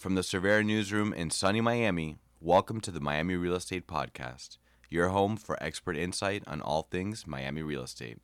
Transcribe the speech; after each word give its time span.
From 0.00 0.14
the 0.14 0.22
Cervera 0.22 0.64
newsroom 0.64 1.12
in 1.12 1.28
sunny 1.28 1.60
Miami, 1.60 2.16
welcome 2.40 2.80
to 2.80 2.90
the 2.90 3.02
Miami 3.02 3.36
Real 3.36 3.54
Estate 3.54 3.86
Podcast, 3.86 4.56
your 4.88 5.10
home 5.10 5.36
for 5.36 5.62
expert 5.62 5.94
insight 5.94 6.42
on 6.46 6.62
all 6.62 6.88
things 6.90 7.26
Miami 7.26 7.60
real 7.60 7.82
estate. 7.82 8.16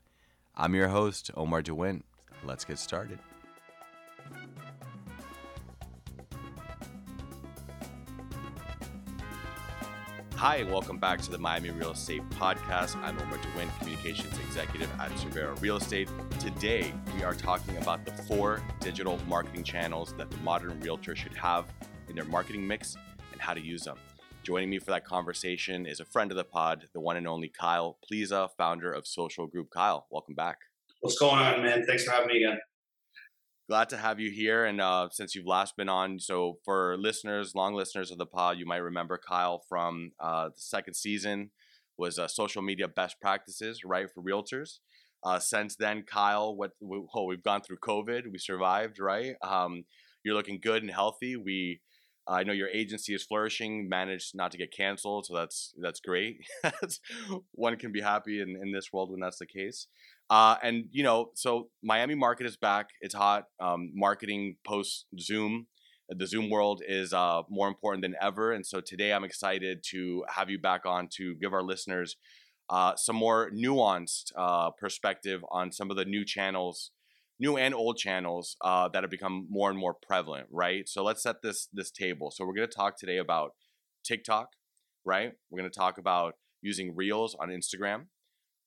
I'm 0.55 0.75
your 0.75 0.89
host, 0.89 1.31
Omar 1.37 1.63
DeWint. 1.63 2.05
Let's 2.43 2.65
get 2.65 2.79
started. 2.79 3.19
Hi, 10.37 10.57
and 10.57 10.71
welcome 10.71 10.99
back 10.99 11.23
to 11.23 11.31
the 11.31 11.39
Miami 11.39 11.71
Real 11.71 11.93
Estate 11.93 12.21
Podcast. 12.29 12.95
I'm 12.97 13.19
Omar 13.21 13.39
DeWint, 13.39 13.79
Communications 13.79 14.39
Executive 14.41 14.91
at 15.01 15.11
Cervera 15.13 15.59
Real 15.63 15.79
Estate. 15.79 16.11
Today, 16.39 16.93
we 17.15 17.25
are 17.25 17.35
talking 17.35 17.75
about 17.79 18.05
the 18.05 18.13
four 18.25 18.63
digital 18.81 19.19
marketing 19.27 19.65
channels 19.65 20.13
that 20.19 20.31
the 20.31 20.37
modern 20.39 20.79
realtor 20.81 21.17
should 21.17 21.33
have 21.33 21.65
in 22.11 22.15
their 22.15 22.27
marketing 22.27 22.67
mix 22.67 22.99
and 23.33 23.41
how 23.41 23.55
to 23.55 23.63
use 23.63 23.85
them. 23.85 23.97
Joining 24.43 24.69
me 24.69 24.79
for 24.79 24.91
that 24.91 25.07
conversation 25.07 25.87
is 25.87 26.01
a 26.01 26.05
friend 26.05 26.31
of 26.31 26.37
the 26.37 26.45
pod, 26.45 26.87
the 26.93 27.01
one 27.01 27.17
and 27.17 27.27
only 27.27 27.49
Kyle 27.49 27.97
Pliza, 28.07 28.51
founder 28.59 28.93
of 28.93 29.07
Social 29.07 29.47
Group. 29.47 29.71
Kyle, 29.71 30.07
welcome 30.11 30.35
back. 30.35 30.59
What's 31.01 31.19
going 31.19 31.39
on, 31.39 31.63
man? 31.63 31.87
Thanks 31.87 32.05
for 32.05 32.11
having 32.11 32.29
me 32.29 32.45
again 32.45 32.59
glad 33.69 33.89
to 33.89 33.97
have 33.97 34.21
you 34.21 34.31
here. 34.31 34.65
And 34.65 34.81
uh, 34.81 35.09
since 35.11 35.35
you've 35.35 35.47
last 35.47 35.77
been 35.77 35.89
on, 35.89 36.19
so 36.21 36.59
for 36.65 36.97
listeners, 36.97 37.55
long 37.55 37.75
listeners 37.75 38.11
of 38.11 38.19
the 38.19 38.27
pod, 38.27 38.59
you 38.59 38.67
might 38.67 38.77
remember 38.77 39.19
Kyle 39.19 39.63
from 39.69 40.13
uh, 40.21 40.49
the 40.49 40.61
second 40.61 40.95
season 40.95 41.51
was 41.99 42.19
uh, 42.19 42.29
social 42.29 42.63
media 42.63 42.89
best 42.89 43.17
practices, 43.21 43.81
right, 43.85 44.09
for 44.13 44.23
realtors. 44.23 44.79
Uh, 45.25 45.39
since 45.39 45.77
then, 45.77 46.05
Kyle, 46.07 46.55
what 46.55 46.73
we, 46.81 47.03
oh, 47.15 47.25
we've 47.25 47.43
gone 47.43 47.63
through 47.63 47.79
COVID, 47.79 48.31
we 48.31 48.39
survived, 48.39 49.01
right? 49.01 49.35
Um, 49.43 49.85
you're 50.23 50.35
looking 50.35 50.61
good 50.63 50.83
and 50.83 50.91
healthy. 50.91 51.37
We, 51.37 51.81
I 52.29 52.45
know 52.45 52.53
your 52.53 52.69
agency 52.69 53.15
is 53.15 53.25
flourishing, 53.25 53.89
managed 53.89 54.35
not 54.35 54.51
to 54.53 54.59
get 54.59 54.73
canceled, 54.73 55.27
so 55.27 55.35
that's 55.37 55.73
that's 55.81 56.01
great. 56.01 56.39
One 57.53 57.77
can 57.77 57.93
be 57.93 58.01
happy 58.01 58.41
in, 58.41 58.57
in 58.61 58.73
this 58.73 58.93
world 58.93 59.11
when 59.11 59.21
that's 59.21 59.39
the 59.39 59.47
case. 59.47 59.87
Uh, 60.29 60.57
and 60.63 60.87
you 60.91 61.03
know, 61.03 61.31
so 61.35 61.69
Miami 61.83 62.15
market 62.15 62.47
is 62.47 62.57
back. 62.57 62.91
It's 63.01 63.15
hot. 63.15 63.45
Um, 63.61 63.93
marketing 63.95 64.57
post 64.67 65.07
Zoom, 65.21 65.69
the 66.09 66.27
Zoom 66.27 66.51
world 66.51 66.83
is 66.87 67.13
uh, 67.13 67.43
more 67.49 67.69
important 67.69 68.03
than 68.03 68.15
ever. 68.21 68.53
And 68.53 68.67
so 68.67 68.81
today, 68.81 69.13
I'm 69.13 69.25
excited 69.25 69.85
to 69.91 70.25
have 70.29 70.51
you 70.51 70.59
back 70.59 70.87
on 70.87 71.09
to 71.17 71.35
give 71.37 71.53
our 71.53 71.63
listeners 71.63 72.17
uh, 72.69 72.97
some 72.97 73.17
more 73.17 73.51
nuanced 73.51 74.33
uh, 74.37 74.71
perspective 74.71 75.45
on 75.51 75.71
some 75.71 75.91
of 75.91 75.97
the 75.97 76.05
new 76.05 76.25
channels, 76.25 76.91
new 77.39 77.57
and 77.57 77.75
old 77.75 77.97
channels 77.97 78.57
uh, 78.63 78.89
that 78.89 79.05
have 79.05 79.11
become 79.11 79.47
more 79.49 79.71
and 79.71 79.79
more 79.79 79.95
prevalent. 79.95 80.49
Right. 80.51 80.89
So 80.89 81.05
let's 81.05 81.23
set 81.23 81.43
this 81.43 81.69
this 81.73 81.91
table. 81.91 82.33
So 82.33 82.45
we're 82.45 82.55
going 82.55 82.69
to 82.69 82.75
talk 82.75 82.99
today 82.99 83.19
about 83.19 83.53
TikTok. 84.05 84.49
Right. 85.05 85.33
We're 85.51 85.61
going 85.61 85.71
to 85.71 85.79
talk 85.79 85.99
about 85.99 86.35
using 86.63 86.97
Reels 86.97 87.37
on 87.39 87.51
Instagram. 87.51 88.07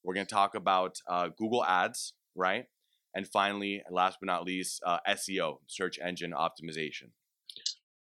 We're 0.04 0.14
going 0.14 0.26
to 0.26 0.34
talk 0.34 0.56
about 0.56 0.96
uh, 1.08 1.30
Google 1.38 1.66
Ads, 1.66 2.14
right? 2.36 2.66
And 3.16 3.28
finally, 3.28 3.82
last 3.90 4.18
but 4.22 4.28
not 4.28 4.44
least, 4.44 4.82
uh, 4.86 5.00
SEO, 5.08 5.58
search 5.68 5.98
engine 6.04 6.32
optimization. 6.32 7.10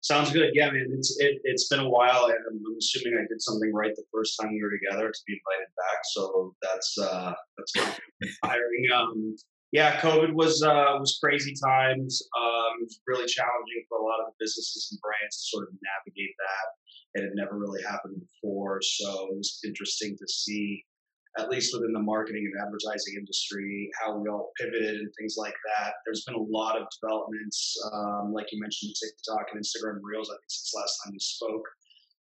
Sounds 0.01 0.31
good. 0.31 0.51
Yeah, 0.53 0.69
man. 0.69 0.85
It's 0.93 1.17
it, 1.19 1.41
has 1.49 1.67
been 1.67 1.79
a 1.79 1.89
while. 1.89 2.25
I'm, 2.25 2.61
assuming 2.77 3.17
I 3.17 3.25
did 3.27 3.41
something 3.41 3.73
right 3.73 3.91
the 3.95 4.03
first 4.13 4.37
time 4.39 4.51
we 4.51 4.61
were 4.61 4.69
together 4.69 5.09
to 5.09 5.19
be 5.25 5.33
invited 5.33 5.71
back. 5.75 5.99
So 6.13 6.55
that's 6.61 6.95
uh, 7.01 7.33
that's 7.57 7.73
inspiring. 8.21 8.85
Um, 8.93 9.35
yeah, 9.71 9.99
COVID 9.99 10.31
was 10.33 10.61
uh, 10.61 10.95
was 10.99 11.17
crazy 11.21 11.55
times. 11.55 12.21
Um, 12.37 12.81
it 12.81 12.83
was 12.83 13.01
really 13.07 13.25
challenging 13.25 13.83
for 13.89 13.97
a 13.97 14.03
lot 14.03 14.19
of 14.21 14.33
businesses 14.39 14.89
and 14.91 15.01
brands 15.01 15.37
to 15.37 15.57
sort 15.57 15.69
of 15.69 15.73
navigate 15.81 16.35
that. 16.37 17.19
It 17.19 17.23
had 17.23 17.33
never 17.33 17.57
really 17.57 17.81
happened 17.81 18.21
before, 18.21 18.81
so 18.83 19.29
it 19.31 19.37
was 19.37 19.59
interesting 19.65 20.15
to 20.19 20.27
see 20.27 20.85
at 21.37 21.49
least 21.49 21.73
within 21.73 21.91
the 21.91 21.99
marketing 21.99 22.49
and 22.51 22.65
advertising 22.65 23.15
industry, 23.17 23.89
how 24.01 24.17
we 24.17 24.29
all 24.29 24.51
pivoted 24.59 24.95
and 24.95 25.09
things 25.19 25.35
like 25.37 25.53
that. 25.77 25.93
There's 26.05 26.23
been 26.23 26.35
a 26.35 26.41
lot 26.41 26.79
of 26.79 26.87
developments, 27.01 27.75
um, 27.91 28.31
like 28.33 28.47
you 28.51 28.61
mentioned, 28.61 28.93
TikTok 29.01 29.47
and 29.51 29.61
Instagram 29.61 29.99
Reels, 30.01 30.29
I 30.29 30.35
think, 30.35 30.49
since 30.49 30.73
last 30.75 30.99
time 31.03 31.13
we 31.13 31.19
spoke. 31.19 31.63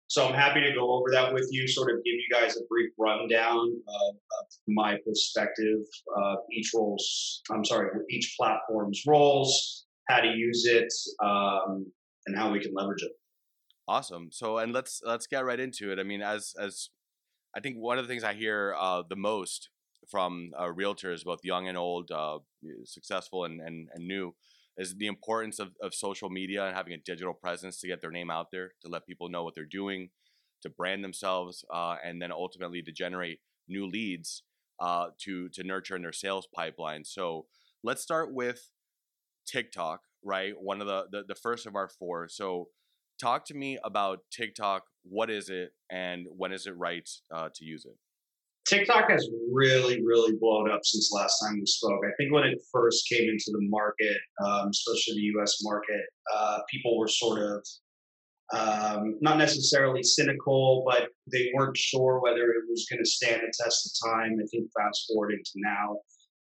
So 0.08 0.28
I'm 0.28 0.36
happy 0.36 0.62
to 0.62 0.72
go 0.74 0.92
over 0.92 1.10
that 1.12 1.34
with 1.34 1.48
you, 1.52 1.68
sort 1.68 1.92
of 1.92 1.98
give 2.04 2.14
you 2.14 2.28
guys 2.32 2.58
a 2.58 2.62
brief 2.70 2.92
rundown 2.98 3.58
of, 3.58 4.16
of 4.16 4.46
my 4.68 4.98
perspective, 5.06 5.80
of 6.18 6.38
each 6.52 6.72
roles, 6.76 7.42
I'm 7.52 7.66
sorry, 7.66 7.90
each 8.10 8.36
platform's 8.40 9.04
roles, 9.08 9.86
how 10.08 10.22
to 10.22 10.28
use 10.28 10.66
it, 10.68 10.94
um, 11.24 11.92
and 12.28 12.38
how 12.38 12.52
we 12.52 12.60
can 12.60 12.74
leverage 12.74 13.02
it. 13.02 13.12
Awesome. 13.88 14.30
So, 14.32 14.58
and 14.60 14.74
let's 14.74 15.02
let's 15.06 15.28
get 15.28 15.46
right 15.46 15.60
into 15.60 15.92
it. 15.92 16.00
I 16.00 16.04
mean, 16.04 16.22
as 16.22 16.54
as 16.60 16.90
I 17.56 17.62
think 17.62 17.78
one 17.78 17.98
of 17.98 18.06
the 18.06 18.10
things 18.12 18.24
I 18.24 18.34
hear 18.34 18.76
uh, 18.78 19.04
the 19.08 19.16
most 19.16 19.70
from 20.10 20.52
uh, 20.58 20.66
realtors, 20.66 21.24
both 21.24 21.40
young 21.44 21.68
and 21.68 21.78
old, 21.78 22.12
uh, 22.12 22.40
successful 22.84 23.46
and, 23.46 23.62
and, 23.62 23.90
and 23.94 24.08
new, 24.08 24.36
is 24.78 24.96
the 24.96 25.08
importance 25.08 25.60
of, 25.60 25.70
of 25.82 25.94
social 25.94 26.30
media 26.30 26.66
and 26.66 26.76
having 26.76 26.94
a 26.94 26.98
digital 26.98 27.34
presence 27.34 27.80
to 27.80 27.88
get 27.88 28.02
their 28.02 28.12
name 28.12 28.30
out 28.30 28.48
there, 28.52 28.72
to 28.82 28.90
let 28.90 29.08
people 29.08 29.30
know 29.30 29.44
what 29.44 29.56
they're 29.56 29.66
doing, 29.66 30.10
to 30.62 30.70
brand 30.70 31.04
themselves, 31.04 31.64
uh, 31.74 31.96
and 32.04 32.22
then 32.22 32.32
ultimately 32.32 32.82
to 32.82 32.92
generate 32.92 33.40
new 33.68 33.88
leads 33.88 34.44
uh, 34.80 35.08
to 35.20 35.50
to 35.50 35.64
nurture 35.64 35.96
in 35.96 36.02
their 36.02 36.12
sales 36.12 36.48
pipeline. 36.54 37.06
So 37.06 37.46
let's 37.84 38.02
start 38.02 38.34
with 38.34 38.70
TikTok, 39.48 40.02
right? 40.24 40.54
One 40.60 40.82
of 40.82 40.88
the, 40.88 41.06
the 41.10 41.24
the 41.28 41.36
first 41.36 41.66
of 41.66 41.76
our 41.76 41.88
four. 41.88 42.28
So 42.28 42.70
talk 43.20 43.46
to 43.46 43.54
me 43.54 43.80
about 43.84 44.20
TikTok. 44.32 44.84
What 45.08 45.30
is 45.30 45.50
it, 45.50 45.72
and 45.90 46.26
when 46.36 46.52
is 46.52 46.68
it 46.68 46.76
right 46.78 47.08
uh, 47.34 47.50
to 47.54 47.66
use 47.66 47.86
it? 47.86 47.96
TikTok 48.68 49.12
has 49.12 49.30
really, 49.52 50.04
really 50.04 50.36
blown 50.40 50.72
up 50.72 50.82
since 50.84 51.12
last 51.12 51.40
time 51.40 51.60
we 51.60 51.66
spoke. 51.68 52.02
I 52.04 52.12
think 52.18 52.34
when 52.34 52.46
it 52.46 52.60
first 52.72 53.08
came 53.08 53.30
into 53.30 53.52
the 53.52 53.62
market, 53.62 54.18
um, 54.44 54.70
especially 54.70 55.16
the 55.16 55.40
US 55.40 55.60
market, 55.62 56.02
uh, 56.34 56.60
people 56.72 56.98
were 56.98 57.08
sort 57.08 57.40
of 57.42 57.64
um, 58.54 59.18
not 59.22 59.38
necessarily 59.38 60.04
cynical, 60.04 60.84
but 60.88 61.10
they 61.32 61.52
weren't 61.54 61.78
sure 61.78 62.20
whether 62.20 62.52
it 62.52 62.64
was 62.70 62.88
going 62.90 63.04
to 63.04 63.10
stand 63.10 63.42
the 63.42 63.54
test 63.64 64.02
of 64.04 64.12
time. 64.12 64.38
I 64.42 64.46
think 64.48 64.70
fast 64.78 65.06
forwarding 65.08 65.42
to 65.44 65.52
now, 65.56 65.98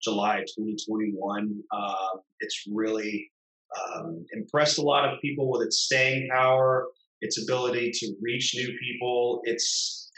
July 0.04 0.40
2021, 0.58 1.62
uh, 1.72 2.08
it's 2.40 2.64
really 2.72 3.32
um, 3.78 4.26
impressed 4.34 4.78
a 4.78 4.82
lot 4.82 5.08
of 5.08 5.22
people 5.22 5.50
with 5.50 5.62
its 5.62 5.80
staying 5.80 6.30
power, 6.30 6.88
its 7.22 7.42
ability 7.42 7.92
to 7.92 8.14
reach 8.22 8.54
new 8.56 8.76
people. 8.80 9.42
It's 9.44 10.12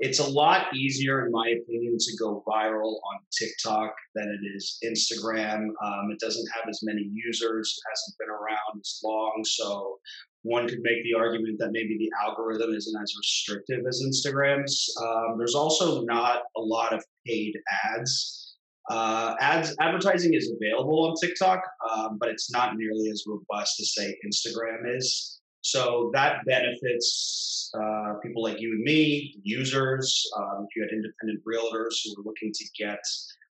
it's 0.00 0.18
a 0.18 0.28
lot 0.28 0.74
easier, 0.74 1.24
in 1.24 1.30
my 1.30 1.48
opinion, 1.50 1.96
to 1.98 2.16
go 2.18 2.42
viral 2.48 2.96
on 2.96 3.20
TikTok 3.38 3.94
than 4.16 4.28
it 4.28 4.56
is 4.56 4.78
Instagram. 4.84 5.68
Um, 5.82 6.10
it 6.10 6.18
doesn't 6.18 6.48
have 6.52 6.68
as 6.68 6.80
many 6.82 7.08
users. 7.12 7.78
It 7.78 7.88
hasn't 7.90 8.18
been 8.18 8.28
around 8.28 8.80
as 8.80 9.00
long, 9.04 9.42
so 9.44 9.98
one 10.42 10.68
could 10.68 10.80
make 10.82 11.02
the 11.04 11.14
argument 11.14 11.58
that 11.58 11.70
maybe 11.72 11.96
the 11.96 12.10
algorithm 12.22 12.74
isn't 12.74 13.02
as 13.02 13.14
restrictive 13.16 13.86
as 13.88 14.02
Instagram's. 14.04 14.94
Um, 15.00 15.38
there's 15.38 15.54
also 15.54 16.02
not 16.02 16.42
a 16.56 16.60
lot 16.60 16.92
of 16.92 17.02
paid 17.26 17.54
ads. 17.84 18.56
Uh, 18.90 19.34
ads 19.40 19.74
advertising 19.80 20.34
is 20.34 20.52
available 20.52 21.08
on 21.08 21.14
TikTok, 21.14 21.62
um, 21.90 22.18
but 22.18 22.28
it's 22.28 22.50
not 22.50 22.76
nearly 22.76 23.08
as 23.10 23.24
robust 23.26 23.80
as 23.80 23.94
say 23.94 24.14
Instagram 24.26 24.96
is. 24.96 25.40
So 25.64 26.10
that 26.12 26.44
benefits 26.46 27.70
uh, 27.74 28.14
people 28.22 28.42
like 28.42 28.60
you 28.60 28.72
and 28.72 28.84
me, 28.84 29.34
users. 29.42 30.22
Um, 30.36 30.66
if 30.68 30.76
you 30.76 30.82
had 30.82 30.92
independent 30.92 31.42
realtors 31.44 32.00
who 32.04 32.20
are 32.20 32.24
looking 32.24 32.52
to 32.52 32.64
get 32.78 32.98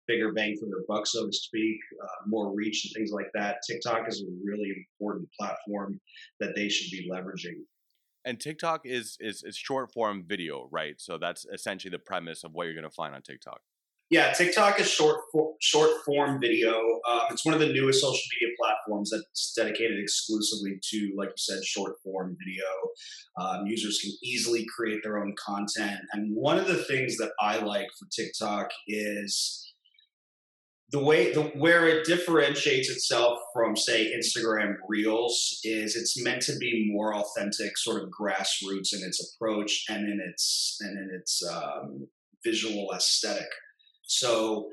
bigger 0.07 0.31
bang 0.31 0.57
for 0.57 0.67
their 0.67 0.85
buck, 0.87 1.05
so 1.05 1.27
to 1.27 1.33
speak, 1.33 1.77
uh, 2.01 2.07
more 2.25 2.55
reach 2.55 2.85
and 2.85 2.93
things 2.95 3.11
like 3.11 3.29
that, 3.33 3.57
TikTok 3.69 4.07
is 4.07 4.21
a 4.21 4.31
really 4.41 4.87
important 4.99 5.27
platform 5.37 5.99
that 6.39 6.55
they 6.55 6.69
should 6.69 6.89
be 6.91 7.09
leveraging. 7.11 7.59
And 8.23 8.39
TikTok 8.39 8.85
is 8.85 9.17
is, 9.19 9.43
is 9.43 9.57
short 9.57 9.91
form 9.91 10.23
video, 10.25 10.69
right? 10.71 10.95
So 10.99 11.17
that's 11.17 11.45
essentially 11.53 11.91
the 11.91 11.99
premise 11.99 12.45
of 12.45 12.53
what 12.53 12.63
you're 12.63 12.73
going 12.73 12.83
to 12.85 12.89
find 12.89 13.15
on 13.15 13.21
TikTok. 13.21 13.59
Yeah, 14.09 14.31
TikTok 14.31 14.79
is 14.79 14.89
short 14.89 15.17
for, 15.33 15.53
short 15.59 15.89
form 16.05 16.39
video. 16.39 16.77
Um, 17.09 17.23
it's 17.29 17.43
one 17.43 17.53
of 17.53 17.59
the 17.59 17.73
newest 17.73 17.99
social 17.99 18.13
media 18.13 18.55
platforms 18.57 19.11
that's 19.11 19.53
dedicated 19.53 19.99
exclusively 19.99 20.79
to, 20.91 21.13
like 21.17 21.29
you 21.29 21.33
said, 21.37 21.63
short 21.65 21.95
form 22.03 22.37
video. 22.39 22.63
Um, 23.37 23.67
users 23.67 23.99
can 23.99 24.11
easily 24.23 24.65
create 24.73 25.01
their 25.03 25.17
own 25.17 25.35
content, 25.37 25.99
and 26.13 26.33
one 26.33 26.57
of 26.57 26.67
the 26.67 26.83
things 26.83 27.17
that 27.17 27.31
I 27.41 27.57
like 27.57 27.87
for 27.99 28.07
TikTok 28.15 28.69
is 28.87 29.73
the 30.91 31.03
way 31.03 31.33
the 31.33 31.41
where 31.41 31.85
it 31.85 32.05
differentiates 32.05 32.89
itself 32.89 33.39
from 33.53 33.75
say 33.75 34.13
Instagram 34.17 34.75
Reels 34.87 35.59
is 35.65 35.97
it's 35.97 36.23
meant 36.23 36.41
to 36.43 36.57
be 36.57 36.89
more 36.93 37.13
authentic, 37.13 37.77
sort 37.77 38.01
of 38.01 38.09
grassroots 38.09 38.93
in 38.93 39.03
its 39.03 39.35
approach 39.35 39.83
and 39.89 40.05
in 40.05 40.21
its 40.25 40.77
and 40.79 40.97
in 40.97 41.13
its 41.13 41.43
um, 41.45 42.07
visual 42.45 42.93
aesthetic. 42.95 43.47
So 44.07 44.69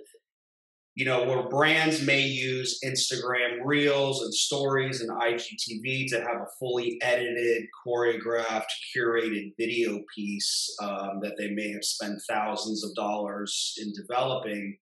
you 0.94 1.04
know, 1.04 1.25
where 1.25 1.48
brands 1.48 2.06
may 2.06 2.20
use 2.20 2.78
Instagram 2.84 3.58
Reels 3.64 4.22
and 4.22 4.32
Stories 4.32 5.00
and 5.00 5.10
IGTV 5.10 6.08
to 6.10 6.20
have 6.20 6.36
a 6.36 6.46
fully 6.58 6.98
edited, 7.02 7.64
choreographed, 7.84 8.70
curated 8.96 9.54
video 9.58 10.00
piece 10.14 10.72
um, 10.81 11.19
that 11.22 11.34
they 11.36 11.50
may 11.50 11.72
have 11.72 11.82
spent 11.84 12.20
thousands 12.31 12.84
of 12.84 12.94
dollars 12.94 13.75
in 13.78 13.92
developing, 13.92 14.76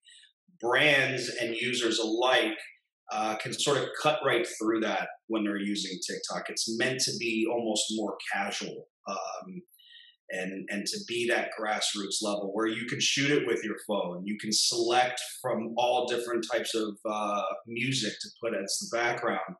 brands 0.60 1.30
and 1.40 1.56
users 1.56 1.98
alike 1.98 2.58
uh, 3.10 3.34
can 3.36 3.54
sort 3.54 3.78
of 3.78 3.88
cut 4.00 4.18
right 4.24 4.46
through 4.58 4.80
that 4.80 5.08
when 5.28 5.44
they're 5.44 5.56
using 5.56 5.98
TikTok. 6.06 6.50
It's 6.50 6.78
meant 6.78 7.00
to 7.00 7.12
be 7.18 7.46
almost 7.50 7.84
more 7.92 8.16
casual. 8.32 8.86
Um, 9.08 9.62
and 10.32 10.68
and 10.70 10.86
to 10.86 10.98
be 11.06 11.28
that 11.28 11.50
grassroots 11.58 12.22
level 12.22 12.50
where 12.52 12.66
you 12.66 12.86
can 12.86 13.00
shoot 13.00 13.30
it 13.30 13.46
with 13.46 13.62
your 13.62 13.76
phone. 13.86 14.22
You 14.24 14.38
can 14.38 14.52
select 14.52 15.20
from 15.40 15.74
all 15.76 16.06
different 16.06 16.46
types 16.50 16.74
of 16.74 16.96
uh, 17.08 17.42
music 17.66 18.12
to 18.20 18.28
put 18.42 18.54
as 18.54 18.78
the 18.78 18.96
background. 18.96 19.56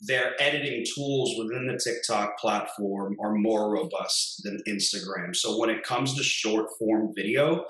Their 0.00 0.40
editing 0.40 0.84
tools 0.94 1.34
within 1.38 1.66
the 1.66 1.78
tiktok 1.82 2.38
platform 2.38 3.16
are 3.22 3.34
more 3.34 3.72
robust 3.72 4.42
than 4.44 4.60
instagram. 4.68 5.34
So 5.34 5.58
when 5.58 5.70
it 5.70 5.82
comes 5.82 6.14
to 6.16 6.22
short 6.22 6.66
form 6.78 7.12
video 7.14 7.64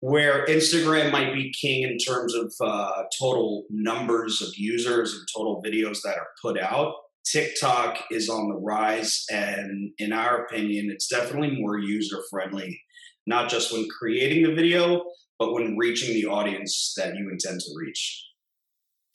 where 0.00 0.46
Instagram 0.46 1.10
might 1.10 1.34
be 1.34 1.52
king 1.52 1.82
in 1.82 1.98
terms 1.98 2.34
of 2.34 2.52
uh, 2.60 3.02
total 3.18 3.64
numbers 3.68 4.40
of 4.40 4.56
users 4.56 5.12
and 5.12 5.26
total 5.34 5.60
videos 5.60 5.98
that 6.04 6.16
are 6.16 6.28
put 6.40 6.60
out, 6.60 6.94
TikTok 7.26 7.98
is 8.10 8.28
on 8.28 8.48
the 8.48 8.56
rise, 8.56 9.24
and 9.30 9.90
in 9.98 10.12
our 10.12 10.44
opinion, 10.44 10.90
it's 10.90 11.08
definitely 11.08 11.60
more 11.60 11.78
user 11.78 12.22
friendly, 12.30 12.80
not 13.26 13.50
just 13.50 13.72
when 13.72 13.86
creating 13.98 14.44
the 14.44 14.54
video, 14.54 15.04
but 15.38 15.52
when 15.52 15.76
reaching 15.76 16.14
the 16.14 16.26
audience 16.26 16.94
that 16.96 17.14
you 17.14 17.28
intend 17.30 17.60
to 17.60 17.70
reach. 17.76 18.24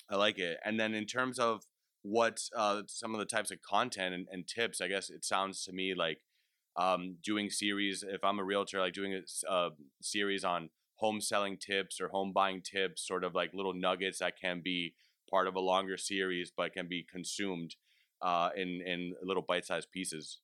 I 0.09 0.15
like 0.15 0.37
it. 0.37 0.57
And 0.63 0.79
then 0.79 0.93
in 0.93 1.05
terms 1.05 1.39
of 1.39 1.63
what 2.03 2.39
uh, 2.55 2.83
some 2.87 3.13
of 3.13 3.19
the 3.19 3.25
types 3.25 3.51
of 3.51 3.61
content 3.61 4.13
and, 4.13 4.27
and, 4.31 4.47
tips, 4.47 4.81
I 4.81 4.87
guess 4.87 5.09
it 5.09 5.25
sounds 5.25 5.63
to 5.63 5.73
me 5.73 5.95
like 5.95 6.19
um, 6.75 7.15
doing 7.23 7.49
series. 7.49 8.03
If 8.07 8.23
I'm 8.23 8.39
a 8.39 8.43
realtor, 8.43 8.79
like 8.79 8.93
doing 8.93 9.13
a, 9.13 9.51
a 9.51 9.69
series 10.01 10.43
on 10.43 10.69
home 10.95 11.21
selling 11.21 11.57
tips 11.57 11.99
or 11.99 12.09
home 12.09 12.31
buying 12.33 12.61
tips, 12.61 13.07
sort 13.07 13.23
of 13.23 13.33
like 13.33 13.53
little 13.53 13.73
nuggets 13.73 14.19
that 14.19 14.39
can 14.39 14.61
be 14.63 14.93
part 15.29 15.47
of 15.47 15.55
a 15.55 15.59
longer 15.59 15.97
series 15.97 16.51
but 16.55 16.73
can 16.73 16.87
be 16.87 17.05
consumed 17.11 17.75
uh, 18.23 18.49
in 18.55 18.81
in 18.81 19.13
little 19.23 19.43
bite-sized 19.43 19.91
pieces. 19.91 20.39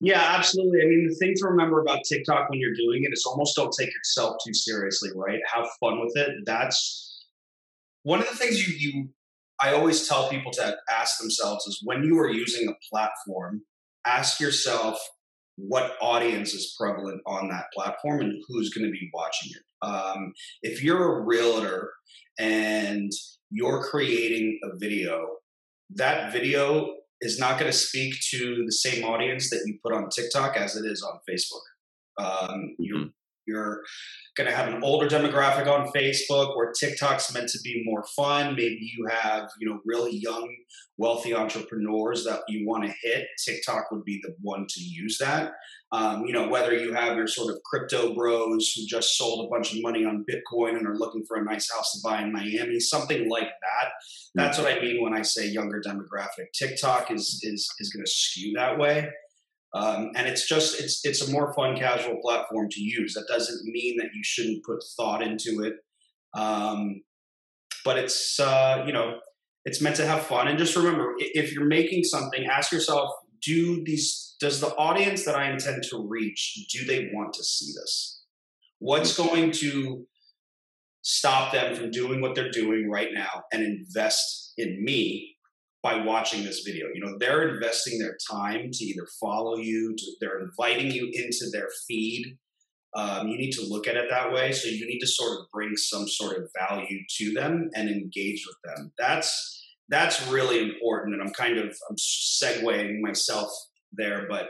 Yeah, 0.00 0.20
absolutely. 0.20 0.80
I 0.82 0.86
mean, 0.86 1.08
the 1.08 1.14
thing 1.14 1.34
to 1.36 1.46
remember 1.46 1.80
about 1.80 2.00
TikTok 2.08 2.50
when 2.50 2.58
you're 2.58 2.74
doing 2.74 3.04
it 3.04 3.12
is 3.12 3.24
almost 3.24 3.54
don't 3.54 3.72
take 3.78 3.88
yourself 3.88 4.36
too 4.44 4.52
seriously, 4.52 5.10
right? 5.14 5.38
Have 5.52 5.66
fun 5.78 6.00
with 6.00 6.12
it. 6.16 6.30
That's 6.44 7.24
one 8.02 8.20
of 8.20 8.28
the 8.28 8.34
things 8.34 8.66
you 8.66 8.74
you 8.76 9.08
I 9.60 9.74
always 9.74 10.08
tell 10.08 10.28
people 10.28 10.50
to 10.52 10.76
ask 10.90 11.20
themselves 11.20 11.66
is 11.66 11.80
when 11.84 12.02
you 12.02 12.18
are 12.18 12.30
using 12.30 12.68
a 12.68 12.74
platform, 12.90 13.62
ask 14.04 14.40
yourself 14.40 14.98
what 15.56 15.96
audience 16.00 16.52
is 16.52 16.74
prevalent 16.78 17.20
on 17.26 17.48
that 17.48 17.66
platform 17.72 18.22
and 18.22 18.42
who's 18.48 18.70
going 18.70 18.86
to 18.86 18.90
be 18.90 19.08
watching 19.14 19.52
it. 19.54 19.86
Um, 19.86 20.32
if 20.62 20.82
you're 20.82 21.20
a 21.20 21.24
realtor 21.24 21.92
and 22.40 23.12
you're 23.50 23.84
creating 23.84 24.58
a 24.64 24.76
video 24.78 25.36
that 25.96 26.32
video 26.32 26.94
is 27.20 27.38
not 27.38 27.58
going 27.58 27.70
to 27.70 27.76
speak 27.76 28.14
to 28.30 28.64
the 28.66 28.72
same 28.72 29.04
audience 29.04 29.50
that 29.50 29.62
you 29.66 29.78
put 29.84 29.94
on 29.94 30.08
TikTok 30.08 30.56
as 30.56 30.76
it 30.76 30.84
is 30.84 31.02
on 31.02 31.18
Facebook. 31.28 31.62
Um, 32.18 32.76
mm-hmm. 32.80 33.02
You're 33.46 33.82
going 34.36 34.48
to 34.48 34.56
have 34.56 34.72
an 34.72 34.82
older 34.82 35.08
demographic 35.08 35.66
on 35.66 35.92
Facebook 35.92 36.56
where 36.56 36.72
TikTok's 36.72 37.32
meant 37.34 37.48
to 37.50 37.58
be 37.62 37.82
more 37.84 38.04
fun. 38.16 38.54
Maybe 38.54 38.92
you 38.96 39.06
have 39.10 39.48
you 39.60 39.68
know 39.68 39.80
really 39.84 40.16
young, 40.16 40.48
wealthy 40.96 41.34
entrepreneurs 41.34 42.24
that 42.24 42.42
you 42.48 42.66
want 42.66 42.84
to 42.84 42.94
hit. 43.02 43.26
TikTok 43.44 43.90
would 43.90 44.04
be 44.04 44.20
the 44.22 44.34
one 44.40 44.66
to 44.68 44.80
use 44.80 45.18
that. 45.18 45.52
Um, 45.92 46.24
you 46.24 46.32
know, 46.32 46.48
whether 46.48 46.72
you 46.74 46.94
have 46.94 47.16
your 47.16 47.26
sort 47.26 47.54
of 47.54 47.62
crypto 47.64 48.14
bros 48.14 48.72
who 48.72 48.86
just 48.86 49.18
sold 49.18 49.44
a 49.44 49.50
bunch 49.50 49.74
of 49.74 49.82
money 49.82 50.06
on 50.06 50.24
Bitcoin 50.24 50.78
and 50.78 50.86
are 50.86 50.96
looking 50.96 51.22
for 51.28 51.36
a 51.36 51.44
nice 51.44 51.70
house 51.70 51.92
to 51.92 51.98
buy 52.02 52.22
in 52.22 52.32
Miami, 52.32 52.80
something 52.80 53.28
like 53.28 53.42
that. 53.42 53.90
That's 54.34 54.56
what 54.56 54.72
I 54.72 54.80
mean 54.80 55.02
when 55.02 55.12
I 55.12 55.20
say 55.20 55.46
younger 55.46 55.82
demographic. 55.86 56.46
TikTok 56.54 57.10
is 57.10 57.40
is 57.42 57.68
is 57.78 57.92
going 57.92 58.04
to 58.04 58.10
skew 58.10 58.54
that 58.56 58.78
way. 58.78 59.10
Um, 59.74 60.10
and 60.14 60.28
it's 60.28 60.46
just 60.46 60.78
it's 60.80 61.04
it's 61.04 61.26
a 61.26 61.30
more 61.30 61.54
fun 61.54 61.76
casual 61.76 62.18
platform 62.20 62.68
to 62.70 62.80
use. 62.80 63.14
That 63.14 63.26
doesn't 63.28 63.64
mean 63.64 63.96
that 63.98 64.10
you 64.14 64.22
shouldn't 64.22 64.64
put 64.64 64.84
thought 64.96 65.22
into 65.22 65.62
it. 65.62 65.74
Um, 66.34 67.02
but 67.84 67.98
it's 67.98 68.38
uh, 68.38 68.84
you 68.86 68.92
know 68.92 69.18
it's 69.64 69.80
meant 69.80 69.96
to 69.96 70.06
have 70.06 70.26
fun. 70.26 70.48
And 70.48 70.58
just 70.58 70.76
remember 70.76 71.14
if 71.18 71.52
you're 71.52 71.64
making 71.64 72.04
something 72.04 72.44
ask 72.46 72.72
yourself 72.72 73.10
do 73.42 73.82
these 73.84 74.36
does 74.40 74.60
the 74.60 74.74
audience 74.76 75.24
that 75.24 75.34
i 75.34 75.50
intend 75.50 75.82
to 75.82 76.06
reach 76.08 76.66
do 76.72 76.84
they 76.84 77.10
want 77.12 77.32
to 77.34 77.44
see 77.44 77.72
this? 77.72 78.24
What's 78.78 79.18
mm-hmm. 79.18 79.28
going 79.28 79.50
to 79.52 80.06
stop 81.02 81.52
them 81.52 81.74
from 81.74 81.90
doing 81.90 82.20
what 82.20 82.34
they're 82.34 82.50
doing 82.50 82.88
right 82.88 83.10
now 83.12 83.42
and 83.52 83.62
invest 83.62 84.52
in 84.56 84.82
me 84.84 85.31
by 85.82 86.04
watching 86.04 86.44
this 86.44 86.62
video 86.64 86.86
you 86.94 87.04
know 87.04 87.16
they're 87.18 87.54
investing 87.54 87.98
their 87.98 88.16
time 88.30 88.70
to 88.72 88.84
either 88.84 89.06
follow 89.20 89.56
you 89.56 89.94
to, 89.96 90.04
they're 90.20 90.40
inviting 90.40 90.90
you 90.90 91.10
into 91.12 91.50
their 91.52 91.68
feed 91.88 92.36
um, 92.94 93.28
you 93.28 93.38
need 93.38 93.52
to 93.52 93.66
look 93.66 93.88
at 93.88 93.96
it 93.96 94.06
that 94.10 94.32
way 94.32 94.52
so 94.52 94.68
you 94.68 94.86
need 94.86 95.00
to 95.00 95.06
sort 95.06 95.32
of 95.32 95.46
bring 95.52 95.76
some 95.76 96.06
sort 96.06 96.36
of 96.36 96.50
value 96.58 97.00
to 97.16 97.32
them 97.32 97.70
and 97.74 97.88
engage 97.88 98.44
with 98.46 98.56
them 98.64 98.92
that's 98.98 99.60
that's 99.92 100.26
really 100.28 100.58
important. 100.58 101.14
And 101.14 101.22
I'm 101.22 101.34
kind 101.34 101.58
of 101.58 101.66
I'm 101.88 101.96
segueing 101.96 103.00
myself 103.00 103.50
there, 103.92 104.26
but 104.28 104.48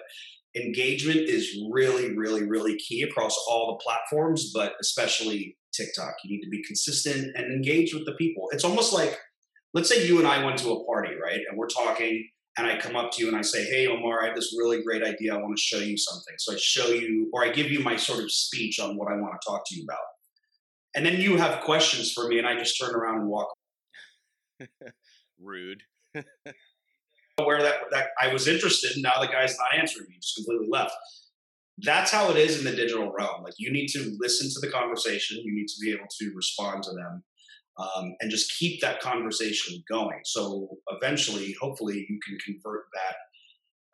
engagement 0.55 1.19
is 1.19 1.59
really, 1.73 2.17
really, 2.17 2.45
really 2.45 2.79
key 2.79 3.03
across 3.03 3.37
all 3.51 3.73
the 3.73 3.83
platforms, 3.83 4.53
but 4.55 4.75
especially 4.81 5.57
TikTok. 5.75 6.15
You 6.25 6.37
need 6.37 6.45
to 6.45 6.51
be 6.51 6.63
consistent 6.63 7.33
and 7.35 7.53
engage 7.53 7.93
with 7.93 8.07
the 8.07 8.13
people. 8.13 8.49
It's 8.53 8.65
almost 8.65 8.93
like, 8.93 9.19
let's 9.75 9.89
say 9.89 10.07
you 10.07 10.19
and 10.19 10.29
I 10.29 10.45
went 10.45 10.59
to 10.59 10.73
a 10.73 10.85
party, 10.85 11.15
right? 11.21 11.41
And 11.49 11.59
we're 11.59 11.69
talking, 11.69 12.29
and 12.59 12.67
I 12.67 12.79
come 12.79 12.97
up 12.97 13.11
to 13.13 13.23
you 13.23 13.29
and 13.29 13.37
I 13.37 13.43
say, 13.43 13.65
Hey, 13.65 13.87
Omar, 13.87 14.23
I 14.23 14.27
have 14.27 14.35
this 14.35 14.55
really 14.59 14.83
great 14.83 15.03
idea. 15.03 15.35
I 15.35 15.39
want 15.39 15.57
to 15.57 15.63
show 15.63 15.79
you 15.79 15.97
something. 15.97 16.35
So 16.39 16.55
I 16.55 16.57
show 16.59 16.89
you, 16.89 17.31
or 17.33 17.45
I 17.45 17.51
give 17.51 17.71
you 17.71 17.81
my 17.81 17.97
sort 17.97 18.23
of 18.23 18.31
speech 18.31 18.79
on 18.79 18.97
what 18.97 19.11
I 19.11 19.17
want 19.17 19.41
to 19.41 19.49
talk 19.49 19.63
to 19.67 19.77
you 19.77 19.85
about. 19.85 19.99
And 20.95 21.07
then 21.07 21.19
you 21.19 21.37
have 21.39 21.63
questions 21.63 22.13
for 22.13 22.29
me, 22.29 22.39
and 22.39 22.47
I 22.47 22.57
just 22.57 22.79
turn 22.79 22.95
around 22.95 23.21
and 23.21 23.29
walk. 23.29 23.49
rude. 25.41 25.83
Where 27.43 27.63
that, 27.63 27.77
that 27.91 28.09
I 28.21 28.33
was 28.33 28.47
interested, 28.47 28.93
and 28.93 29.03
now 29.03 29.21
the 29.21 29.27
guy's 29.27 29.57
not 29.59 29.81
answering 29.81 30.07
me, 30.09 30.17
just 30.21 30.37
completely 30.37 30.69
left. 30.71 30.93
That's 31.79 32.11
how 32.11 32.31
it 32.31 32.37
is 32.37 32.59
in 32.59 32.65
the 32.65 32.77
digital 32.77 33.11
realm. 33.11 33.43
Like 33.43 33.55
you 33.57 33.73
need 33.73 33.89
to 33.89 34.15
listen 34.21 34.49
to 34.51 34.61
the 34.61 34.73
conversation, 34.73 35.39
you 35.43 35.55
need 35.55 35.67
to 35.69 35.81
be 35.81 35.91
able 35.91 36.07
to 36.21 36.33
respond 36.37 36.83
to 36.85 36.93
them, 36.93 37.25
um, 37.79 38.15
and 38.21 38.31
just 38.31 38.53
keep 38.59 38.81
that 38.81 39.01
conversation 39.01 39.83
going. 39.91 40.21
So 40.25 40.69
eventually, 40.89 41.55
hopefully, 41.61 42.07
you 42.09 42.19
can 42.27 42.39
convert 42.45 42.85
that 42.95 43.15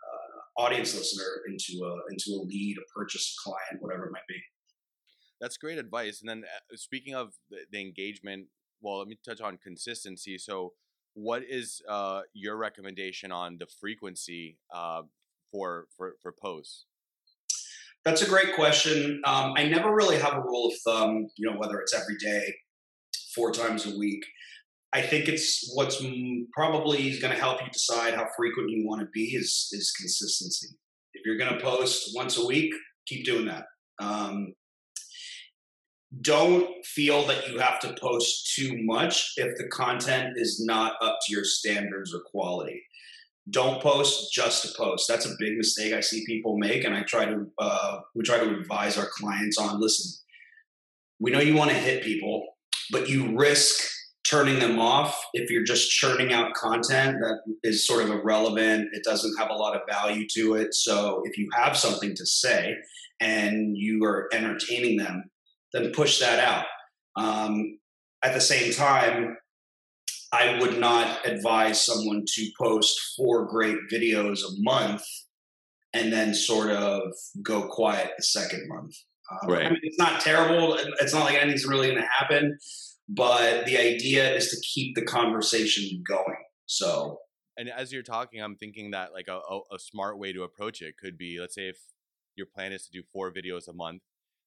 uh, 0.06 0.62
audience 0.62 0.94
listener 0.94 1.42
into 1.48 1.84
a 1.84 1.94
into 2.10 2.30
a 2.30 2.42
lead, 2.44 2.76
a 2.78 2.98
purchase, 2.98 3.34
a 3.38 3.48
client, 3.48 3.82
whatever 3.82 4.06
it 4.06 4.12
might 4.12 4.26
be. 4.28 4.40
That's 5.40 5.56
great 5.56 5.78
advice. 5.78 6.20
And 6.20 6.28
then 6.28 6.44
uh, 6.44 6.76
speaking 6.76 7.14
of 7.14 7.34
the, 7.50 7.58
the 7.70 7.80
engagement, 7.80 8.46
well, 8.80 8.98
let 8.98 9.08
me 9.08 9.18
touch 9.24 9.40
on 9.40 9.56
consistency. 9.58 10.36
So 10.38 10.72
what 11.14 11.42
is 11.48 11.80
uh, 11.88 12.22
your 12.32 12.56
recommendation 12.56 13.32
on 13.32 13.58
the 13.58 13.66
frequency 13.80 14.58
uh, 14.74 15.02
for, 15.52 15.86
for 15.96 16.14
for 16.22 16.32
posts? 16.32 16.86
That's 18.04 18.22
a 18.22 18.28
great 18.28 18.54
question. 18.54 19.20
Um, 19.26 19.54
I 19.56 19.64
never 19.64 19.94
really 19.94 20.18
have 20.18 20.34
a 20.34 20.40
rule 20.40 20.68
of 20.68 20.74
thumb. 20.84 21.28
You 21.36 21.50
know, 21.50 21.58
whether 21.58 21.78
it's 21.80 21.94
every 21.94 22.16
day, 22.16 22.54
four 23.34 23.52
times 23.52 23.86
a 23.86 23.98
week. 23.98 24.24
I 24.92 25.02
think 25.02 25.28
it's 25.28 25.70
what's 25.74 26.02
probably 26.52 27.18
going 27.18 27.32
to 27.32 27.38
help 27.38 27.60
you 27.60 27.68
decide 27.70 28.14
how 28.14 28.26
frequent 28.36 28.70
you 28.70 28.86
want 28.86 29.00
to 29.00 29.06
be 29.12 29.24
is 29.34 29.68
is 29.72 29.92
consistency. 29.92 30.68
If 31.14 31.26
you're 31.26 31.36
going 31.36 31.52
to 31.52 31.60
post 31.64 32.10
once 32.14 32.38
a 32.38 32.46
week, 32.46 32.72
keep 33.06 33.24
doing 33.24 33.46
that. 33.46 33.64
Um, 34.00 34.54
don't 36.22 36.84
feel 36.86 37.26
that 37.26 37.48
you 37.48 37.58
have 37.58 37.80
to 37.80 37.94
post 38.00 38.54
too 38.54 38.82
much 38.82 39.34
if 39.36 39.58
the 39.58 39.68
content 39.68 40.34
is 40.36 40.64
not 40.64 40.94
up 41.02 41.18
to 41.26 41.34
your 41.34 41.44
standards 41.44 42.14
or 42.14 42.20
quality. 42.30 42.82
Don't 43.50 43.82
post 43.82 44.32
just 44.32 44.62
to 44.62 44.76
post. 44.76 45.06
That's 45.08 45.26
a 45.26 45.36
big 45.38 45.56
mistake 45.56 45.92
I 45.92 46.00
see 46.00 46.24
people 46.26 46.58
make, 46.58 46.84
and 46.84 46.94
I 46.94 47.02
try 47.02 47.26
to 47.26 47.46
uh, 47.58 48.00
we 48.14 48.22
try 48.22 48.38
to 48.38 48.58
advise 48.58 48.96
our 48.96 49.08
clients 49.18 49.58
on. 49.58 49.80
Listen, 49.80 50.12
we 51.18 51.30
know 51.30 51.40
you 51.40 51.54
want 51.54 51.70
to 51.70 51.76
hit 51.76 52.02
people, 52.02 52.46
but 52.90 53.08
you 53.08 53.36
risk 53.36 53.82
turning 54.28 54.58
them 54.58 54.78
off 54.78 55.18
if 55.32 55.50
you're 55.50 55.64
just 55.64 55.90
churning 55.90 56.32
out 56.32 56.52
content 56.54 57.16
that 57.20 57.38
is 57.62 57.86
sort 57.86 58.04
of 58.04 58.10
irrelevant. 58.10 58.88
It 58.92 59.02
doesn't 59.04 59.38
have 59.38 59.50
a 59.50 59.54
lot 59.54 59.74
of 59.74 59.82
value 59.88 60.26
to 60.34 60.54
it. 60.54 60.74
So 60.74 61.22
if 61.24 61.38
you 61.38 61.48
have 61.54 61.76
something 61.76 62.14
to 62.14 62.26
say 62.26 62.74
and 63.20 63.76
you 63.76 64.04
are 64.04 64.28
entertaining 64.32 64.98
them, 64.98 65.30
then 65.72 65.92
push 65.92 66.20
that 66.20 66.40
out. 66.40 66.66
Um, 67.16 67.78
at 68.22 68.34
the 68.34 68.40
same 68.40 68.72
time, 68.72 69.36
I 70.32 70.58
would 70.60 70.78
not 70.78 71.26
advise 71.26 71.84
someone 71.84 72.24
to 72.34 72.50
post 72.60 73.14
four 73.16 73.46
great 73.46 73.78
videos 73.90 74.40
a 74.40 74.52
month 74.58 75.02
and 75.94 76.12
then 76.12 76.34
sort 76.34 76.70
of 76.70 77.12
go 77.42 77.62
quiet 77.62 78.12
the 78.16 78.22
second 78.22 78.68
month. 78.68 78.94
Um, 79.30 79.50
right. 79.50 79.66
I 79.66 79.70
mean, 79.70 79.80
it's 79.82 79.98
not 79.98 80.20
terrible. 80.20 80.78
It's 81.00 81.12
not 81.12 81.24
like 81.24 81.36
anything's 81.36 81.66
really 81.66 81.88
going 81.88 82.00
to 82.00 82.08
happen, 82.08 82.58
but 83.08 83.66
the 83.66 83.76
idea 83.76 84.34
is 84.34 84.48
to 84.48 84.56
keep 84.60 84.94
the 84.94 85.02
conversation 85.02 86.02
going. 86.06 86.36
So, 86.66 87.18
and 87.56 87.68
as 87.68 87.92
you're 87.92 88.02
talking, 88.02 88.40
I'm 88.40 88.56
thinking 88.56 88.92
that 88.92 89.12
like 89.12 89.28
a, 89.28 89.38
a, 89.72 89.78
smart 89.78 90.18
way 90.18 90.32
to 90.32 90.42
approach 90.42 90.80
it 90.80 90.96
could 90.96 91.18
be, 91.18 91.38
let's 91.40 91.54
say, 91.54 91.68
if 91.68 91.78
your 92.36 92.46
plan 92.46 92.72
is 92.72 92.86
to 92.86 92.92
do 92.92 93.02
four 93.12 93.32
videos 93.32 93.68
a 93.68 93.72
month, 93.72 94.02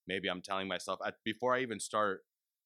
maybe 0.08 0.30
I'm 0.30 0.42
telling 0.42 0.68
myself 0.68 1.00
at, 1.06 1.16
before 1.26 1.56
I 1.56 1.62
even 1.62 1.80
start 1.80 2.22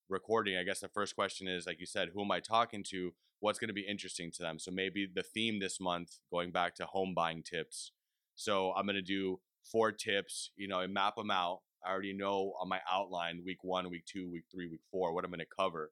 recording, 0.10 0.58
I 0.58 0.64
guess 0.64 0.80
the 0.80 0.88
first 0.88 1.16
question 1.16 1.48
is, 1.48 1.66
like 1.66 1.80
you 1.80 1.86
said, 1.86 2.10
who 2.14 2.24
am 2.24 2.32
I 2.32 2.40
talking 2.40 2.84
to? 2.90 3.12
What's 3.40 3.60
going 3.60 3.70
to 3.70 3.74
be 3.74 3.86
interesting 3.88 4.32
to 4.36 4.44
them? 4.44 4.60
So 4.60 4.72
maybe 4.72 5.08
the 5.14 5.24
theme 5.24 5.60
this 5.60 5.80
month, 5.80 6.20
going 6.32 6.52
back 6.52 6.76
to 6.76 6.86
home 6.86 7.14
buying 7.16 7.44
tips. 7.44 7.92
So 8.36 8.72
I'm 8.74 8.86
going 8.86 8.96
to 8.96 9.02
do 9.02 9.40
four 9.72 9.92
tips, 9.92 10.52
you 10.56 10.68
know, 10.68 10.80
and 10.80 10.94
map 10.94 11.16
them 11.16 11.32
out. 11.32 11.60
I 11.86 11.92
already 11.92 12.14
know 12.14 12.54
on 12.60 12.70
my 12.70 12.80
outline 12.92 13.44
week 13.46 13.64
one, 13.64 13.90
week 13.90 14.06
two, 14.06 14.30
week 14.30 14.46
three, 14.52 14.68
week 14.68 14.82
four, 14.92 15.14
what 15.14 15.24
I'm 15.24 15.32
going 15.32 15.40
to 15.40 15.46
cover. 15.46 15.92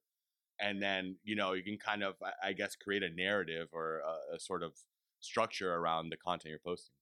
And 0.60 0.82
then, 0.82 1.18
you 1.24 1.36
know, 1.36 1.54
you 1.54 1.64
can 1.64 1.78
kind 1.78 2.04
of, 2.04 2.16
I 2.44 2.54
guess, 2.54 2.76
create 2.76 3.04
a 3.04 3.10
narrative 3.10 3.70
or 3.72 4.00
a, 4.00 4.36
a 4.36 4.40
sort 4.40 4.64
of 4.64 4.74
structure 5.20 5.74
around 5.74 6.10
the 6.10 6.18
content 6.18 6.52
you're 6.52 6.60
posting. 6.64 6.94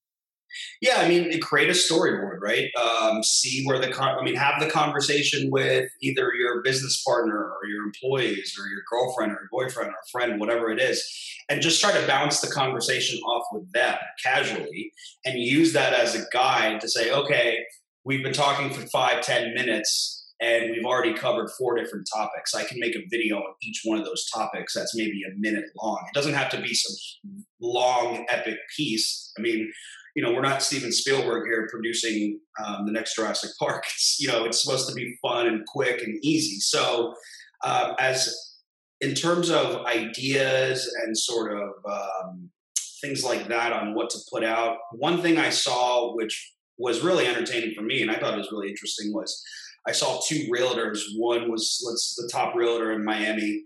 Yeah, 0.81 0.97
I 0.97 1.07
mean, 1.07 1.39
create 1.39 1.69
a 1.69 1.73
storyboard, 1.73 2.39
right? 2.41 2.69
Um, 2.75 3.23
see 3.23 3.63
where 3.65 3.79
the 3.79 3.89
con- 3.89 4.17
I 4.19 4.23
mean, 4.23 4.35
have 4.35 4.59
the 4.59 4.69
conversation 4.69 5.49
with 5.49 5.89
either 6.01 6.33
your 6.33 6.61
business 6.61 7.01
partner 7.07 7.37
or 7.37 7.65
your 7.69 7.85
employees 7.85 8.57
or 8.59 8.67
your 8.67 8.81
girlfriend 8.89 9.31
or 9.31 9.35
your 9.35 9.49
boyfriend 9.49 9.91
or 9.91 9.95
friend, 10.11 10.39
whatever 10.39 10.69
it 10.69 10.81
is, 10.81 11.09
and 11.49 11.61
just 11.61 11.79
try 11.79 11.93
to 11.93 12.05
bounce 12.05 12.41
the 12.41 12.51
conversation 12.51 13.17
off 13.21 13.47
with 13.53 13.71
them 13.71 13.97
casually, 14.21 14.91
and 15.23 15.39
use 15.39 15.71
that 15.73 15.93
as 15.93 16.15
a 16.15 16.25
guide 16.33 16.81
to 16.81 16.89
say, 16.89 17.11
okay, 17.11 17.59
we've 18.03 18.23
been 18.23 18.33
talking 18.33 18.69
for 18.71 18.85
five, 18.87 19.21
ten 19.21 19.53
minutes. 19.53 20.17
And 20.41 20.71
we've 20.71 20.85
already 20.85 21.13
covered 21.13 21.51
four 21.51 21.75
different 21.75 22.09
topics. 22.11 22.55
I 22.55 22.63
can 22.63 22.79
make 22.79 22.95
a 22.95 23.05
video 23.11 23.37
on 23.37 23.53
each 23.61 23.81
one 23.83 23.99
of 23.99 24.05
those 24.05 24.27
topics 24.33 24.73
that's 24.73 24.95
maybe 24.95 25.21
a 25.23 25.37
minute 25.37 25.65
long. 25.79 26.03
It 26.07 26.15
doesn't 26.15 26.33
have 26.33 26.49
to 26.49 26.59
be 26.59 26.73
some 26.73 26.95
long, 27.61 28.25
epic 28.27 28.57
piece. 28.75 29.31
I 29.37 29.41
mean, 29.41 29.71
you 30.15 30.23
know, 30.23 30.33
we're 30.33 30.41
not 30.41 30.63
Steven 30.63 30.91
Spielberg 30.91 31.47
here 31.47 31.67
producing 31.71 32.39
um, 32.63 32.87
the 32.87 32.91
next 32.91 33.15
Jurassic 33.15 33.51
Park. 33.59 33.83
It's, 33.93 34.17
you 34.19 34.27
know, 34.27 34.45
it's 34.45 34.63
supposed 34.63 34.89
to 34.89 34.95
be 34.95 35.15
fun 35.21 35.45
and 35.45 35.65
quick 35.67 36.01
and 36.01 36.17
easy. 36.23 36.59
So, 36.59 37.13
uh, 37.63 37.93
as 37.99 38.35
in 38.99 39.13
terms 39.13 39.49
of 39.49 39.85
ideas 39.85 40.91
and 41.05 41.15
sort 41.15 41.53
of 41.53 41.69
um, 41.87 42.49
things 43.01 43.23
like 43.23 43.47
that 43.47 43.73
on 43.73 43.93
what 43.93 44.09
to 44.11 44.19
put 44.31 44.43
out, 44.43 44.77
one 44.93 45.21
thing 45.21 45.37
I 45.37 45.49
saw, 45.49 46.15
which 46.15 46.53
was 46.81 47.01
really 47.01 47.27
entertaining 47.27 47.73
for 47.75 47.83
me, 47.83 48.01
and 48.01 48.11
I 48.11 48.15
thought 48.15 48.33
it 48.33 48.37
was 48.37 48.51
really 48.51 48.69
interesting, 48.69 49.13
was 49.13 49.43
I 49.87 49.91
saw 49.91 50.19
two 50.27 50.47
realtors. 50.51 50.99
One 51.17 51.51
was 51.51 51.83
let's 51.87 52.15
the 52.15 52.29
top 52.31 52.55
realtor 52.55 52.91
in 52.91 53.03
Miami 53.03 53.63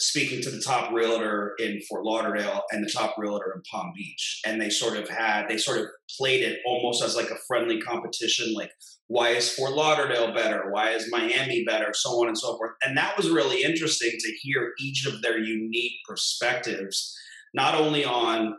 speaking 0.00 0.40
to 0.42 0.50
the 0.50 0.60
top 0.60 0.92
realtor 0.92 1.54
in 1.58 1.80
Fort 1.88 2.04
Lauderdale 2.04 2.62
and 2.72 2.82
the 2.82 2.90
top 2.90 3.14
realtor 3.16 3.52
in 3.54 3.62
Palm 3.70 3.92
Beach. 3.94 4.40
And 4.44 4.60
they 4.60 4.70
sort 4.70 4.96
of 4.96 5.08
had, 5.08 5.46
they 5.48 5.56
sort 5.56 5.78
of 5.78 5.86
played 6.18 6.42
it 6.42 6.58
almost 6.66 7.02
as 7.02 7.14
like 7.14 7.30
a 7.30 7.38
friendly 7.46 7.80
competition, 7.80 8.54
like, 8.54 8.72
why 9.06 9.28
is 9.28 9.52
Fort 9.52 9.72
Lauderdale 9.72 10.34
better? 10.34 10.70
Why 10.70 10.90
is 10.90 11.10
Miami 11.10 11.64
better? 11.64 11.92
So 11.92 12.10
on 12.22 12.28
and 12.28 12.38
so 12.38 12.56
forth. 12.56 12.72
And 12.82 12.96
that 12.96 13.16
was 13.16 13.30
really 13.30 13.62
interesting 13.62 14.10
to 14.18 14.32
hear 14.40 14.72
each 14.80 15.06
of 15.06 15.22
their 15.22 15.38
unique 15.38 16.00
perspectives, 16.08 17.16
not 17.52 17.74
only 17.74 18.04
on 18.04 18.56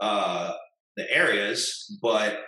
uh, 0.00 0.54
the 0.96 1.10
areas, 1.12 1.98
but 2.00 2.38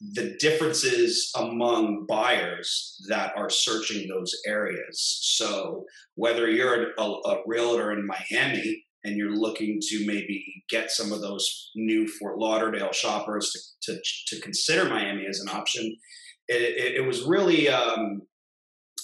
the 0.00 0.36
differences 0.38 1.30
among 1.36 2.04
buyers 2.06 3.00
that 3.08 3.32
are 3.36 3.48
searching 3.48 4.08
those 4.08 4.34
areas. 4.46 5.20
So 5.22 5.84
whether 6.16 6.50
you're 6.50 6.92
a, 6.98 7.02
a, 7.02 7.42
realtor 7.46 7.92
in 7.92 8.06
Miami 8.06 8.84
and 9.04 9.16
you're 9.16 9.34
looking 9.34 9.78
to 9.88 10.06
maybe 10.06 10.64
get 10.68 10.90
some 10.90 11.12
of 11.12 11.22
those 11.22 11.70
new 11.74 12.06
Fort 12.06 12.38
Lauderdale 12.38 12.92
shoppers 12.92 13.74
to, 13.82 13.94
to, 13.94 14.00
to 14.28 14.40
consider 14.42 14.84
Miami 14.84 15.26
as 15.26 15.40
an 15.40 15.48
option, 15.48 15.96
it, 16.48 16.62
it, 16.62 16.94
it 16.96 17.06
was 17.06 17.24
really 17.24 17.68
um, 17.68 18.22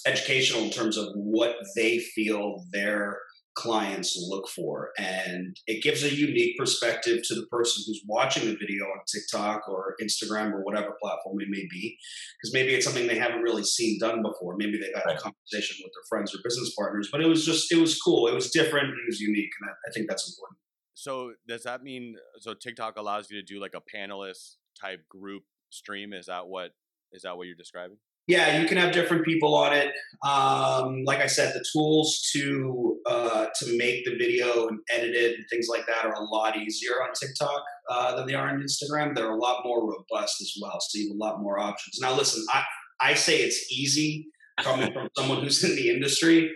educational 0.05 0.63
in 0.63 0.69
terms 0.69 0.97
of 0.97 1.07
what 1.15 1.55
they 1.75 1.99
feel 1.99 2.65
their 2.71 3.17
clients 3.55 4.17
look 4.29 4.47
for. 4.49 4.91
And 4.97 5.55
it 5.67 5.83
gives 5.83 6.03
a 6.03 6.13
unique 6.13 6.57
perspective 6.57 7.21
to 7.27 7.35
the 7.35 7.45
person 7.47 7.83
who's 7.85 8.01
watching 8.07 8.45
the 8.45 8.55
video 8.55 8.85
on 8.85 8.99
TikTok 9.11 9.67
or 9.69 9.95
Instagram 10.01 10.53
or 10.53 10.63
whatever 10.63 10.95
platform 11.01 11.39
it 11.39 11.49
may 11.49 11.65
be, 11.69 11.97
because 12.41 12.53
maybe 12.53 12.73
it's 12.73 12.85
something 12.85 13.07
they 13.07 13.17
haven't 13.17 13.41
really 13.41 13.63
seen 13.63 13.99
done 13.99 14.21
before. 14.21 14.55
Maybe 14.57 14.79
they've 14.79 14.95
had 14.95 15.15
a 15.15 15.19
conversation 15.19 15.77
with 15.83 15.93
their 15.93 16.07
friends 16.09 16.33
or 16.33 16.39
business 16.43 16.73
partners, 16.77 17.09
but 17.11 17.21
it 17.21 17.27
was 17.27 17.45
just, 17.45 17.71
it 17.71 17.79
was 17.79 17.99
cool. 17.99 18.27
It 18.27 18.33
was 18.33 18.49
different. 18.51 18.89
It 18.89 19.07
was 19.07 19.19
unique. 19.19 19.51
And 19.61 19.69
I, 19.69 19.73
I 19.89 19.91
think 19.93 20.07
that's 20.09 20.29
important. 20.29 20.57
So 20.95 21.33
does 21.47 21.63
that 21.63 21.83
mean, 21.83 22.15
so 22.39 22.53
TikTok 22.53 22.97
allows 22.97 23.29
you 23.29 23.39
to 23.39 23.45
do 23.45 23.59
like 23.59 23.73
a 23.75 23.81
panelist 23.95 24.55
type 24.79 25.07
group 25.09 25.43
stream? 25.69 26.13
Is 26.13 26.27
that 26.27 26.47
what, 26.47 26.71
is 27.11 27.23
that 27.23 27.37
what 27.37 27.47
you're 27.47 27.55
describing? 27.55 27.97
Yeah, 28.27 28.61
you 28.61 28.67
can 28.67 28.77
have 28.77 28.93
different 28.93 29.25
people 29.25 29.53
on 29.53 29.73
it. 29.73 29.91
Um, 30.25 31.03
like 31.03 31.19
I 31.19 31.27
said, 31.27 31.53
the 31.53 31.65
tools 31.73 32.29
to 32.33 32.97
uh, 33.05 33.47
to 33.59 33.77
make 33.77 34.05
the 34.05 34.15
video 34.17 34.67
and 34.67 34.79
edit 34.89 35.13
it 35.13 35.35
and 35.35 35.45
things 35.49 35.67
like 35.69 35.85
that 35.87 36.05
are 36.05 36.13
a 36.13 36.23
lot 36.23 36.55
easier 36.57 37.03
on 37.03 37.09
TikTok 37.13 37.61
uh, 37.89 38.15
than 38.15 38.27
they 38.27 38.33
are 38.33 38.47
on 38.47 38.63
Instagram. 38.63 39.13
They're 39.13 39.31
a 39.31 39.35
lot 39.35 39.63
more 39.65 39.85
robust 39.85 40.39
as 40.41 40.53
well, 40.61 40.79
so 40.79 40.99
you 40.99 41.09
have 41.09 41.15
a 41.15 41.19
lot 41.19 41.41
more 41.41 41.59
options. 41.59 41.99
Now, 42.01 42.15
listen, 42.15 42.45
I 42.49 42.63
I 43.01 43.13
say 43.13 43.39
it's 43.39 43.69
easy 43.71 44.27
coming 44.59 44.93
from 44.93 45.09
someone 45.17 45.43
who's 45.43 45.61
in 45.63 45.75
the 45.75 45.89
industry. 45.89 46.49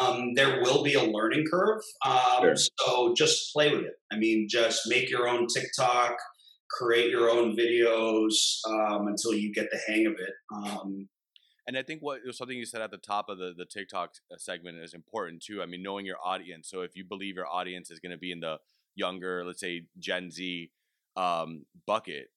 Um, 0.00 0.34
there 0.34 0.60
will 0.60 0.84
be 0.84 0.94
a 0.94 1.02
learning 1.02 1.46
curve, 1.50 1.80
um, 2.04 2.42
sure. 2.42 2.56
so 2.56 3.14
just 3.16 3.52
play 3.54 3.70
with 3.70 3.84
it. 3.84 3.94
I 4.12 4.18
mean, 4.18 4.46
just 4.48 4.82
make 4.86 5.08
your 5.10 5.26
own 5.26 5.46
TikTok 5.46 6.16
create 6.70 7.10
your 7.10 7.30
own 7.30 7.56
videos 7.56 8.58
um, 8.68 9.08
until 9.08 9.34
you 9.34 9.52
get 9.52 9.70
the 9.70 9.80
hang 9.86 10.06
of 10.06 10.14
it. 10.14 10.34
Um, 10.54 11.08
and 11.66 11.76
I 11.76 11.82
think 11.82 12.00
what 12.00 12.20
something 12.32 12.56
you 12.56 12.64
said 12.64 12.80
at 12.80 12.90
the 12.90 12.96
top 12.96 13.28
of 13.28 13.38
the, 13.38 13.52
the 13.56 13.66
TikTok 13.66 14.14
uh, 14.32 14.36
segment 14.38 14.78
is 14.78 14.94
important 14.94 15.42
too. 15.42 15.62
I 15.62 15.66
mean, 15.66 15.82
knowing 15.82 16.06
your 16.06 16.16
audience. 16.24 16.70
So 16.70 16.80
if 16.80 16.96
you 16.96 17.04
believe 17.04 17.36
your 17.36 17.46
audience 17.46 17.90
is 17.90 18.00
going 18.00 18.12
to 18.12 18.18
be 18.18 18.32
in 18.32 18.40
the 18.40 18.58
younger, 18.94 19.44
let's 19.44 19.60
say 19.60 19.82
Gen 19.98 20.30
Z 20.30 20.70
um, 21.16 21.66
bucket, 21.86 22.28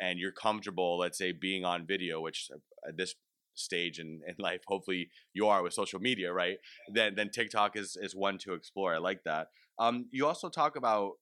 and 0.00 0.18
you're 0.18 0.32
comfortable, 0.32 0.98
let's 0.98 1.18
say, 1.18 1.32
being 1.32 1.64
on 1.64 1.86
video, 1.86 2.20
which 2.20 2.48
uh, 2.52 2.88
at 2.88 2.96
this 2.96 3.14
stage 3.54 3.98
in, 3.98 4.20
in 4.26 4.34
life, 4.38 4.62
hopefully 4.66 5.10
you 5.34 5.46
are 5.46 5.62
with 5.62 5.74
social 5.74 6.00
media, 6.00 6.32
right? 6.32 6.56
Then 6.92 7.14
then 7.14 7.30
TikTok 7.30 7.76
is 7.76 7.96
is 8.00 8.16
one 8.16 8.38
to 8.38 8.54
explore. 8.54 8.94
I 8.94 8.98
like 8.98 9.22
that. 9.24 9.48
Um, 9.78 10.06
you 10.10 10.26
also 10.26 10.48
talk 10.48 10.76
about 10.76 11.12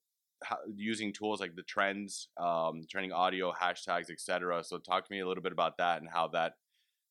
using 0.74 1.12
tools 1.12 1.40
like 1.40 1.54
the 1.54 1.62
trends, 1.62 2.28
um, 2.40 2.82
trending 2.90 3.12
audio, 3.12 3.52
hashtags, 3.52 4.10
etc. 4.10 4.62
So 4.64 4.78
talk 4.78 5.06
to 5.06 5.12
me 5.12 5.20
a 5.20 5.28
little 5.28 5.42
bit 5.42 5.52
about 5.52 5.76
that 5.78 6.00
and 6.00 6.08
how 6.12 6.28
that 6.28 6.52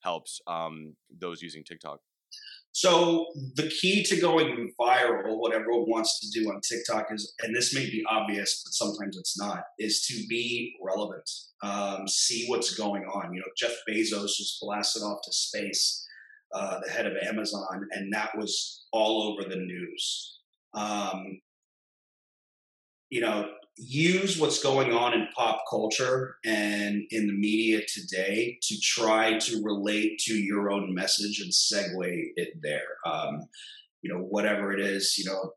helps 0.02 0.42
um, 0.48 0.96
those 1.20 1.42
using 1.42 1.64
TikTok. 1.64 2.00
So 2.72 3.28
the 3.56 3.68
key 3.68 4.04
to 4.04 4.22
going 4.22 4.72
viral, 4.80 5.38
what 5.40 5.54
everyone 5.54 5.90
wants 5.90 6.20
to 6.20 6.40
do 6.40 6.50
on 6.50 6.62
TikTok 6.62 7.08
is, 7.12 7.34
and 7.42 7.56
this 7.56 7.74
may 7.74 7.86
be 7.86 8.04
obvious, 8.10 8.62
but 8.64 8.74
sometimes 8.74 9.18
it's 9.18 9.38
not, 9.38 9.64
is 9.80 10.06
to 10.06 10.26
be 10.30 10.76
relevant. 10.82 11.30
Um, 11.64 12.08
see 12.08 12.46
what's 12.48 12.76
going 12.76 13.04
on. 13.04 13.34
You 13.34 13.42
know, 13.42 13.48
Jeff 13.58 13.74
Bezos 13.90 14.38
just 14.38 14.60
blasted 14.62 15.02
off 15.02 15.20
to 15.24 15.34
space, 15.34 16.08
uh, 16.54 16.80
the 16.86 16.92
head 16.92 17.08
of 17.08 17.14
Amazon, 17.28 17.88
and 17.92 18.14
that 18.14 18.38
was 18.38 18.86
all 18.94 19.24
over 19.24 19.50
the 19.50 19.58
news. 19.60 20.40
Um, 20.74 21.42
you 23.10 23.22
know, 23.22 23.50
use 23.80 24.38
what's 24.38 24.62
going 24.62 24.92
on 24.92 25.14
in 25.14 25.28
pop 25.36 25.64
culture 25.70 26.36
and 26.46 27.04
in 27.12 27.28
the 27.28 27.34
media 27.34 27.82
today 27.88 28.58
to 28.62 28.78
try 28.82 29.38
to 29.40 29.64
relate 29.64 30.20
to 30.20 30.34
your 30.34 30.70
own 30.70 30.94
message 30.94 31.40
and 31.40 31.52
segue 31.52 32.24
it 32.36 32.62
there. 32.62 32.98
Um, 33.06 33.48
you 34.02 34.14
know, 34.14 34.20
whatever 34.20 34.74
it 34.74 34.82
is, 34.82 35.16
you 35.18 35.26
know, 35.26 35.54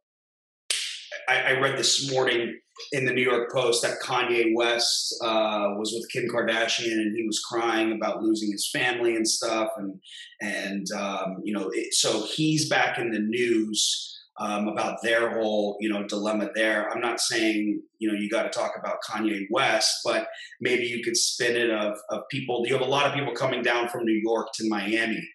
I, 1.28 1.54
I, 1.54 1.60
read 1.60 1.78
this 1.78 2.10
morning 2.10 2.58
in 2.92 3.04
the 3.04 3.12
New 3.12 3.22
York 3.22 3.52
Post 3.52 3.82
that 3.82 4.00
Kanye 4.00 4.52
West 4.54 5.14
uh, 5.22 5.74
was 5.76 5.92
with 5.92 6.10
Kim 6.10 6.28
Kardashian 6.28 6.92
and 6.92 7.16
he 7.16 7.24
was 7.26 7.40
crying 7.40 7.92
about 7.92 8.22
losing 8.22 8.50
his 8.50 8.68
family 8.70 9.14
and 9.14 9.28
stuff, 9.28 9.68
and 9.76 10.00
and 10.40 10.86
um, 10.92 11.36
you 11.44 11.52
know, 11.52 11.70
it, 11.72 11.94
so 11.94 12.24
he's 12.34 12.68
back 12.68 12.98
in 12.98 13.10
the 13.10 13.20
news 13.20 14.12
um, 14.38 14.68
about 14.68 15.02
their 15.02 15.38
whole 15.38 15.76
you 15.80 15.88
know 15.88 16.06
dilemma 16.06 16.50
there. 16.54 16.90
I'm 16.90 17.00
not 17.00 17.20
saying 17.20 17.82
you 17.98 18.08
know 18.08 18.14
you 18.14 18.28
got 18.28 18.44
to 18.44 18.50
talk 18.50 18.72
about 18.78 18.98
Kanye 19.08 19.46
West, 19.50 20.00
but 20.04 20.28
maybe 20.60 20.84
you 20.84 21.02
could 21.02 21.16
spin 21.16 21.56
it 21.56 21.70
of 21.70 21.98
of 22.10 22.22
people. 22.30 22.64
You 22.66 22.74
have 22.74 22.86
a 22.86 22.90
lot 22.90 23.06
of 23.06 23.14
people 23.14 23.34
coming 23.34 23.62
down 23.62 23.88
from 23.88 24.04
New 24.04 24.20
York 24.24 24.48
to 24.54 24.68
Miami. 24.68 25.26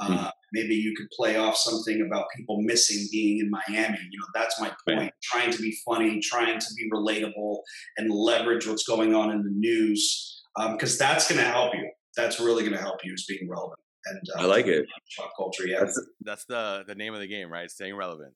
Uh, 0.00 0.08
mm. 0.08 0.30
Maybe 0.52 0.74
you 0.74 0.94
could 0.96 1.08
play 1.10 1.36
off 1.36 1.56
something 1.56 2.04
about 2.06 2.26
people 2.36 2.60
missing 2.62 3.08
being 3.10 3.38
in 3.38 3.50
Miami. 3.50 3.98
You 4.10 4.18
know, 4.18 4.26
that's 4.34 4.60
my 4.60 4.68
point. 4.86 5.00
Right. 5.00 5.12
Trying 5.22 5.50
to 5.52 5.58
be 5.60 5.76
funny, 5.84 6.20
trying 6.20 6.58
to 6.58 6.66
be 6.76 6.90
relatable, 6.92 7.58
and 7.96 8.10
leverage 8.10 8.66
what's 8.66 8.84
going 8.84 9.14
on 9.14 9.30
in 9.30 9.42
the 9.42 9.50
news 9.50 10.42
because 10.56 11.00
um, 11.00 11.06
that's 11.06 11.28
going 11.28 11.40
to 11.40 11.48
help 11.48 11.74
you. 11.74 11.90
That's 12.16 12.38
really 12.38 12.62
going 12.62 12.76
to 12.76 12.82
help 12.82 13.04
you 13.04 13.12
as 13.12 13.24
being 13.28 13.48
relevant. 13.48 13.80
And 14.06 14.20
uh, 14.36 14.42
I 14.42 14.44
like 14.46 14.66
it. 14.66 14.86
Pop 15.16 15.32
culture, 15.36 15.66
yeah. 15.66 15.80
That's, 15.80 16.06
that's 16.20 16.44
the 16.46 16.84
the 16.86 16.94
name 16.94 17.14
of 17.14 17.20
the 17.20 17.26
game, 17.26 17.50
right? 17.50 17.70
Staying 17.70 17.96
relevant. 17.96 18.34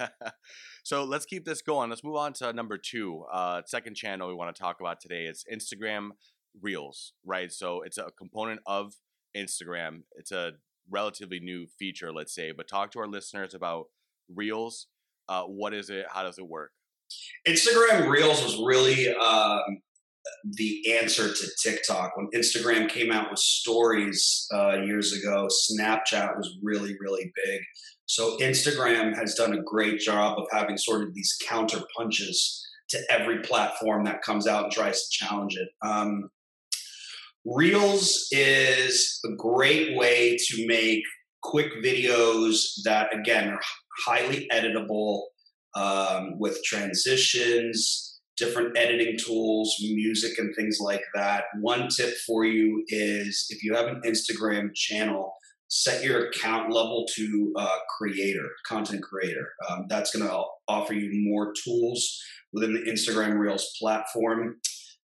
so 0.84 1.04
let's 1.04 1.24
keep 1.24 1.44
this 1.44 1.62
going. 1.62 1.90
Let's 1.90 2.04
move 2.04 2.16
on 2.16 2.32
to 2.34 2.52
number 2.52 2.78
two. 2.78 3.24
Uh, 3.32 3.62
second 3.66 3.96
channel 3.96 4.28
we 4.28 4.34
want 4.34 4.54
to 4.54 4.60
talk 4.60 4.80
about 4.80 5.00
today 5.00 5.26
is 5.26 5.44
Instagram 5.52 6.10
Reels, 6.60 7.12
right? 7.24 7.52
So 7.52 7.82
it's 7.82 7.98
a 7.98 8.10
component 8.18 8.60
of 8.66 8.94
Instagram. 9.36 10.02
It's 10.16 10.32
a 10.32 10.52
relatively 10.90 11.40
new 11.40 11.66
feature, 11.78 12.12
let's 12.12 12.34
say. 12.34 12.52
But 12.52 12.68
talk 12.68 12.90
to 12.92 12.98
our 13.00 13.08
listeners 13.08 13.54
about 13.54 13.86
Reels. 14.34 14.88
Uh, 15.28 15.44
what 15.44 15.72
is 15.72 15.88
it? 15.90 16.06
How 16.10 16.22
does 16.22 16.38
it 16.38 16.46
work? 16.46 16.72
Instagram 17.46 18.08
Reels 18.08 18.42
was 18.42 18.58
really 18.58 19.14
um, 19.14 19.80
the 20.44 20.94
answer 20.94 21.32
to 21.32 21.50
TikTok. 21.62 22.16
When 22.16 22.28
Instagram 22.34 22.88
came 22.88 23.10
out 23.10 23.30
with 23.30 23.38
stories 23.38 24.46
uh, 24.52 24.82
years 24.82 25.12
ago, 25.12 25.48
Snapchat 25.48 26.36
was 26.36 26.58
really, 26.62 26.96
really 27.00 27.32
big. 27.44 27.60
So 28.06 28.36
Instagram 28.38 29.16
has 29.16 29.34
done 29.34 29.54
a 29.54 29.62
great 29.62 30.00
job 30.00 30.38
of 30.38 30.46
having 30.50 30.76
sort 30.76 31.02
of 31.02 31.14
these 31.14 31.36
counter 31.48 31.80
punches 31.96 32.66
to 32.90 32.98
every 33.08 33.40
platform 33.40 34.04
that 34.04 34.22
comes 34.22 34.46
out 34.46 34.64
and 34.64 34.72
tries 34.72 35.08
to 35.08 35.24
challenge 35.24 35.56
it. 35.56 35.68
Um, 35.80 36.28
Reels 37.44 38.28
is 38.30 39.18
a 39.24 39.34
great 39.36 39.96
way 39.96 40.36
to 40.36 40.66
make 40.66 41.02
quick 41.42 41.72
videos 41.82 42.82
that, 42.84 43.16
again, 43.16 43.48
are 43.48 43.60
highly 44.06 44.48
editable 44.52 45.22
um, 45.74 46.38
with 46.38 46.62
transitions 46.64 48.11
different 48.36 48.76
editing 48.76 49.16
tools, 49.18 49.76
music, 49.80 50.38
and 50.38 50.54
things 50.54 50.78
like 50.80 51.02
that. 51.14 51.44
One 51.60 51.88
tip 51.88 52.14
for 52.26 52.44
you 52.44 52.84
is 52.88 53.46
if 53.50 53.62
you 53.62 53.74
have 53.74 53.86
an 53.86 54.02
Instagram 54.04 54.74
channel, 54.74 55.34
set 55.68 56.04
your 56.04 56.28
account 56.28 56.72
level 56.72 57.06
to 57.14 57.52
uh, 57.56 57.76
creator, 57.98 58.48
content 58.66 59.02
creator. 59.02 59.52
Um, 59.68 59.86
that's 59.88 60.14
going 60.14 60.28
to 60.28 60.44
offer 60.68 60.92
you 60.92 61.10
more 61.30 61.54
tools 61.64 62.20
within 62.52 62.74
the 62.74 62.90
Instagram 62.90 63.38
Reels 63.38 63.74
platform. 63.80 64.56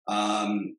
Um, 0.07 0.75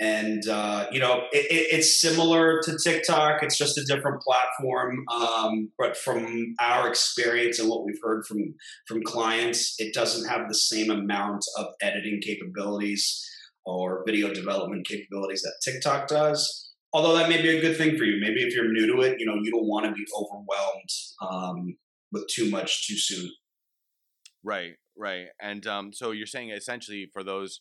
and 0.00 0.48
uh, 0.48 0.86
you 0.90 0.98
know 0.98 1.24
it, 1.30 1.44
it, 1.50 1.78
it's 1.78 2.00
similar 2.00 2.60
to 2.62 2.78
tiktok. 2.82 3.42
It's 3.42 3.58
just 3.58 3.78
a 3.78 3.84
different 3.84 4.22
platform. 4.22 5.04
Um, 5.12 5.70
but 5.78 5.96
from 5.96 6.54
our 6.58 6.88
experience 6.88 7.58
and 7.58 7.68
what 7.68 7.84
we've 7.84 8.00
heard 8.02 8.24
from 8.26 8.54
from 8.88 9.02
clients 9.02 9.74
it 9.78 9.92
doesn't 9.94 10.28
have 10.28 10.48
the 10.48 10.54
same 10.54 10.90
amount 10.90 11.44
of 11.58 11.66
editing 11.82 12.20
capabilities 12.22 13.24
or 13.66 14.02
video 14.06 14.32
development 14.32 14.86
capabilities 14.86 15.42
that 15.42 15.54
tiktok 15.62 16.08
does. 16.08 16.68
Although 16.92 17.16
that 17.16 17.28
may 17.28 17.40
be 17.40 17.56
a 17.56 17.60
good 17.60 17.76
thing 17.76 17.96
for 17.96 18.04
you. 18.04 18.20
Maybe 18.20 18.42
if 18.42 18.54
you're 18.54 18.72
new 18.72 18.86
to 18.96 19.02
it 19.02 19.20
you 19.20 19.26
know 19.26 19.34
you 19.40 19.50
don't 19.50 19.68
want 19.68 19.84
to 19.86 19.92
be 19.92 20.06
overwhelmed 20.16 20.90
um, 21.20 21.76
with 22.10 22.26
too 22.28 22.50
much 22.50 22.86
too 22.86 22.96
soon. 22.96 23.30
Right 24.42 24.72
right. 24.96 25.26
And 25.40 25.66
um, 25.66 25.92
so 25.92 26.10
you're 26.10 26.26
saying 26.26 26.50
essentially 26.50 27.08
for 27.12 27.22
those 27.22 27.60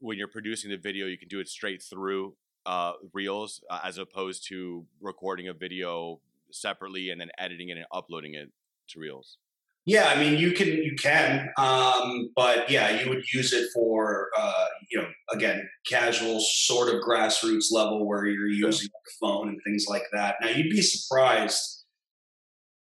when 0.00 0.18
you're 0.18 0.28
producing 0.28 0.70
the 0.70 0.76
video, 0.76 1.06
you 1.06 1.18
can 1.18 1.28
do 1.28 1.40
it 1.40 1.48
straight 1.48 1.82
through 1.82 2.34
uh, 2.64 2.92
Reels 3.12 3.62
uh, 3.70 3.80
as 3.84 3.98
opposed 3.98 4.46
to 4.48 4.84
recording 5.00 5.48
a 5.48 5.54
video 5.54 6.20
separately 6.50 7.10
and 7.10 7.20
then 7.20 7.30
editing 7.38 7.68
it 7.68 7.76
and 7.76 7.86
uploading 7.92 8.34
it 8.34 8.50
to 8.88 9.00
Reels. 9.00 9.38
Yeah, 9.84 10.08
I 10.08 10.18
mean, 10.18 10.36
you 10.36 10.50
can, 10.50 10.66
you 10.66 10.96
can, 11.00 11.48
um, 11.56 12.30
but 12.34 12.68
yeah, 12.68 13.00
you 13.00 13.08
would 13.08 13.22
use 13.32 13.52
it 13.52 13.68
for, 13.72 14.30
uh, 14.36 14.64
you 14.90 15.00
know, 15.00 15.06
again, 15.32 15.62
casual 15.86 16.40
sort 16.40 16.92
of 16.92 17.02
grassroots 17.02 17.66
level 17.70 18.04
where 18.04 18.26
you're 18.26 18.48
using 18.48 18.88
your 18.88 19.12
phone 19.20 19.48
and 19.48 19.60
things 19.64 19.86
like 19.88 20.02
that. 20.12 20.36
Now, 20.40 20.48
you'd 20.48 20.70
be 20.70 20.82
surprised 20.82 21.84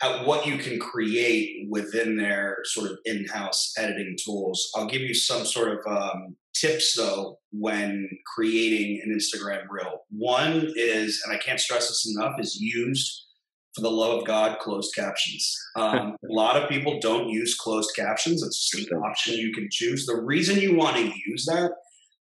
at 0.03 0.27
what 0.27 0.47
you 0.47 0.59
can 0.59 0.79
create 0.79 1.67
within 1.71 2.17
their 2.17 2.59
sort 2.65 2.91
of 2.91 2.99
in-house 3.07 3.73
editing 3.79 4.15
tools. 4.23 4.71
I'll 4.77 4.87
give 4.87 5.01
you 5.01 5.15
some 5.15 5.47
sort 5.47 5.79
of 5.79 5.87
um, 5.87 6.37
tips 6.63 6.97
though 6.97 7.39
when 7.51 8.09
creating 8.35 9.03
an 9.05 9.17
Instagram 9.17 9.65
reel. 9.69 10.01
One 10.11 10.73
is, 10.77 11.23
and 11.25 11.35
I 11.35 11.39
can't 11.39 11.61
stress 11.61 11.89
this 11.89 12.15
enough, 12.17 12.35
is 12.39 12.57
used 12.61 13.27
for 13.75 13.83
the 13.83 13.91
love 13.91 14.21
of 14.21 14.27
God 14.27 14.59
closed 14.59 14.95
captions. 14.95 15.57
Um, 15.77 16.17
a 16.31 16.33
lot 16.33 16.57
of 16.57 16.69
people 16.69 16.99
don't 17.01 17.29
use 17.29 17.55
closed 17.55 17.91
captions. 17.97 18.43
It's 18.43 18.71
just 18.71 18.91
an 18.91 18.99
option 18.99 19.35
you 19.35 19.53
can 19.53 19.69
choose. 19.71 20.07
The 20.07 20.21
reason 20.21 20.61
you 20.61 20.77
want 20.77 20.97
to 20.97 21.13
use 21.27 21.47
that 21.47 21.73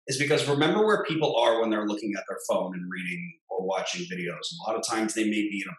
is 0.07 0.19
because 0.19 0.49
remember 0.49 0.85
where 0.85 1.05
people 1.05 1.37
are 1.37 1.61
when 1.61 1.71
they're 1.71 1.87
looking 1.87 2.15
at 2.17 2.25
their 2.29 2.39
phone 2.49 2.75
and 2.75 2.91
reading 2.91 3.33
or 3.49 3.67
watching 3.67 4.07
videos. 4.07 4.55
A 4.67 4.71
lot 4.71 4.79
of 4.79 4.87
times 4.89 5.15
they 5.15 5.25
may 5.25 5.31
be 5.31 5.65
in 5.65 5.71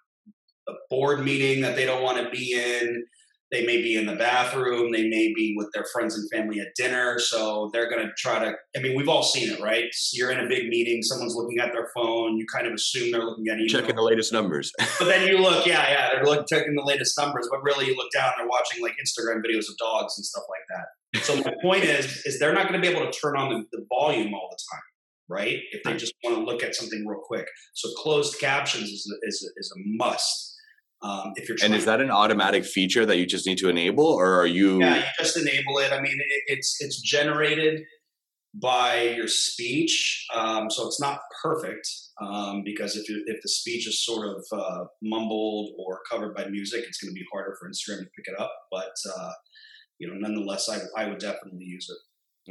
a, 0.70 0.72
a 0.72 0.76
board 0.90 1.24
meeting 1.24 1.62
that 1.62 1.76
they 1.76 1.86
don't 1.86 2.04
want 2.04 2.18
to 2.18 2.30
be 2.30 2.54
in 2.54 3.04
they 3.52 3.66
may 3.66 3.82
be 3.82 3.96
in 3.96 4.06
the 4.06 4.16
bathroom. 4.16 4.92
They 4.92 5.10
may 5.10 5.34
be 5.36 5.54
with 5.58 5.68
their 5.74 5.86
friends 5.92 6.16
and 6.16 6.30
family 6.32 6.62
at 6.62 6.68
dinner. 6.76 7.20
So 7.20 7.70
they're 7.74 7.90
going 7.90 8.06
to 8.06 8.12
try 8.18 8.40
to, 8.40 8.54
I 8.76 8.80
mean, 8.80 8.96
we've 8.96 9.10
all 9.10 9.24
seen 9.24 9.52
it, 9.52 9.60
right? 9.60 9.86
You're 10.14 10.32
in 10.32 10.40
a 10.40 10.48
big 10.48 10.70
meeting, 10.70 11.04
someone's 11.04 11.36
looking 11.36 11.60
at 11.60 11.74
their 11.74 11.90
phone. 11.94 12.38
You 12.38 12.46
kind 12.52 12.66
of 12.66 12.74
assume 12.74 13.12
they're 13.12 13.26
looking 13.26 13.46
at 13.52 13.58
you. 13.60 13.68
Checking 13.68 13.96
the 13.96 14.02
latest 14.02 14.32
numbers. 14.32 14.72
but 15.00 15.06
then 15.06 15.28
you 15.28 15.38
look, 15.38 15.66
yeah, 15.66 15.90
yeah, 15.90 16.10
they're 16.14 16.26
looking, 16.26 16.46
checking 16.48 16.76
the 16.76 16.84
latest 16.84 17.18
numbers. 17.20 17.48
But 17.52 17.62
really, 17.64 17.88
you 17.88 17.96
look 17.96 18.12
down, 18.14 18.32
they're 18.38 18.48
watching 18.48 18.82
like 18.82 18.94
Instagram 18.94 19.42
videos 19.44 19.70
of 19.70 19.78
dogs 19.78 20.18
and 20.18 20.26
stuff 20.26 20.44
like 20.50 20.62
that. 20.70 21.24
So 21.26 21.36
my 21.36 21.54
point 21.62 21.84
is, 21.84 22.24
is 22.26 22.40
they're 22.40 22.54
not 22.54 22.70
going 22.70 22.82
to 22.82 22.88
be 22.88 22.94
able 22.94 23.10
to 23.10 23.20
turn 23.20 23.36
on 23.36 23.50
the, 23.50 23.78
the 23.78 23.86
volume 23.90 24.34
all 24.34 24.50
the 24.50 24.58
time 24.72 24.82
right? 25.32 25.60
If 25.72 25.84
they 25.84 25.96
just 25.96 26.14
want 26.24 26.36
to 26.38 26.44
look 26.44 26.62
at 26.62 26.76
something 26.76 27.06
real 27.08 27.22
quick. 27.24 27.48
So 27.74 27.90
closed 27.98 28.38
captions 28.40 28.90
is, 28.90 29.18
is, 29.24 29.52
is 29.56 29.74
a 29.74 29.80
must. 29.98 30.51
Um, 31.04 31.34
if 31.36 31.50
you're 31.50 31.58
and 31.64 31.74
is 31.74 31.86
that 31.86 32.00
an 32.00 32.12
automatic 32.12 32.64
feature 32.64 33.06
that 33.06 33.18
you 33.18 33.26
just 33.26 33.48
need 33.48 33.58
to 33.60 33.70
enable, 33.70 34.06
or 34.06 34.40
are 34.40 34.46
you? 34.46 34.80
Yeah, 34.80 34.98
you 34.98 35.04
just 35.18 35.38
enable 35.38 35.80
it. 35.80 35.92
I 35.92 36.00
mean, 36.00 36.14
it, 36.14 36.44
it's 36.48 36.78
it's 36.80 37.02
generated 37.02 37.82
by 38.54 39.02
your 39.16 39.28
speech, 39.28 40.28
um, 40.36 40.70
so 40.70 40.86
it's 40.86 41.00
not 41.00 41.20
perfect 41.42 41.88
um, 42.22 42.62
because 42.64 42.96
if 42.96 43.10
you 43.10 43.24
if 43.26 43.42
the 43.42 43.50
speech 43.50 43.88
is 43.88 44.06
sort 44.06 44.28
of 44.28 44.46
uh, 44.52 44.86
mumbled 45.02 45.72
or 45.80 46.02
covered 46.10 46.36
by 46.36 46.46
music, 46.48 46.84
it's 46.88 47.00
going 47.00 47.14
to 47.14 47.20
be 47.20 47.26
harder 47.32 47.58
for 47.60 47.68
Instagram 47.68 48.00
to 48.00 48.10
pick 48.16 48.28
it 48.28 48.40
up. 48.40 48.54
But 48.70 48.94
uh, 49.18 49.32
you 49.98 50.08
know, 50.08 50.14
nonetheless, 50.16 50.70
I 50.70 50.82
I 51.02 51.10
would 51.10 51.20
definitely 51.20 51.66
use 51.66 51.88
it. 51.90 51.98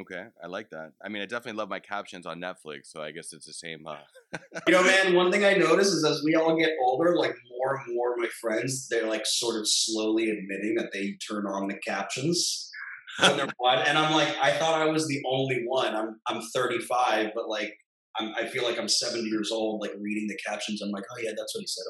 Okay, 0.01 0.25
I 0.43 0.47
like 0.47 0.71
that. 0.71 0.93
I 1.05 1.09
mean, 1.09 1.21
I 1.21 1.27
definitely 1.27 1.59
love 1.59 1.69
my 1.69 1.81
captions 1.81 2.25
on 2.25 2.41
Netflix, 2.41 2.87
so 2.87 3.03
I 3.03 3.11
guess 3.11 3.33
it's 3.33 3.45
the 3.45 3.53
same. 3.53 3.87
Uh... 3.87 3.97
you 4.67 4.73
know, 4.73 4.83
man, 4.83 5.15
one 5.15 5.31
thing 5.31 5.45
I 5.45 5.55
notice 5.55 5.89
is 5.89 6.05
as 6.05 6.23
we 6.25 6.37
all 6.37 6.57
get 6.57 6.71
older, 6.83 7.17
like 7.17 7.35
more 7.51 7.77
and 7.77 7.95
more 7.95 8.13
of 8.13 8.19
my 8.19 8.29
friends, 8.41 8.89
they're 8.89 9.07
like 9.07 9.27
sort 9.27 9.57
of 9.61 9.69
slowly 9.69 10.31
admitting 10.31 10.77
that 10.77 10.91
they 10.93 11.17
turn 11.29 11.47
on 11.47 11.69
the 11.69 11.75
captions 11.87 12.71
when 13.19 13.37
they're 13.37 13.47
and 13.87 13.99
I'm 13.99 14.15
like, 14.15 14.35
I 14.41 14.53
thought 14.53 14.81
I 14.81 14.87
was 14.87 15.07
the 15.07 15.21
only 15.27 15.65
one. 15.67 15.95
I'm 15.95 16.21
I'm 16.27 16.41
35, 16.55 17.33
but 17.35 17.49
like, 17.49 17.77
I'm, 18.19 18.35
I 18.35 18.47
feel 18.47 18.65
like 18.65 18.79
I'm 18.79 18.89
70 18.89 19.29
years 19.29 19.51
old, 19.51 19.81
like 19.83 19.93
reading 20.01 20.29
the 20.29 20.39
captions. 20.47 20.81
I'm 20.81 20.91
like, 20.91 21.05
oh 21.13 21.21
yeah, 21.23 21.33
that's 21.37 21.55
what 21.55 21.61
he 21.61 21.67
said. 21.67 21.85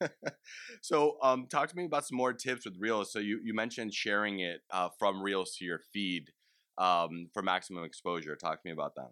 Okay. 0.00 0.10
so, 0.82 1.16
um, 1.22 1.46
talk 1.50 1.68
to 1.68 1.76
me 1.76 1.84
about 1.84 2.06
some 2.06 2.16
more 2.16 2.32
tips 2.32 2.64
with 2.64 2.74
Reels. 2.78 3.12
So 3.12 3.18
you 3.18 3.40
you 3.44 3.54
mentioned 3.54 3.92
sharing 3.92 4.40
it 4.40 4.60
uh, 4.70 4.88
from 4.98 5.22
Reels 5.22 5.56
to 5.58 5.64
your 5.64 5.80
feed 5.92 6.30
um, 6.78 7.28
for 7.32 7.42
maximum 7.42 7.84
exposure. 7.84 8.36
Talk 8.36 8.62
to 8.62 8.68
me 8.68 8.72
about 8.72 8.94
that. 8.96 9.10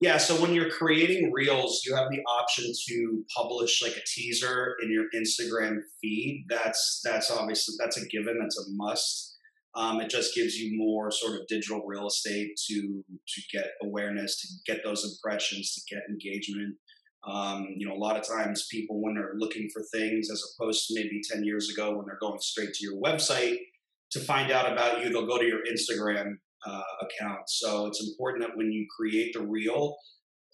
Yeah, 0.00 0.18
so 0.18 0.40
when 0.40 0.52
you're 0.52 0.70
creating 0.70 1.32
reels, 1.32 1.82
you 1.86 1.94
have 1.94 2.10
the 2.10 2.22
option 2.28 2.72
to 2.88 3.24
publish 3.36 3.82
like 3.82 3.96
a 3.96 4.02
teaser 4.06 4.76
in 4.82 4.90
your 4.90 5.04
Instagram 5.14 5.78
feed. 6.00 6.44
That's 6.48 7.00
that's 7.04 7.30
obviously 7.30 7.76
that's 7.78 7.96
a 7.96 8.06
given. 8.08 8.38
That's 8.40 8.58
a 8.58 8.70
must. 8.72 9.38
Um, 9.74 10.00
it 10.00 10.10
just 10.10 10.34
gives 10.34 10.56
you 10.56 10.76
more 10.76 11.10
sort 11.10 11.40
of 11.40 11.46
digital 11.46 11.82
real 11.86 12.08
estate 12.08 12.50
to 12.68 13.04
to 13.12 13.42
get 13.52 13.70
awareness, 13.82 14.40
to 14.42 14.72
get 14.72 14.84
those 14.84 15.04
impressions, 15.04 15.74
to 15.74 15.94
get 15.94 16.02
engagement. 16.08 16.76
Um, 17.24 17.68
you 17.76 17.88
know, 17.88 17.94
a 17.94 18.02
lot 18.04 18.16
of 18.16 18.26
times 18.26 18.66
people 18.70 19.00
when 19.00 19.14
they're 19.14 19.34
looking 19.36 19.68
for 19.72 19.82
things, 19.94 20.30
as 20.30 20.42
opposed 20.58 20.88
to 20.88 20.94
maybe 20.96 21.20
ten 21.22 21.44
years 21.44 21.70
ago 21.70 21.96
when 21.96 22.06
they're 22.06 22.18
going 22.20 22.40
straight 22.40 22.74
to 22.74 22.84
your 22.84 23.00
website 23.00 23.58
to 24.10 24.20
find 24.20 24.50
out 24.50 24.70
about 24.70 25.02
you, 25.02 25.10
they'll 25.10 25.26
go 25.26 25.38
to 25.38 25.46
your 25.46 25.60
Instagram 25.64 26.34
uh, 26.66 26.82
account. 27.00 27.42
So 27.48 27.86
it's 27.86 28.06
important 28.06 28.44
that 28.44 28.56
when 28.56 28.70
you 28.72 28.86
create 28.96 29.32
the 29.34 29.42
reel, 29.42 29.96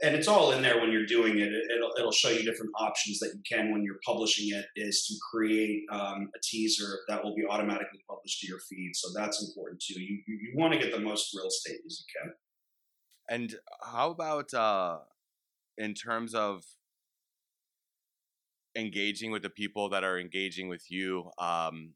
and 0.02 0.14
it's 0.14 0.28
all 0.28 0.52
in 0.52 0.62
there 0.62 0.80
when 0.80 0.92
you're 0.92 1.06
doing 1.06 1.38
it. 1.38 1.48
It'll, 1.48 1.90
it'll 1.98 2.12
show 2.12 2.28
you 2.28 2.44
different 2.44 2.70
options 2.78 3.18
that 3.18 3.32
you 3.34 3.42
can 3.50 3.72
when 3.72 3.82
you're 3.82 3.98
publishing 4.06 4.56
it. 4.56 4.66
Is 4.76 5.04
to 5.06 5.14
create 5.32 5.82
um, 5.90 6.30
a 6.34 6.38
teaser 6.42 7.00
that 7.08 7.22
will 7.22 7.34
be 7.34 7.44
automatically 7.44 8.00
published 8.08 8.40
to 8.40 8.46
your 8.46 8.60
feed. 8.60 8.92
So 8.94 9.08
that's 9.14 9.44
important 9.48 9.82
too. 9.82 10.00
You 10.00 10.18
you, 10.26 10.38
you 10.40 10.52
want 10.54 10.72
to 10.74 10.78
get 10.78 10.92
the 10.92 11.00
most 11.00 11.34
real 11.34 11.48
estate 11.48 11.80
as 11.84 12.00
you 12.00 12.20
can. 12.22 12.32
And 13.30 13.54
how 13.82 14.10
about 14.10 14.54
uh, 14.54 14.98
in 15.76 15.94
terms 15.94 16.32
of 16.32 16.62
engaging 18.78 19.30
with 19.30 19.42
the 19.42 19.50
people 19.50 19.88
that 19.90 20.04
are 20.04 20.18
engaging 20.18 20.68
with 20.68 20.90
you. 20.90 21.30
Um, 21.38 21.94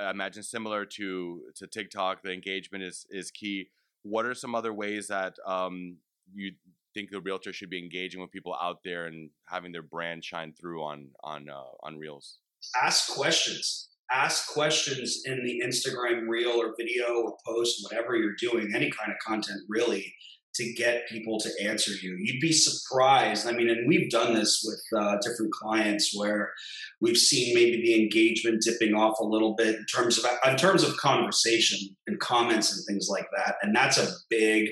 I 0.00 0.10
imagine 0.10 0.42
similar 0.42 0.84
to 0.84 1.42
to 1.56 1.66
TikTok, 1.66 2.22
the 2.22 2.32
engagement 2.32 2.84
is 2.84 3.06
is 3.10 3.30
key. 3.30 3.68
What 4.02 4.24
are 4.24 4.34
some 4.34 4.54
other 4.54 4.72
ways 4.72 5.08
that 5.08 5.36
um, 5.46 5.96
you 6.34 6.52
think 6.94 7.10
the 7.10 7.20
realtor 7.20 7.52
should 7.52 7.70
be 7.70 7.78
engaging 7.78 8.20
with 8.20 8.30
people 8.30 8.56
out 8.60 8.78
there 8.84 9.06
and 9.06 9.30
having 9.46 9.72
their 9.72 9.82
brand 9.82 10.24
shine 10.24 10.52
through 10.58 10.82
on 10.82 11.10
on 11.22 11.48
uh, 11.48 11.62
on 11.82 11.98
reels? 11.98 12.38
Ask 12.80 13.14
questions. 13.14 13.90
Ask 14.10 14.52
questions 14.52 15.22
in 15.26 15.44
the 15.44 15.62
Instagram 15.64 16.28
reel 16.28 16.52
or 16.52 16.74
video 16.78 17.22
or 17.22 17.36
post, 17.46 17.84
whatever 17.84 18.16
you're 18.16 18.36
doing, 18.40 18.72
any 18.74 18.90
kind 18.90 19.12
of 19.12 19.18
content 19.18 19.60
really 19.68 20.14
to 20.58 20.72
get 20.74 21.08
people 21.08 21.38
to 21.40 21.50
answer 21.62 21.92
you. 21.92 22.16
You'd 22.18 22.40
be 22.40 22.52
surprised. 22.52 23.46
I 23.46 23.52
mean, 23.52 23.68
and 23.68 23.88
we've 23.88 24.10
done 24.10 24.34
this 24.34 24.62
with 24.64 25.00
uh, 25.00 25.16
different 25.22 25.52
clients 25.52 26.12
where 26.14 26.52
we've 27.00 27.16
seen 27.16 27.54
maybe 27.54 27.80
the 27.82 28.02
engagement 28.02 28.62
dipping 28.62 28.94
off 28.94 29.18
a 29.20 29.24
little 29.24 29.54
bit 29.54 29.76
in 29.76 29.86
terms 29.86 30.18
of 30.18 30.24
in 30.46 30.56
terms 30.56 30.82
of 30.82 30.96
conversation 30.96 31.78
and 32.06 32.18
comments 32.20 32.76
and 32.76 32.84
things 32.86 33.08
like 33.10 33.26
that. 33.36 33.56
And 33.62 33.74
that's 33.74 33.98
a 33.98 34.08
big 34.28 34.68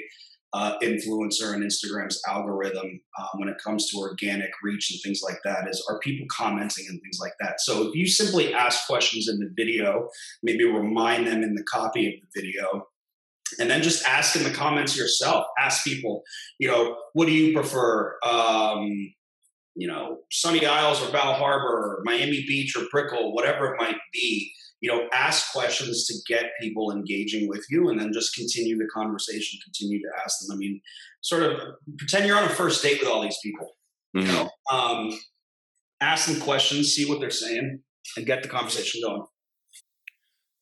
uh, 0.53 0.79
influencer 0.83 1.53
and 1.53 1.63
Instagram's 1.63 2.21
algorithm 2.27 3.01
um, 3.19 3.29
when 3.35 3.49
it 3.49 3.57
comes 3.63 3.91
to 3.91 3.99
organic 3.99 4.51
reach 4.63 4.91
and 4.91 5.01
things 5.03 5.21
like 5.23 5.39
that 5.45 5.69
is 5.69 5.85
are 5.89 5.99
people 6.01 6.27
commenting 6.31 6.87
and 6.89 7.01
things 7.03 7.19
like 7.21 7.35
that. 7.41 7.61
So 7.61 7.89
if 7.89 7.95
you 7.95 8.07
simply 8.07 8.55
ask 8.55 8.87
questions 8.87 9.29
in 9.29 9.39
the 9.39 9.51
video, 9.55 10.09
maybe 10.43 10.65
remind 10.65 11.27
them 11.27 11.43
in 11.43 11.55
the 11.55 11.65
copy 11.65 12.07
of 12.07 12.15
the 12.21 12.41
video, 12.41 12.87
and 13.59 13.71
then 13.71 13.83
just 13.83 14.07
ask 14.07 14.37
in 14.37 14.43
the 14.43 14.51
comments 14.51 14.97
yourself. 14.97 15.47
Ask 15.59 15.85
people, 15.85 16.23
you 16.59 16.69
know, 16.69 16.97
what 17.13 17.27
do 17.27 17.33
you 17.33 17.53
prefer? 17.53 18.17
Um, 18.25 19.13
you 19.75 19.87
know, 19.87 20.19
Sunny 20.33 20.65
Isles 20.65 21.03
or 21.03 21.13
Bal 21.13 21.35
Harbour, 21.35 21.69
or 21.69 22.03
Miami 22.05 22.45
Beach 22.47 22.75
or 22.77 22.85
Brickell, 22.91 23.35
whatever 23.35 23.75
it 23.75 23.81
might 23.81 23.99
be. 24.13 24.53
You 24.81 24.91
know, 24.91 25.09
ask 25.13 25.53
questions 25.53 26.07
to 26.07 26.15
get 26.33 26.51
people 26.61 26.93
engaging 26.93 27.49
with 27.49 27.65
you, 27.71 27.89
and 27.89 27.99
then 27.99 28.13
just 28.13 28.35
continue 28.35 28.77
the 28.77 28.89
conversation. 28.93 29.59
Continue 29.65 30.01
to 30.01 30.09
ask 30.23 30.39
them. 30.41 30.55
I 30.55 30.59
mean, 30.59 30.81
sort 31.23 31.43
of 31.43 31.61
pretend 31.99 32.27
you're 32.27 32.37
on 32.37 32.45
a 32.45 32.49
first 32.49 32.83
date 32.83 33.01
with 33.01 33.09
all 33.09 33.23
these 33.23 33.39
people. 33.43 33.77
Mm-hmm. 34.17 34.27
You 34.27 34.33
know, 34.33 34.51
um, 34.71 35.19
ask 36.01 36.29
them 36.29 36.41
questions, 36.41 36.95
see 36.95 37.09
what 37.09 37.21
they're 37.21 37.31
saying, 37.31 37.81
and 38.17 38.27
get 38.27 38.43
the 38.43 38.49
conversation 38.49 39.03
going. 39.03 39.25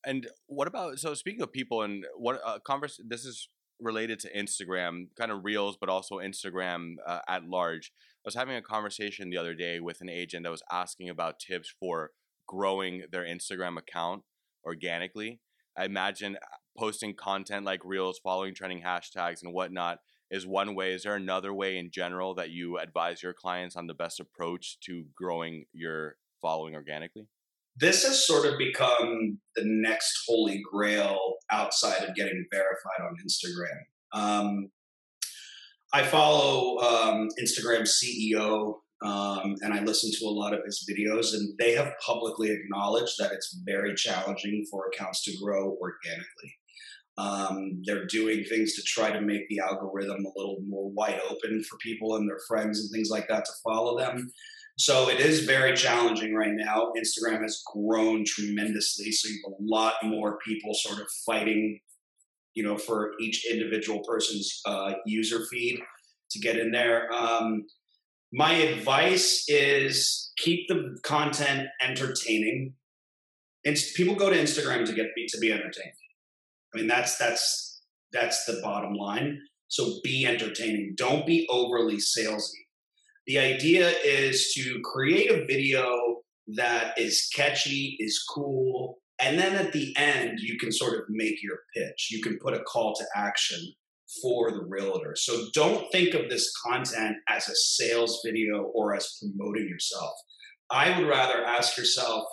And 0.07 0.29
what 0.47 0.69
about 0.69 0.99
so 0.99 1.15
speaking 1.15 1.43
of 1.43 1.53
people 1.53 1.83
and 1.83 2.05
what 2.17 2.41
uh, 2.45 2.59
converse? 2.65 3.01
This 3.07 3.25
is 3.25 3.49
related 3.81 4.19
to 4.21 4.33
Instagram, 4.33 5.07
kind 5.19 5.33
of 5.33 5.45
reels, 5.45 5.77
but 5.79 5.89
also 5.89 6.17
Instagram 6.17 6.95
uh, 7.07 7.21
at 7.29 7.45
large. 7.45 7.93
I 7.97 8.27
was 8.27 8.35
having 8.35 8.57
a 8.57 8.63
conversation 8.63 9.31
the 9.31 9.37
other 9.37 9.55
day 9.55 9.81
with 9.81 10.01
an 10.01 10.09
agent 10.09 10.45
that 10.45 10.51
was 10.51 10.63
asking 10.71 11.09
about 11.09 11.39
tips 11.39 11.73
for 11.79 12.11
growing 12.47 13.05
their 13.11 13.25
Instagram 13.25 13.79
account 13.79 14.23
organically. 14.65 15.41
I 15.77 15.85
imagine 15.85 16.37
uh, 16.37 16.57
posting 16.79 17.15
content 17.15 17.65
like 17.65 17.81
reels, 17.85 18.21
following 18.23 18.55
trending 18.55 18.83
hashtags, 18.83 19.43
and 19.43 19.53
whatnot 19.53 19.99
is 20.31 20.47
one 20.47 20.75
way. 20.75 20.93
Is 20.93 21.03
there 21.03 21.17
another 21.17 21.53
way 21.53 21.77
in 21.77 21.91
general 21.91 22.35
that 22.35 22.51
you 22.51 22.79
advise 22.79 23.23
your 23.23 23.35
clients 23.35 23.77
on 23.77 23.87
the 23.87 23.95
best 23.95 24.21
approach 24.21 24.79
to 24.81 25.05
growing 25.17 25.67
your 25.73 26.17
following 26.41 26.75
organically? 26.75 27.29
This 27.77 28.05
has 28.05 28.27
sort 28.27 28.47
of 28.47 28.59
become 28.59 29.39
the 29.57 29.65
next 29.65 30.25
holy 30.29 30.63
grail 30.71 31.35
outside 31.51 32.03
of 32.05 32.15
getting 32.15 32.45
verified 32.53 33.01
on 33.01 33.17
Instagram. 33.27 33.79
Um, 34.13 34.71
I 35.93 36.03
follow 36.03 36.79
um, 36.79 37.29
Instagram 37.41 37.83
CEO 37.83 38.75
um, 39.05 39.57
and 39.61 39.75
I 39.75 39.83
listen 39.83 40.11
to 40.19 40.27
a 40.27 40.33
lot 40.33 40.55
of 40.55 40.61
his 40.65 40.89
videos, 40.91 41.35
and 41.35 41.55
they 41.59 41.73
have 41.73 41.93
publicly 42.05 42.51
acknowledged 42.51 43.17
that 43.19 43.33
it's 43.33 43.61
very 43.65 43.95
challenging 43.95 44.65
for 44.71 44.87
accounts 44.87 45.23
to 45.25 45.37
grow 45.43 45.77
organically. 45.79 46.55
Um, 47.17 47.83
they're 47.85 48.07
doing 48.07 48.45
things 48.45 48.75
to 48.75 48.83
try 48.83 49.11
to 49.11 49.21
make 49.21 49.49
the 49.49 49.61
algorithm 49.61 50.25
a 50.25 50.33
little 50.39 50.59
more 50.67 50.91
wide 50.91 51.21
open 51.31 51.63
for 51.63 51.79
people 51.79 52.17
and 52.17 52.29
their 52.29 52.41
friends 52.49 52.81
and 52.81 52.91
things 52.91 53.09
like 53.09 53.29
that 53.29 53.45
to 53.45 53.53
follow 53.63 53.97
them. 53.99 54.33
So 54.77 55.09
it 55.09 55.21
is 55.21 55.45
very 55.45 55.77
challenging 55.77 56.35
right 56.35 56.53
now. 56.53 56.93
Instagram 56.99 57.43
has 57.43 57.63
grown 57.73 58.25
tremendously. 58.27 59.13
So 59.13 59.29
you 59.29 59.41
have 59.45 59.53
a 59.53 59.63
lot 59.63 59.95
more 60.03 60.39
people 60.45 60.75
sort 60.75 61.01
of 61.01 61.07
fighting, 61.25 61.79
you 62.55 62.65
know, 62.65 62.77
for 62.77 63.13
each 63.21 63.47
individual 63.49 64.01
person's 64.01 64.61
uh, 64.67 64.95
user 65.07 65.47
feed 65.51 65.81
to 66.33 66.41
get 66.41 66.59
in 66.59 66.73
there. 66.73 67.13
Um, 67.13 67.67
my 68.33 68.55
advice 68.55 69.45
is 69.47 70.33
keep 70.39 70.67
the 70.67 70.97
content 71.05 71.69
entertaining. 71.81 72.75
It's, 73.63 73.93
people 73.93 74.17
go 74.17 74.29
to 74.29 74.37
Instagram 74.37 74.85
to 74.87 74.93
get 74.93 75.07
to 75.29 75.39
be 75.39 75.53
entertained. 75.53 75.95
I 76.75 76.79
mean, 76.79 76.87
that's 76.89 77.17
that's 77.17 77.83
that's 78.13 78.45
the 78.45 78.61
bottom 78.63 78.95
line. 78.95 79.41
So 79.69 80.01
be 80.03 80.27
entertaining. 80.27 80.95
Don't 80.97 81.27
be 81.27 81.47
overly 81.51 81.97
salesy 81.97 82.65
the 83.27 83.39
idea 83.39 83.91
is 84.05 84.53
to 84.55 84.81
create 84.83 85.31
a 85.31 85.47
video 85.47 86.23
that 86.57 86.99
is 86.99 87.29
catchy, 87.35 87.97
is 87.99 88.23
cool, 88.29 88.99
and 89.21 89.39
then 89.39 89.55
at 89.55 89.73
the 89.73 89.95
end, 89.97 90.41
you 90.41 90.59
can 90.59 90.71
sort 90.71 90.95
of 90.95 91.05
make 91.09 91.43
your 91.43 91.61
pitch. 91.75 92.09
You 92.11 92.21
can 92.21 92.39
put 92.39 92.55
a 92.55 92.63
call 92.65 92.95
to 92.97 93.05
action 93.15 93.61
for 94.21 94.51
the 94.51 94.65
realtor. 94.69 95.15
So 95.17 95.47
don't 95.55 95.91
think 95.91 96.15
of 96.15 96.29
this 96.29 96.53
content 96.67 97.17
as 97.29 97.49
a 97.49 97.55
sales 97.55 98.21
video 98.25 98.65
or 98.75 98.95
as 98.95 99.19
promoting 99.19 99.69
yourself. 99.69 100.13
I 100.71 100.99
would 100.99 101.09
rather 101.09 101.43
ask 101.45 101.79
yourself, 101.79 102.25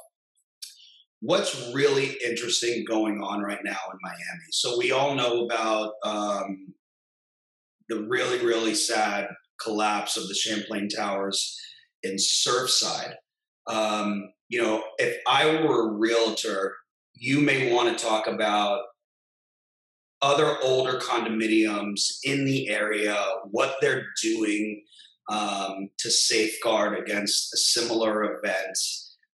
what's 1.22 1.72
really 1.74 2.18
interesting 2.26 2.84
going 2.88 3.22
on 3.22 3.42
right 3.42 3.64
now 3.64 3.78
in 3.92 3.98
Miami? 4.02 4.46
So 4.52 4.78
we 4.78 4.92
all 4.92 5.16
know 5.16 5.46
about 5.46 5.94
um, 6.04 6.74
the 7.90 8.02
really, 8.02 8.44
really 8.46 8.74
sad 8.74 9.30
collapse 9.62 10.18
of 10.18 10.28
the 10.28 10.34
Champlain 10.34 10.90
Towers 10.90 11.60
in 12.04 12.16
Surfside. 12.16 13.14
Um, 13.68 14.32
you 14.50 14.62
know, 14.62 14.84
if 14.98 15.18
I 15.28 15.62
were 15.64 15.90
a 15.90 15.94
realtor, 15.94 16.76
you 17.14 17.40
may 17.40 17.72
want 17.72 17.96
to 17.96 18.04
talk 18.04 18.28
about 18.28 18.82
other 20.24 20.58
older 20.64 21.00
condominiums 21.00 22.18
in 22.24 22.46
the 22.46 22.70
area, 22.70 23.18
what 23.50 23.76
they're 23.82 24.08
doing 24.22 24.84
um, 25.30 25.90
to 26.00 26.10
safeguard 26.10 26.98
against 27.00 27.54
a 27.54 27.58
similar 27.58 28.24
event. 28.24 28.78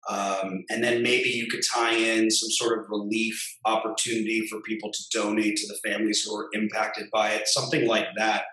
Um, 0.10 0.64
and 0.70 0.84
then 0.84 1.02
maybe 1.02 1.30
you 1.30 1.48
could 1.48 1.62
tie 1.74 1.94
in 1.94 2.30
some 2.30 2.50
sort 2.50 2.78
of 2.78 2.86
relief 2.90 3.42
opportunity 3.66 4.46
for 4.48 4.60
people 4.62 4.92
to 4.92 5.04
donate 5.14 5.56
to 5.58 5.68
the 5.68 5.90
families 5.90 6.24
who 6.24 6.36
are 6.36 6.50
impacted 6.54 7.08
by 7.12 7.32
it, 7.32 7.48
something 7.48 7.88
like 7.88 8.08
that. 8.18 8.44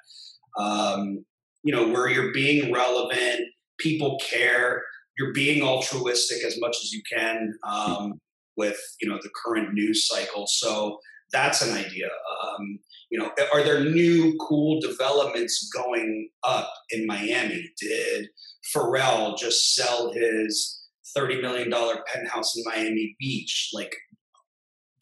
Um, 0.59 1.25
you 1.63 1.75
know, 1.75 1.89
where 1.89 2.09
you're 2.09 2.33
being 2.33 2.73
relevant, 2.73 3.43
people 3.79 4.21
care, 4.25 4.83
you're 5.19 5.33
being 5.33 5.63
altruistic 5.63 6.45
as 6.45 6.59
much 6.61 6.77
as 6.83 6.93
you 6.93 7.03
can 7.13 7.53
um, 7.65 8.15
with, 8.57 8.79
you 9.01 9.09
know, 9.09 9.19
the 9.23 9.31
current 9.45 9.75
news 9.75 10.07
cycle. 10.07 10.47
So 10.47 10.99
that's 11.33 11.63
an 11.63 11.77
idea. 11.77 12.07
Um, 12.07 12.79
you 13.11 13.19
know, 13.19 13.31
are 13.53 13.63
there 13.63 13.85
new 13.85 14.37
cool 14.39 14.81
developments 14.81 15.69
going 15.75 16.31
up 16.45 16.73
in 16.91 17.07
Miami? 17.07 17.71
Did 17.81 18.29
Pharrell 18.75 19.37
just 19.37 19.75
sell 19.75 20.13
his 20.13 20.80
$30 21.17 21.41
million 21.41 21.71
penthouse 22.07 22.57
in 22.57 22.65
Miami 22.67 23.17
Beach? 23.19 23.71
Like, 23.73 23.95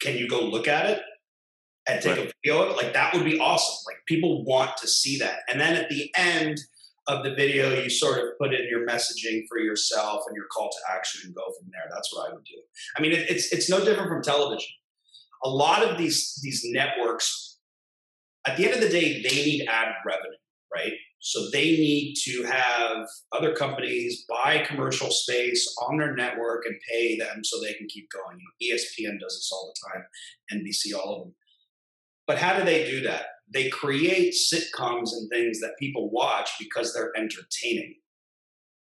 can 0.01 0.17
you 0.17 0.27
go 0.27 0.41
look 0.41 0.67
at 0.67 0.85
it? 0.85 1.01
and 1.89 2.01
take 2.01 2.17
right. 2.17 2.27
a 2.27 2.33
video 2.43 2.63
of 2.63 2.71
it, 2.71 2.77
like 2.77 2.93
that 2.93 3.13
would 3.13 3.25
be 3.25 3.39
awesome. 3.39 3.75
Like 3.87 3.97
people 4.07 4.43
want 4.45 4.77
to 4.77 4.87
see 4.87 5.17
that. 5.19 5.39
And 5.49 5.59
then 5.59 5.75
at 5.75 5.89
the 5.89 6.11
end 6.15 6.59
of 7.07 7.23
the 7.23 7.33
video, 7.33 7.73
you 7.73 7.89
sort 7.89 8.19
of 8.19 8.25
put 8.39 8.53
in 8.53 8.67
your 8.69 8.85
messaging 8.85 9.43
for 9.49 9.57
yourself 9.57 10.23
and 10.27 10.35
your 10.35 10.45
call 10.55 10.69
to 10.69 10.95
action 10.95 11.21
and 11.25 11.35
go 11.35 11.43
from 11.59 11.69
there. 11.71 11.89
That's 11.91 12.13
what 12.13 12.29
I 12.29 12.33
would 12.33 12.43
do. 12.43 12.55
I 12.95 13.01
mean, 13.01 13.11
it, 13.11 13.29
it's 13.29 13.51
it's 13.51 13.69
no 13.69 13.83
different 13.83 14.09
from 14.09 14.21
television. 14.21 14.69
A 15.43 15.49
lot 15.49 15.83
of 15.83 15.97
these 15.97 16.39
these 16.43 16.61
networks, 16.65 17.57
at 18.45 18.57
the 18.57 18.65
end 18.65 18.75
of 18.75 18.81
the 18.81 18.89
day, 18.89 19.21
they 19.23 19.35
need 19.35 19.65
ad 19.67 19.87
revenue, 20.05 20.37
right? 20.73 20.93
So 21.19 21.49
they 21.51 21.71
need 21.71 22.15
to 22.23 22.43
have 22.43 23.05
other 23.33 23.53
companies 23.53 24.25
buy 24.29 24.63
commercial 24.65 25.11
space 25.11 25.75
on 25.81 25.97
their 25.97 26.15
network 26.15 26.65
and 26.65 26.79
pay 26.89 27.17
them 27.17 27.43
so 27.43 27.59
they 27.59 27.73
can 27.73 27.87
keep 27.87 28.07
going. 28.09 28.37
You 28.39 28.71
know, 28.71 28.77
ESPN 28.77 29.19
does 29.19 29.35
this 29.35 29.49
all 29.51 29.73
the 29.73 29.89
time, 29.89 30.05
NBC, 30.53 30.97
all 30.97 31.15
of 31.15 31.23
them. 31.25 31.35
But 32.25 32.37
how 32.37 32.57
do 32.57 32.63
they 32.63 32.89
do 32.89 33.01
that? 33.01 33.25
They 33.51 33.69
create 33.69 34.33
sitcoms 34.33 35.11
and 35.11 35.29
things 35.29 35.59
that 35.59 35.77
people 35.79 36.09
watch 36.11 36.51
because 36.59 36.93
they're 36.93 37.11
entertaining. 37.17 37.95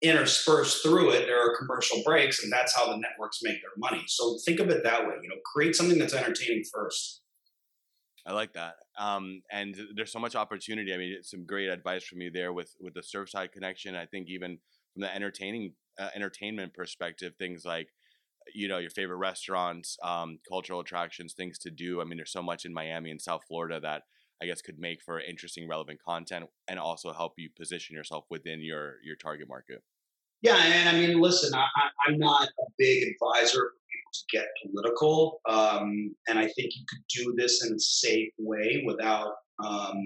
Interspersed 0.03 0.83
through 0.83 1.11
it, 1.12 1.27
there 1.27 1.41
are 1.41 1.57
commercial 1.57 2.03
breaks, 2.05 2.43
and 2.43 2.53
that's 2.53 2.75
how 2.75 2.87
the 2.87 2.97
networks 2.97 3.39
make 3.43 3.61
their 3.62 3.71
money. 3.77 4.05
So 4.07 4.39
think 4.45 4.61
of 4.61 4.69
it 4.69 4.83
that 4.85 5.07
way. 5.07 5.15
You 5.23 5.29
know, 5.29 5.37
create 5.45 5.77
something 5.77 5.99
that's 5.99 6.15
entertaining 6.15 6.65
first. 6.73 7.23
I 8.27 8.33
like 8.33 8.55
that. 8.55 8.75
Um, 8.99 9.43
and 9.51 9.77
there's 9.95 10.13
so 10.13 10.19
much 10.19 10.35
opportunity. 10.35 10.95
I 10.95 10.97
mean, 10.97 11.17
some 11.23 11.45
great 11.45 11.69
advice 11.69 12.05
from 12.05 12.21
you 12.21 12.31
there 12.31 12.53
with 12.53 12.75
with 12.81 12.95
the 12.95 13.01
Surfside 13.01 13.53
connection. 13.53 13.95
I 13.95 14.07
think 14.07 14.29
even 14.29 14.59
from 14.93 15.03
the 15.03 15.15
entertaining 15.15 15.75
uh, 15.99 16.09
entertainment 16.15 16.75
perspective, 16.75 17.35
things 17.39 17.65
like 17.65 17.89
you 18.55 18.69
know 18.69 18.79
your 18.79 18.91
favorite 18.91 19.17
restaurants, 19.17 19.99
um, 20.03 20.39
cultural 20.49 20.81
attractions, 20.81 21.35
things 21.35 21.59
to 21.59 21.71
do. 21.71 22.01
I 22.01 22.05
mean, 22.05 22.17
there's 22.17 22.33
so 22.33 22.43
much 22.43 22.65
in 22.65 22.73
Miami 22.73 23.11
and 23.11 23.21
South 23.21 23.43
Florida 23.47 23.81
that 23.81 24.03
I 24.43 24.47
guess 24.47 24.63
could 24.63 24.79
make 24.79 25.03
for 25.03 25.21
interesting, 25.21 25.69
relevant 25.69 26.01
content, 26.03 26.47
and 26.69 26.79
also 26.79 27.13
help 27.13 27.35
you 27.37 27.51
position 27.57 27.95
yourself 27.95 28.25
within 28.31 28.61
your 28.61 28.97
your 29.05 29.17
target 29.17 29.49
market. 29.49 29.83
Yeah, 30.43 30.57
and 30.57 30.89
I 30.89 30.93
mean, 30.93 31.21
listen, 31.21 31.55
I, 31.55 31.67
am 32.09 32.19
not 32.19 32.49
a 32.49 32.65
big 32.79 33.09
advisor 33.09 33.73
get 34.33 34.47
political, 34.65 35.41
um, 35.49 36.15
and 36.29 36.39
I 36.39 36.43
think 36.43 36.73
you 36.75 36.85
could 36.89 37.05
do 37.15 37.35
this 37.37 37.65
in 37.65 37.75
a 37.75 37.79
safe 37.79 38.33
way 38.39 38.83
without, 38.87 39.33
um, 39.65 39.97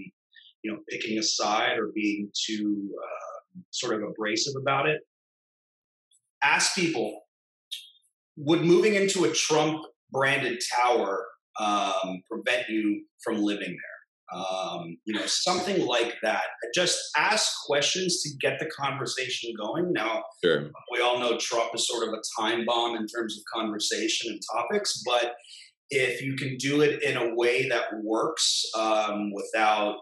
you 0.62 0.72
know, 0.72 0.78
picking 0.88 1.18
a 1.18 1.22
side 1.22 1.78
or 1.78 1.90
being 1.94 2.30
too 2.34 2.90
uh, 3.02 3.60
sort 3.70 3.94
of 3.94 4.08
abrasive 4.08 4.54
about 4.60 4.88
it. 4.88 5.00
Ask 6.42 6.74
people: 6.74 7.22
Would 8.36 8.62
moving 8.62 8.94
into 8.94 9.24
a 9.24 9.32
Trump 9.32 9.84
branded 10.10 10.60
tower 10.74 11.26
um, 11.58 12.22
prevent 12.30 12.68
you 12.68 13.04
from 13.22 13.42
living 13.42 13.68
there? 13.68 13.99
Um, 14.34 14.96
you 15.04 15.14
know, 15.14 15.26
something 15.26 15.86
like 15.86 16.14
that. 16.22 16.44
Just 16.74 16.98
ask 17.16 17.52
questions 17.66 18.22
to 18.22 18.30
get 18.40 18.58
the 18.58 18.66
conversation 18.66 19.52
going. 19.60 19.92
Now, 19.92 20.22
sure. 20.44 20.70
we 20.92 21.00
all 21.00 21.18
know 21.18 21.36
Trump 21.38 21.70
is 21.74 21.86
sort 21.86 22.06
of 22.06 22.14
a 22.14 22.40
time 22.40 22.64
bomb 22.64 22.96
in 22.96 23.06
terms 23.06 23.36
of 23.36 23.60
conversation 23.60 24.32
and 24.32 24.40
topics, 24.52 25.02
but 25.04 25.34
if 25.90 26.22
you 26.22 26.36
can 26.36 26.56
do 26.56 26.82
it 26.82 27.02
in 27.02 27.16
a 27.16 27.34
way 27.34 27.68
that 27.68 27.86
works 28.02 28.64
um, 28.78 29.32
without 29.32 29.96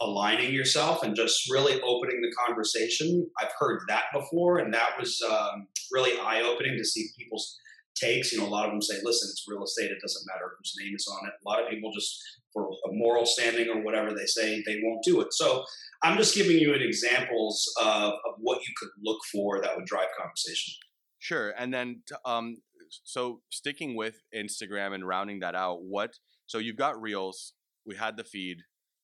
aligning 0.00 0.52
yourself 0.52 1.02
and 1.02 1.16
just 1.16 1.50
really 1.50 1.80
opening 1.82 2.20
the 2.20 2.32
conversation, 2.46 3.28
I've 3.40 3.52
heard 3.58 3.80
that 3.88 4.04
before, 4.12 4.58
and 4.58 4.72
that 4.74 4.90
was 4.98 5.20
um, 5.28 5.66
really 5.92 6.18
eye 6.18 6.42
opening 6.42 6.76
to 6.76 6.84
see 6.84 7.06
people's 7.16 7.56
takes. 7.98 8.32
You 8.32 8.38
know, 8.38 8.46
a 8.46 8.48
lot 8.48 8.66
of 8.66 8.72
them 8.72 8.82
say, 8.82 8.94
listen, 9.02 9.28
it's 9.30 9.44
real 9.48 9.64
estate. 9.64 9.90
It 9.90 9.98
doesn't 10.00 10.26
matter 10.26 10.52
whose 10.56 10.74
name 10.80 10.94
is 10.94 11.06
on 11.08 11.26
it. 11.28 11.34
A 11.44 11.48
lot 11.48 11.62
of 11.62 11.70
people 11.70 11.92
just, 11.92 12.20
for 12.52 12.68
a 12.68 12.92
moral 12.92 13.26
standing 13.26 13.68
or 13.68 13.82
whatever 13.82 14.14
they 14.14 14.26
say, 14.26 14.62
they 14.66 14.80
won't 14.82 15.02
do 15.04 15.20
it. 15.20 15.32
So 15.32 15.64
I'm 16.02 16.16
just 16.16 16.34
giving 16.34 16.58
you 16.58 16.74
an 16.74 16.82
examples 16.82 17.64
of, 17.80 18.12
of 18.12 18.34
what 18.38 18.60
you 18.60 18.72
could 18.78 18.90
look 19.02 19.18
for 19.32 19.60
that 19.60 19.76
would 19.76 19.86
drive 19.86 20.08
conversation. 20.18 20.74
Sure. 21.18 21.52
And 21.58 21.74
then, 21.74 22.02
um, 22.24 22.56
so 23.04 23.42
sticking 23.50 23.96
with 23.96 24.16
Instagram 24.34 24.94
and 24.94 25.06
rounding 25.06 25.40
that 25.40 25.54
out, 25.54 25.82
what, 25.82 26.14
so 26.46 26.58
you've 26.58 26.76
got 26.76 27.00
Reels, 27.00 27.52
we 27.84 27.96
had 27.96 28.16
the 28.16 28.24
feed. 28.24 28.58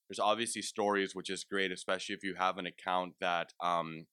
There's 0.08 0.18
obviously 0.18 0.62
stories, 0.62 1.14
which 1.14 1.30
is 1.30 1.44
great, 1.44 1.72
especially 1.72 2.14
if 2.14 2.22
you 2.22 2.34
have 2.38 2.58
an 2.58 2.66
account 2.66 3.14
that 3.20 3.52
um, 3.62 4.06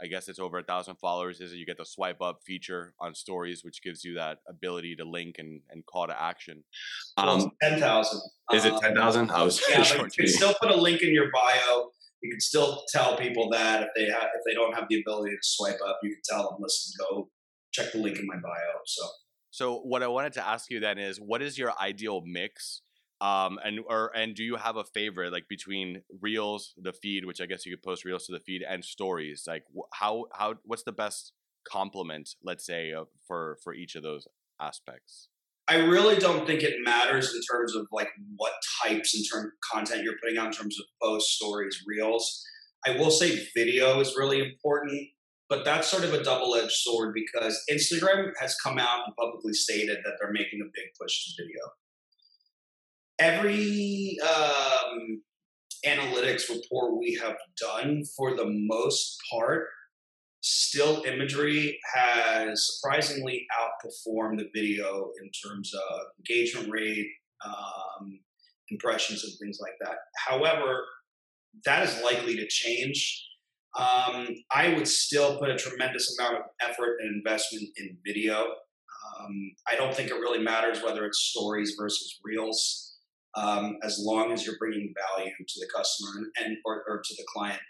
I 0.00 0.06
guess 0.06 0.28
it's 0.28 0.38
over 0.38 0.58
a 0.58 0.62
thousand 0.62 0.96
followers, 0.96 1.40
is 1.40 1.52
you 1.54 1.66
get 1.66 1.78
the 1.78 1.84
swipe 1.84 2.20
up 2.20 2.40
feature 2.44 2.94
on 3.00 3.14
stories, 3.14 3.64
which 3.64 3.82
gives 3.82 4.04
you 4.04 4.14
that 4.14 4.38
ability 4.48 4.96
to 4.96 5.04
link 5.04 5.36
and, 5.38 5.60
and 5.70 5.84
call 5.86 6.06
to 6.06 6.20
action. 6.20 6.64
Um, 7.16 7.50
ten 7.62 7.80
thousand. 7.80 8.20
Is 8.52 8.64
it 8.64 8.72
um, 8.72 8.80
ten 8.80 8.94
thousand? 8.94 9.30
I 9.30 9.42
was 9.42 9.60
yeah, 9.68 9.78
but 9.96 10.16
you 10.16 10.24
can 10.24 10.28
still 10.28 10.54
put 10.60 10.70
a 10.70 10.76
link 10.76 11.02
in 11.02 11.12
your 11.12 11.30
bio. 11.32 11.90
You 12.22 12.30
can 12.30 12.40
still 12.40 12.84
tell 12.92 13.16
people 13.16 13.50
that 13.50 13.82
if 13.82 13.88
they 13.96 14.04
have 14.04 14.24
if 14.34 14.42
they 14.46 14.54
don't 14.54 14.74
have 14.74 14.84
the 14.88 15.00
ability 15.00 15.32
to 15.32 15.42
swipe 15.42 15.78
up, 15.86 15.98
you 16.02 16.10
can 16.10 16.20
tell 16.24 16.50
them, 16.50 16.58
listen, 16.60 16.92
go 16.98 17.28
check 17.72 17.92
the 17.92 17.98
link 17.98 18.18
in 18.18 18.26
my 18.26 18.36
bio. 18.36 18.80
So 18.86 19.04
so 19.50 19.78
what 19.78 20.02
I 20.02 20.08
wanted 20.08 20.34
to 20.34 20.46
ask 20.46 20.70
you 20.70 20.80
then 20.80 20.98
is 20.98 21.18
what 21.18 21.42
is 21.42 21.58
your 21.58 21.72
ideal 21.80 22.22
mix 22.24 22.82
um, 23.20 23.58
and 23.64 23.80
or 23.88 24.16
and 24.16 24.34
do 24.34 24.44
you 24.44 24.56
have 24.56 24.76
a 24.76 24.84
favorite 24.84 25.32
like 25.32 25.48
between 25.48 26.02
reels, 26.20 26.74
the 26.80 26.92
feed, 26.92 27.24
which 27.24 27.40
I 27.40 27.46
guess 27.46 27.66
you 27.66 27.76
could 27.76 27.82
post 27.82 28.04
reels 28.04 28.26
to 28.26 28.32
the 28.32 28.40
feed, 28.40 28.62
and 28.62 28.84
stories? 28.84 29.44
Like 29.46 29.64
how 29.94 30.26
how 30.32 30.54
what's 30.64 30.84
the 30.84 30.92
best 30.92 31.32
complement, 31.66 32.30
let's 32.42 32.64
say, 32.64 32.92
uh, 32.92 33.04
for 33.26 33.58
for 33.62 33.74
each 33.74 33.96
of 33.96 34.02
those 34.02 34.28
aspects? 34.60 35.28
I 35.66 35.76
really 35.76 36.16
don't 36.16 36.46
think 36.46 36.62
it 36.62 36.76
matters 36.82 37.34
in 37.34 37.40
terms 37.42 37.74
of 37.74 37.86
like 37.92 38.08
what 38.36 38.52
types 38.82 39.14
in 39.14 39.22
terms 39.24 39.52
of 39.52 39.70
content 39.72 40.04
you're 40.04 40.16
putting 40.22 40.38
out 40.38 40.46
in 40.46 40.52
terms 40.52 40.78
of 40.78 40.86
posts, 41.02 41.34
stories, 41.34 41.82
reels. 41.86 42.42
I 42.86 42.96
will 42.96 43.10
say 43.10 43.46
video 43.54 43.98
is 43.98 44.16
really 44.16 44.40
important, 44.40 45.08
but 45.48 45.64
that's 45.64 45.88
sort 45.88 46.04
of 46.04 46.14
a 46.14 46.22
double-edged 46.22 46.70
sword 46.70 47.12
because 47.12 47.60
Instagram 47.70 48.30
has 48.40 48.56
come 48.64 48.78
out 48.78 49.00
and 49.06 49.16
publicly 49.16 49.52
stated 49.52 49.98
that 50.04 50.12
they're 50.18 50.32
making 50.32 50.60
a 50.62 50.70
big 50.72 50.86
push 50.98 51.24
to 51.24 51.42
video 51.42 51.60
every 53.18 54.16
um, 54.22 55.22
analytics 55.84 56.48
report 56.48 56.98
we 56.98 57.18
have 57.22 57.36
done, 57.60 58.02
for 58.16 58.36
the 58.36 58.46
most 58.46 59.18
part, 59.30 59.66
still 60.40 61.02
imagery 61.04 61.78
has 61.94 62.78
surprisingly 62.80 63.46
outperformed 63.60 64.38
the 64.38 64.48
video 64.54 65.10
in 65.22 65.30
terms 65.30 65.72
of 65.74 66.00
engagement 66.18 66.70
rate, 66.70 67.08
um, 67.44 68.20
impressions, 68.70 69.24
and 69.24 69.32
things 69.40 69.58
like 69.60 69.74
that. 69.80 69.96
However, 70.16 70.84
that 71.64 71.88
is 71.88 72.02
likely 72.02 72.36
to 72.36 72.46
change. 72.48 73.24
Um, 73.78 74.28
I 74.52 74.74
would 74.74 74.88
still 74.88 75.38
put 75.38 75.50
a 75.50 75.56
tremendous 75.56 76.16
amount 76.18 76.36
of 76.36 76.42
effort 76.60 76.98
and 77.00 77.16
investment 77.16 77.68
in 77.76 77.96
video. 78.06 78.42
Um, 78.42 79.52
I 79.70 79.76
don't 79.76 79.94
think 79.94 80.10
it 80.10 80.14
really 80.14 80.42
matters 80.42 80.82
whether 80.82 81.04
it's 81.04 81.20
stories 81.20 81.74
versus 81.78 82.18
reels 82.24 82.87
um, 83.38 83.76
as 83.82 84.00
long 84.02 84.32
as 84.32 84.44
you're 84.44 84.58
bringing 84.58 84.92
value 85.16 85.32
to 85.36 85.60
the 85.60 85.68
customer 85.74 86.10
and, 86.16 86.26
and 86.44 86.56
or, 86.64 86.82
or, 86.88 87.00
to 87.04 87.14
the 87.16 87.24
client. 87.32 87.60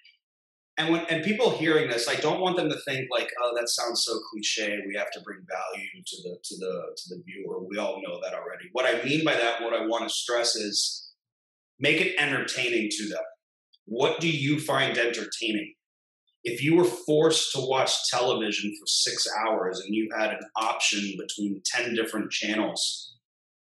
And 0.79 0.93
when 0.93 1.05
and 1.07 1.25
people 1.25 1.51
hearing 1.51 1.91
this, 1.91 2.09
I 2.09 2.15
don't 2.15 2.41
want 2.41 2.57
them 2.57 2.71
to 2.71 2.79
think 2.87 3.09
like, 3.11 3.31
oh, 3.43 3.53
that 3.59 3.69
sounds 3.69 4.05
so 4.05 4.19
cliche. 4.31 4.79
We 4.87 4.95
have 4.97 5.11
to 5.11 5.21
bring 5.21 5.41
value 5.49 5.89
to 6.07 6.17
the 6.23 6.39
to 6.43 6.57
the 6.57 6.83
to 6.97 7.15
the 7.15 7.23
viewer. 7.27 7.65
We 7.65 7.79
all 7.79 8.01
know 8.01 8.21
that 8.23 8.35
already. 8.35 8.69
What 8.73 8.87
I 8.87 9.03
mean 9.05 9.25
by 9.25 9.35
that, 9.35 9.61
what 9.63 9.75
I 9.75 9.87
want 9.87 10.09
to 10.09 10.15
stress 10.15 10.55
is 10.55 11.13
make 11.79 12.01
it 12.01 12.15
entertaining 12.19 12.89
to 12.91 13.09
them. 13.09 13.25
What 13.87 14.21
do 14.21 14.31
you 14.31 14.61
find 14.61 14.97
entertaining? 14.97 15.75
If 16.45 16.63
you 16.63 16.77
were 16.77 16.85
forced 16.85 17.53
to 17.53 17.61
watch 17.61 18.09
television 18.09 18.73
for 18.79 18.87
six 18.87 19.27
hours 19.45 19.81
and 19.81 19.95
you 19.95 20.09
had 20.17 20.31
an 20.31 20.41
option 20.57 21.17
between 21.19 21.61
10 21.65 21.95
different 21.95 22.31
channels, 22.31 23.17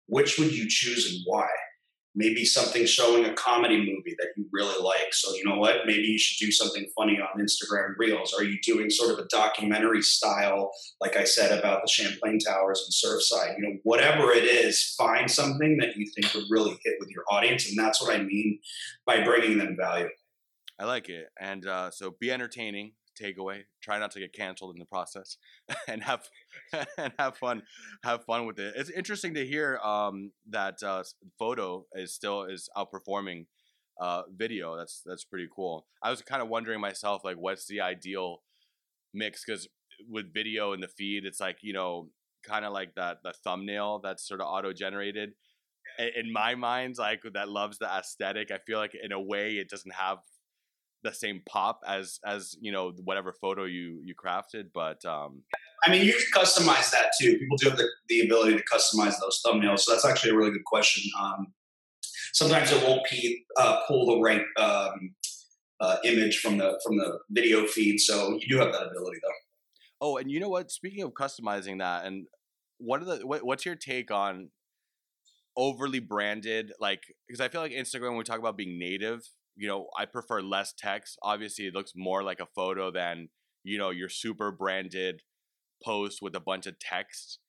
which 0.05 0.37
would 0.37 0.53
you 0.53 0.67
choose 0.69 1.11
and 1.11 1.21
why? 1.25 1.47
Maybe 2.17 2.43
something 2.43 2.85
showing 2.85 3.25
a 3.25 3.33
comedy 3.33 3.77
movie 3.77 4.15
that 4.17 4.29
you 4.35 4.47
really 4.51 4.83
like. 4.83 5.13
So, 5.13 5.33
you 5.35 5.45
know 5.45 5.57
what? 5.57 5.85
Maybe 5.85 6.01
you 6.01 6.17
should 6.17 6.43
do 6.43 6.51
something 6.51 6.87
funny 6.97 7.19
on 7.21 7.39
Instagram 7.39 7.93
Reels. 7.97 8.33
Are 8.33 8.43
you 8.43 8.57
doing 8.63 8.89
sort 8.89 9.11
of 9.11 9.19
a 9.19 9.27
documentary 9.27 10.01
style, 10.01 10.71
like 10.99 11.15
I 11.15 11.23
said 11.23 11.57
about 11.57 11.83
the 11.83 11.91
Champlain 11.91 12.39
Towers 12.39 12.83
and 12.83 13.11
Surfside? 13.11 13.57
You 13.59 13.67
know, 13.67 13.77
whatever 13.83 14.31
it 14.31 14.45
is, 14.45 14.95
find 14.97 15.29
something 15.29 15.77
that 15.77 15.95
you 15.95 16.07
think 16.15 16.33
would 16.33 16.45
really 16.49 16.77
hit 16.83 16.95
with 16.99 17.09
your 17.09 17.23
audience. 17.29 17.69
And 17.69 17.77
that's 17.77 18.01
what 18.01 18.13
I 18.13 18.23
mean 18.23 18.59
by 19.05 19.23
bringing 19.23 19.59
them 19.59 19.77
value. 19.79 20.09
I 20.79 20.85
like 20.85 21.09
it. 21.09 21.29
And 21.39 21.67
uh, 21.67 21.91
so 21.91 22.15
be 22.19 22.31
entertaining, 22.31 22.93
takeaway. 23.21 23.63
Try 23.81 23.99
not 23.99 24.11
to 24.11 24.19
get 24.19 24.33
canceled 24.33 24.75
in 24.75 24.79
the 24.79 24.85
process, 24.85 25.37
and 25.87 26.03
have 26.03 26.23
and 26.97 27.13
have 27.17 27.37
fun. 27.37 27.63
Have 28.03 28.25
fun 28.25 28.45
with 28.45 28.59
it. 28.59 28.73
It's 28.75 28.89
interesting 28.89 29.33
to 29.35 29.45
hear 29.45 29.77
um, 29.77 30.31
that 30.49 30.81
uh, 30.83 31.03
photo 31.37 31.85
is 31.93 32.13
still 32.13 32.43
is 32.43 32.69
outperforming 32.77 33.45
uh, 33.99 34.23
video. 34.35 34.77
That's 34.77 35.01
that's 35.05 35.23
pretty 35.23 35.47
cool. 35.53 35.85
I 36.01 36.09
was 36.09 36.21
kind 36.21 36.41
of 36.41 36.49
wondering 36.49 36.79
myself, 36.79 37.23
like, 37.23 37.37
what's 37.37 37.67
the 37.67 37.81
ideal 37.81 38.41
mix? 39.13 39.43
Because 39.45 39.67
with 40.09 40.33
video 40.33 40.73
in 40.73 40.81
the 40.81 40.87
feed, 40.87 41.25
it's 41.25 41.39
like 41.39 41.57
you 41.61 41.73
know, 41.73 42.09
kind 42.43 42.65
of 42.65 42.73
like 42.73 42.95
that 42.95 43.17
the 43.23 43.33
thumbnail 43.43 43.99
that's 44.03 44.27
sort 44.27 44.41
of 44.41 44.47
auto 44.47 44.73
generated. 44.73 45.31
In 46.15 46.31
my 46.31 46.53
mind, 46.53 46.95
like 46.99 47.21
that 47.33 47.49
loves 47.49 47.79
the 47.79 47.87
aesthetic. 47.87 48.51
I 48.51 48.59
feel 48.67 48.77
like 48.77 48.93
in 49.01 49.11
a 49.11 49.21
way 49.21 49.53
it 49.53 49.69
doesn't 49.69 49.93
have 49.93 50.19
the 51.07 51.13
same 51.13 51.41
pop 51.47 51.81
as 51.87 52.19
as 52.25 52.57
you 52.59 52.71
know 52.71 52.91
whatever 53.03 53.33
photo 53.33 53.63
you 53.63 53.99
you 54.03 54.13
crafted 54.13 54.65
but 54.73 55.03
um 55.05 55.41
i 55.85 55.89
mean 55.89 56.05
you 56.05 56.13
can 56.13 56.43
customize 56.43 56.91
that 56.91 57.11
too. 57.19 57.37
People 57.37 57.57
do 57.57 57.69
have 57.69 57.77
the, 57.77 57.87
the 58.09 58.21
ability 58.21 58.57
to 58.57 58.63
customize 58.63 59.15
those 59.19 59.41
thumbnails 59.45 59.79
so 59.79 59.91
that's 59.91 60.05
actually 60.05 60.31
a 60.31 60.35
really 60.35 60.51
good 60.51 60.65
question. 60.65 61.09
Um 61.19 61.53
sometimes 62.33 62.71
it 62.71 62.83
won't 62.83 63.01
uh, 63.57 63.79
pull 63.87 64.05
the 64.05 64.21
right 64.21 64.43
um, 64.59 65.15
uh, 65.79 65.97
image 66.03 66.39
from 66.39 66.57
the 66.57 66.79
from 66.85 66.97
the 66.97 67.19
video 67.31 67.65
feed 67.65 67.99
so 67.99 68.37
you 68.39 68.47
do 68.49 68.57
have 68.57 68.71
that 68.71 68.87
ability 68.87 69.19
though. 69.23 69.39
Oh 70.01 70.17
and 70.17 70.29
you 70.29 70.39
know 70.39 70.49
what? 70.49 70.69
Speaking 70.71 71.03
of 71.03 71.13
customizing 71.13 71.79
that 71.79 72.05
and 72.05 72.27
what 72.79 73.01
are 73.01 73.05
the 73.05 73.25
what, 73.25 73.43
what's 73.43 73.65
your 73.65 73.75
take 73.75 74.11
on 74.11 74.49
overly 75.55 75.99
branded 75.99 76.71
like 76.79 77.01
because 77.27 77.41
i 77.41 77.47
feel 77.47 77.61
like 77.61 77.71
instagram 77.71 78.09
when 78.09 78.17
we 78.17 78.23
talk 78.23 78.37
about 78.37 78.55
being 78.55 78.77
native 78.77 79.27
you 79.57 79.67
know, 79.67 79.87
I 79.97 80.05
prefer 80.05 80.41
less 80.41 80.73
text. 80.77 81.17
Obviously, 81.23 81.65
it 81.65 81.73
looks 81.73 81.93
more 81.95 82.23
like 82.23 82.39
a 82.39 82.47
photo 82.55 82.91
than, 82.91 83.29
you 83.63 83.77
know, 83.77 83.89
your 83.89 84.09
super 84.09 84.51
branded 84.51 85.21
post 85.83 86.21
with 86.21 86.35
a 86.35 86.39
bunch 86.39 86.67
of 86.67 86.79
text. 86.79 87.39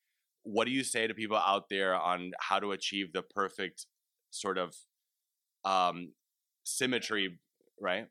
What 0.42 0.64
do 0.64 0.71
you 0.71 0.85
say 0.85 1.07
to 1.07 1.14
people 1.14 1.37
out 1.37 1.68
there 1.68 1.94
on 1.94 2.33
how 2.40 2.59
to 2.59 2.73
achieve 2.73 3.12
the 3.12 3.23
perfect 3.23 3.87
sort 4.31 4.57
of 4.57 4.75
um, 5.64 6.12
symmetry, 6.64 7.38
right? 7.81 8.07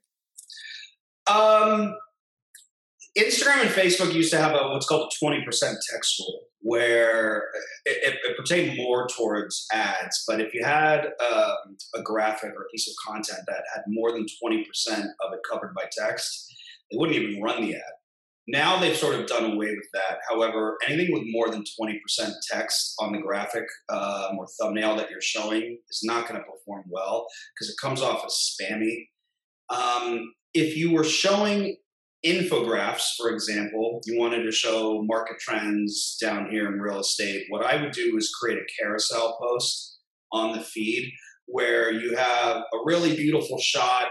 Um, 1.26 1.96
Instagram 3.18 3.62
and 3.62 3.70
Facebook 3.70 4.14
used 4.14 4.30
to 4.30 4.38
have 4.38 4.52
a 4.52 4.68
what's 4.68 4.86
called 4.86 5.12
a 5.12 5.24
20% 5.24 5.44
text 5.50 6.20
rule, 6.20 6.40
where 6.68 7.44
it, 7.86 8.18
it, 8.22 8.36
pertained 8.36 8.76
more 8.76 9.08
towards 9.08 9.66
ads. 9.72 10.22
But 10.28 10.40
if 10.40 10.52
you 10.52 10.62
had 10.62 11.06
um, 11.06 11.76
a 11.94 12.02
graphic 12.02 12.50
or 12.50 12.62
a 12.62 12.68
piece 12.70 12.86
of 12.88 12.94
content 13.06 13.40
that 13.46 13.64
had 13.74 13.82
more 13.88 14.12
than 14.12 14.26
20% 14.44 14.64
of 14.98 15.32
it 15.32 15.40
covered 15.50 15.74
by 15.74 15.84
text, 15.90 16.52
they 16.90 16.98
wouldn't 16.98 17.16
even 17.16 17.42
run 17.42 17.62
the 17.62 17.74
ad. 17.74 17.82
Now 18.46 18.78
they've 18.78 18.96
sort 18.96 19.14
of 19.14 19.26
done 19.26 19.52
away 19.52 19.70
with 19.70 19.88
that. 19.94 20.18
However, 20.28 20.76
anything 20.86 21.12
with 21.12 21.22
more 21.26 21.50
than 21.50 21.64
20% 21.80 21.98
text 22.50 22.94
on 22.98 23.12
the 23.12 23.18
graphic 23.18 23.64
um, 23.88 24.38
or 24.38 24.46
thumbnail 24.60 24.96
that 24.96 25.10
you're 25.10 25.22
showing 25.22 25.78
is 25.88 26.00
not 26.04 26.28
going 26.28 26.40
to 26.40 26.46
perform 26.46 26.84
well 26.88 27.26
because 27.54 27.70
it 27.70 27.76
comes 27.80 28.02
off 28.02 28.24
as 28.26 28.56
spammy. 28.60 29.06
Um, 29.70 30.32
if 30.52 30.76
you 30.76 30.92
were 30.92 31.04
showing 31.04 31.76
infographics, 32.24 33.14
for 33.16 33.30
example, 33.30 34.00
you 34.04 34.18
wanted 34.18 34.42
to 34.42 34.52
show 34.52 35.02
market 35.04 35.38
trends 35.38 36.16
down 36.20 36.50
here 36.50 36.66
in 36.66 36.80
real 36.80 37.00
estate, 37.00 37.46
what 37.48 37.64
I 37.64 37.80
would 37.80 37.92
do 37.92 38.16
is 38.16 38.34
create 38.40 38.58
a 38.58 38.82
carousel 38.82 39.38
post 39.40 39.98
on 40.32 40.56
the 40.56 40.62
feed 40.62 41.12
where 41.46 41.90
you 41.90 42.14
have 42.14 42.56
a 42.56 42.78
really 42.84 43.16
beautiful 43.16 43.58
shot 43.58 44.08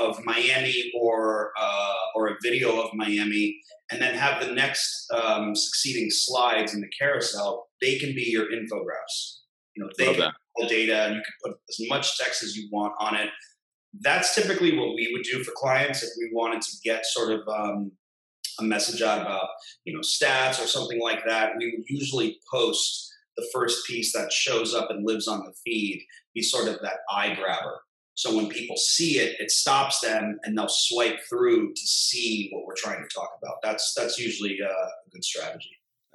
of 0.00 0.18
Miami 0.24 0.90
or 1.00 1.52
uh, 1.58 1.94
or 2.16 2.28
a 2.28 2.36
video 2.42 2.80
of 2.80 2.90
Miami, 2.94 3.56
and 3.92 4.02
then 4.02 4.14
have 4.14 4.44
the 4.44 4.52
next 4.52 5.06
um, 5.14 5.54
succeeding 5.54 6.08
slides 6.10 6.74
in 6.74 6.80
the 6.80 6.90
carousel. 6.98 7.68
They 7.80 7.98
can 7.98 8.14
be 8.14 8.24
your 8.28 8.46
infographics. 8.46 9.38
You 9.76 9.84
know, 9.84 9.90
they 9.98 10.06
Love 10.06 10.16
can 10.16 10.24
that. 10.24 10.34
the 10.56 10.66
data, 10.66 11.04
and 11.06 11.14
you 11.14 11.22
can 11.22 11.34
put 11.44 11.60
as 11.68 11.88
much 11.88 12.18
text 12.18 12.42
as 12.42 12.56
you 12.56 12.68
want 12.72 12.92
on 12.98 13.14
it. 13.14 13.30
That's 13.98 14.34
typically 14.34 14.76
what 14.78 14.94
we 14.94 15.10
would 15.12 15.24
do 15.24 15.42
for 15.42 15.52
clients 15.56 16.02
if 16.02 16.10
we 16.18 16.30
wanted 16.32 16.62
to 16.62 16.76
get 16.84 17.04
sort 17.04 17.32
of 17.32 17.48
um, 17.48 17.92
a 18.58 18.62
message 18.62 19.02
out 19.02 19.20
about 19.20 19.48
you 19.84 19.92
know 19.92 20.00
stats 20.00 20.62
or 20.62 20.66
something 20.66 21.00
like 21.00 21.24
that. 21.26 21.52
We 21.58 21.74
would 21.76 21.84
usually 21.88 22.38
post 22.52 23.12
the 23.36 23.48
first 23.52 23.86
piece 23.86 24.12
that 24.12 24.32
shows 24.32 24.74
up 24.74 24.90
and 24.90 25.06
lives 25.06 25.26
on 25.26 25.40
the 25.40 25.52
feed 25.64 26.02
be 26.34 26.42
sort 26.42 26.68
of 26.68 26.78
that 26.82 26.98
eye 27.10 27.34
grabber. 27.34 27.80
So 28.14 28.36
when 28.36 28.48
people 28.48 28.76
see 28.76 29.18
it, 29.18 29.36
it 29.40 29.50
stops 29.50 30.00
them 30.00 30.38
and 30.44 30.56
they'll 30.56 30.68
swipe 30.68 31.20
through 31.28 31.72
to 31.72 31.80
see 31.80 32.50
what 32.52 32.66
we're 32.66 32.74
trying 32.76 33.02
to 33.02 33.08
talk 33.14 33.30
about. 33.42 33.56
That's 33.62 33.94
that's 33.96 34.18
usually 34.18 34.58
uh, 34.62 34.68
a 34.68 35.10
good 35.10 35.24
strategy. 35.24 35.70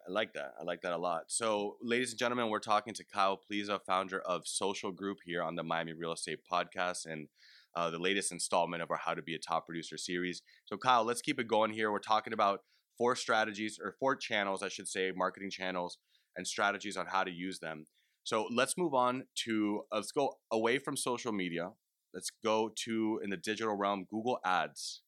I 0.07 0.11
like 0.11 0.33
that. 0.33 0.53
I 0.59 0.63
like 0.63 0.81
that 0.81 0.93
a 0.93 0.97
lot. 0.97 1.23
So, 1.27 1.77
ladies 1.81 2.11
and 2.11 2.19
gentlemen, 2.19 2.49
we're 2.49 2.59
talking 2.59 2.93
to 2.93 3.03
Kyle 3.03 3.37
Pliza, 3.37 3.79
founder 3.87 4.19
of 4.19 4.45
Social 4.45 4.91
Group, 4.91 5.17
here 5.25 5.41
on 5.41 5.55
the 5.55 5.63
Miami 5.63 5.93
Real 5.93 6.11
Estate 6.11 6.39
Podcast 6.51 7.07
and 7.07 7.27
uh, 7.75 7.89
the 7.89 7.99
latest 7.99 8.31
installment 8.31 8.81
of 8.81 8.91
our 8.91 8.97
How 8.97 9.13
to 9.13 9.21
Be 9.21 9.35
a 9.35 9.39
Top 9.39 9.65
Producer 9.65 9.97
series. 9.97 10.41
So, 10.65 10.77
Kyle, 10.77 11.03
let's 11.03 11.21
keep 11.21 11.39
it 11.39 11.47
going 11.47 11.71
here. 11.71 11.91
We're 11.91 11.99
talking 11.99 12.33
about 12.33 12.61
four 12.97 13.15
strategies 13.15 13.79
or 13.81 13.95
four 13.99 14.15
channels, 14.15 14.63
I 14.63 14.69
should 14.69 14.87
say, 14.87 15.11
marketing 15.15 15.51
channels 15.51 15.97
and 16.35 16.47
strategies 16.47 16.97
on 16.97 17.07
how 17.07 17.23
to 17.23 17.31
use 17.31 17.59
them. 17.59 17.85
So 18.23 18.47
let's 18.51 18.75
move 18.77 18.93
on 18.93 19.25
to 19.45 19.81
uh, 19.91 19.97
let's 19.97 20.11
go 20.11 20.37
away 20.51 20.79
from 20.79 20.97
social 20.97 21.31
media. 21.31 21.69
Let's 22.13 22.31
go 22.43 22.71
to 22.85 23.19
in 23.23 23.29
the 23.29 23.37
digital 23.37 23.75
realm, 23.75 24.05
Google 24.09 24.39
Ads. 24.43 25.01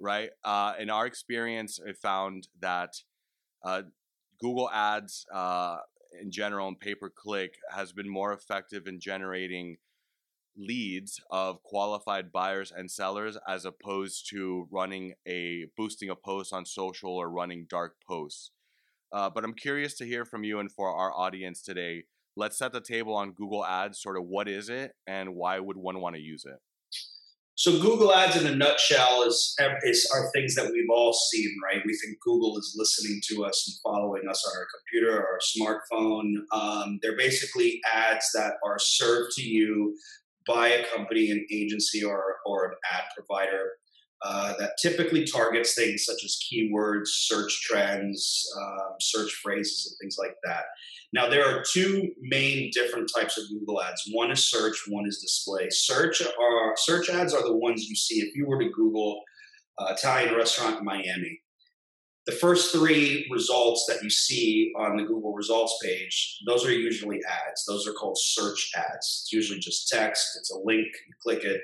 Right. 0.00 0.30
Uh, 0.42 0.72
in 0.80 0.90
our 0.90 1.06
experience, 1.06 1.78
I 1.86 1.92
found 1.92 2.48
that 2.60 2.94
uh, 3.64 3.82
Google 4.40 4.68
Ads 4.70 5.24
uh, 5.32 5.76
in 6.20 6.32
general 6.32 6.66
and 6.66 6.80
pay 6.80 6.96
per 6.96 7.10
click 7.10 7.54
has 7.70 7.92
been 7.92 8.08
more 8.08 8.32
effective 8.32 8.88
in 8.88 8.98
generating 8.98 9.76
leads 10.56 11.20
of 11.30 11.62
qualified 11.62 12.30
buyers 12.32 12.72
and 12.74 12.90
sellers 12.90 13.38
as 13.48 13.64
opposed 13.64 14.28
to 14.30 14.68
running 14.70 15.14
a 15.26 15.66
boosting 15.76 16.10
a 16.10 16.16
post 16.16 16.52
on 16.52 16.66
social 16.66 17.10
or 17.10 17.30
running 17.30 17.66
dark 17.68 17.94
posts. 18.06 18.50
Uh, 19.12 19.28
but 19.28 19.44
I'm 19.44 19.54
curious 19.54 19.94
to 19.98 20.06
hear 20.06 20.24
from 20.24 20.44
you 20.44 20.58
and 20.58 20.72
for 20.72 20.88
our 20.88 21.12
audience 21.12 21.62
today 21.62 22.04
let's 22.36 22.58
set 22.58 22.72
the 22.72 22.80
table 22.80 23.14
on 23.14 23.32
Google 23.32 23.64
Ads. 23.64 24.00
Sort 24.00 24.16
of 24.16 24.24
what 24.24 24.48
is 24.48 24.68
it 24.68 24.92
and 25.06 25.34
why 25.34 25.58
would 25.58 25.76
one 25.76 26.00
want 26.00 26.16
to 26.16 26.22
use 26.22 26.44
it? 26.44 26.56
So 27.54 27.80
Google 27.80 28.12
Ads, 28.12 28.40
in 28.40 28.46
a 28.46 28.56
nutshell, 28.56 29.24
is, 29.24 29.54
is 29.82 30.10
are 30.12 30.30
things 30.32 30.54
that 30.54 30.72
we've 30.72 30.88
all 30.90 31.12
seen, 31.12 31.54
right? 31.62 31.82
We 31.84 31.96
think 31.96 32.18
Google 32.20 32.58
is 32.58 32.74
listening 32.76 33.20
to 33.28 33.44
us 33.44 33.68
and 33.68 33.76
following 33.92 34.22
us 34.28 34.42
on 34.44 34.58
our 34.58 34.66
computer 34.74 35.20
or 35.20 35.28
our 35.28 35.38
smartphone. 35.38 36.32
Um, 36.50 36.98
they're 37.02 37.16
basically 37.16 37.80
ads 37.92 38.30
that 38.34 38.54
are 38.64 38.78
served 38.78 39.32
to 39.36 39.42
you 39.42 39.94
by 40.46 40.68
a 40.68 40.86
company, 40.86 41.30
an 41.30 41.46
agency, 41.50 42.04
or 42.04 42.36
or 42.46 42.66
an 42.66 42.74
ad 42.92 43.04
provider 43.16 43.70
uh, 44.24 44.54
that 44.58 44.72
typically 44.80 45.24
targets 45.24 45.74
things 45.74 46.04
such 46.04 46.22
as 46.24 46.38
keywords, 46.46 47.08
search 47.08 47.60
trends, 47.62 48.44
um, 48.60 48.94
search 49.00 49.32
phrases, 49.42 49.88
and 49.90 49.96
things 50.00 50.16
like 50.18 50.36
that. 50.44 50.62
Now, 51.12 51.28
there 51.28 51.44
are 51.44 51.64
two 51.70 52.08
main 52.20 52.70
different 52.72 53.10
types 53.14 53.36
of 53.36 53.44
Google 53.50 53.82
ads. 53.82 54.02
One 54.12 54.30
is 54.30 54.48
search, 54.48 54.76
one 54.88 55.06
is 55.06 55.18
display. 55.18 55.68
Search 55.70 56.22
are 56.22 56.74
search 56.76 57.10
ads 57.10 57.34
are 57.34 57.42
the 57.42 57.56
ones 57.56 57.84
you 57.88 57.96
see 57.96 58.20
if 58.20 58.34
you 58.34 58.46
were 58.46 58.58
to 58.58 58.70
Google 58.70 59.20
uh, 59.78 59.92
Italian 59.92 60.34
restaurant 60.34 60.78
in 60.78 60.84
Miami. 60.84 61.41
The 62.26 62.32
first 62.32 62.72
three 62.72 63.28
results 63.32 63.84
that 63.88 64.02
you 64.02 64.08
see 64.08 64.72
on 64.78 64.96
the 64.96 65.02
Google 65.02 65.32
results 65.32 65.76
page, 65.82 66.40
those 66.46 66.64
are 66.64 66.72
usually 66.72 67.20
ads. 67.28 67.64
Those 67.66 67.86
are 67.88 67.92
called 67.92 68.16
search 68.16 68.70
ads. 68.76 69.22
It's 69.24 69.32
usually 69.32 69.58
just 69.58 69.88
text. 69.88 70.36
It's 70.38 70.52
a 70.52 70.58
link. 70.58 70.86
You 70.86 71.14
click 71.20 71.42
it, 71.42 71.60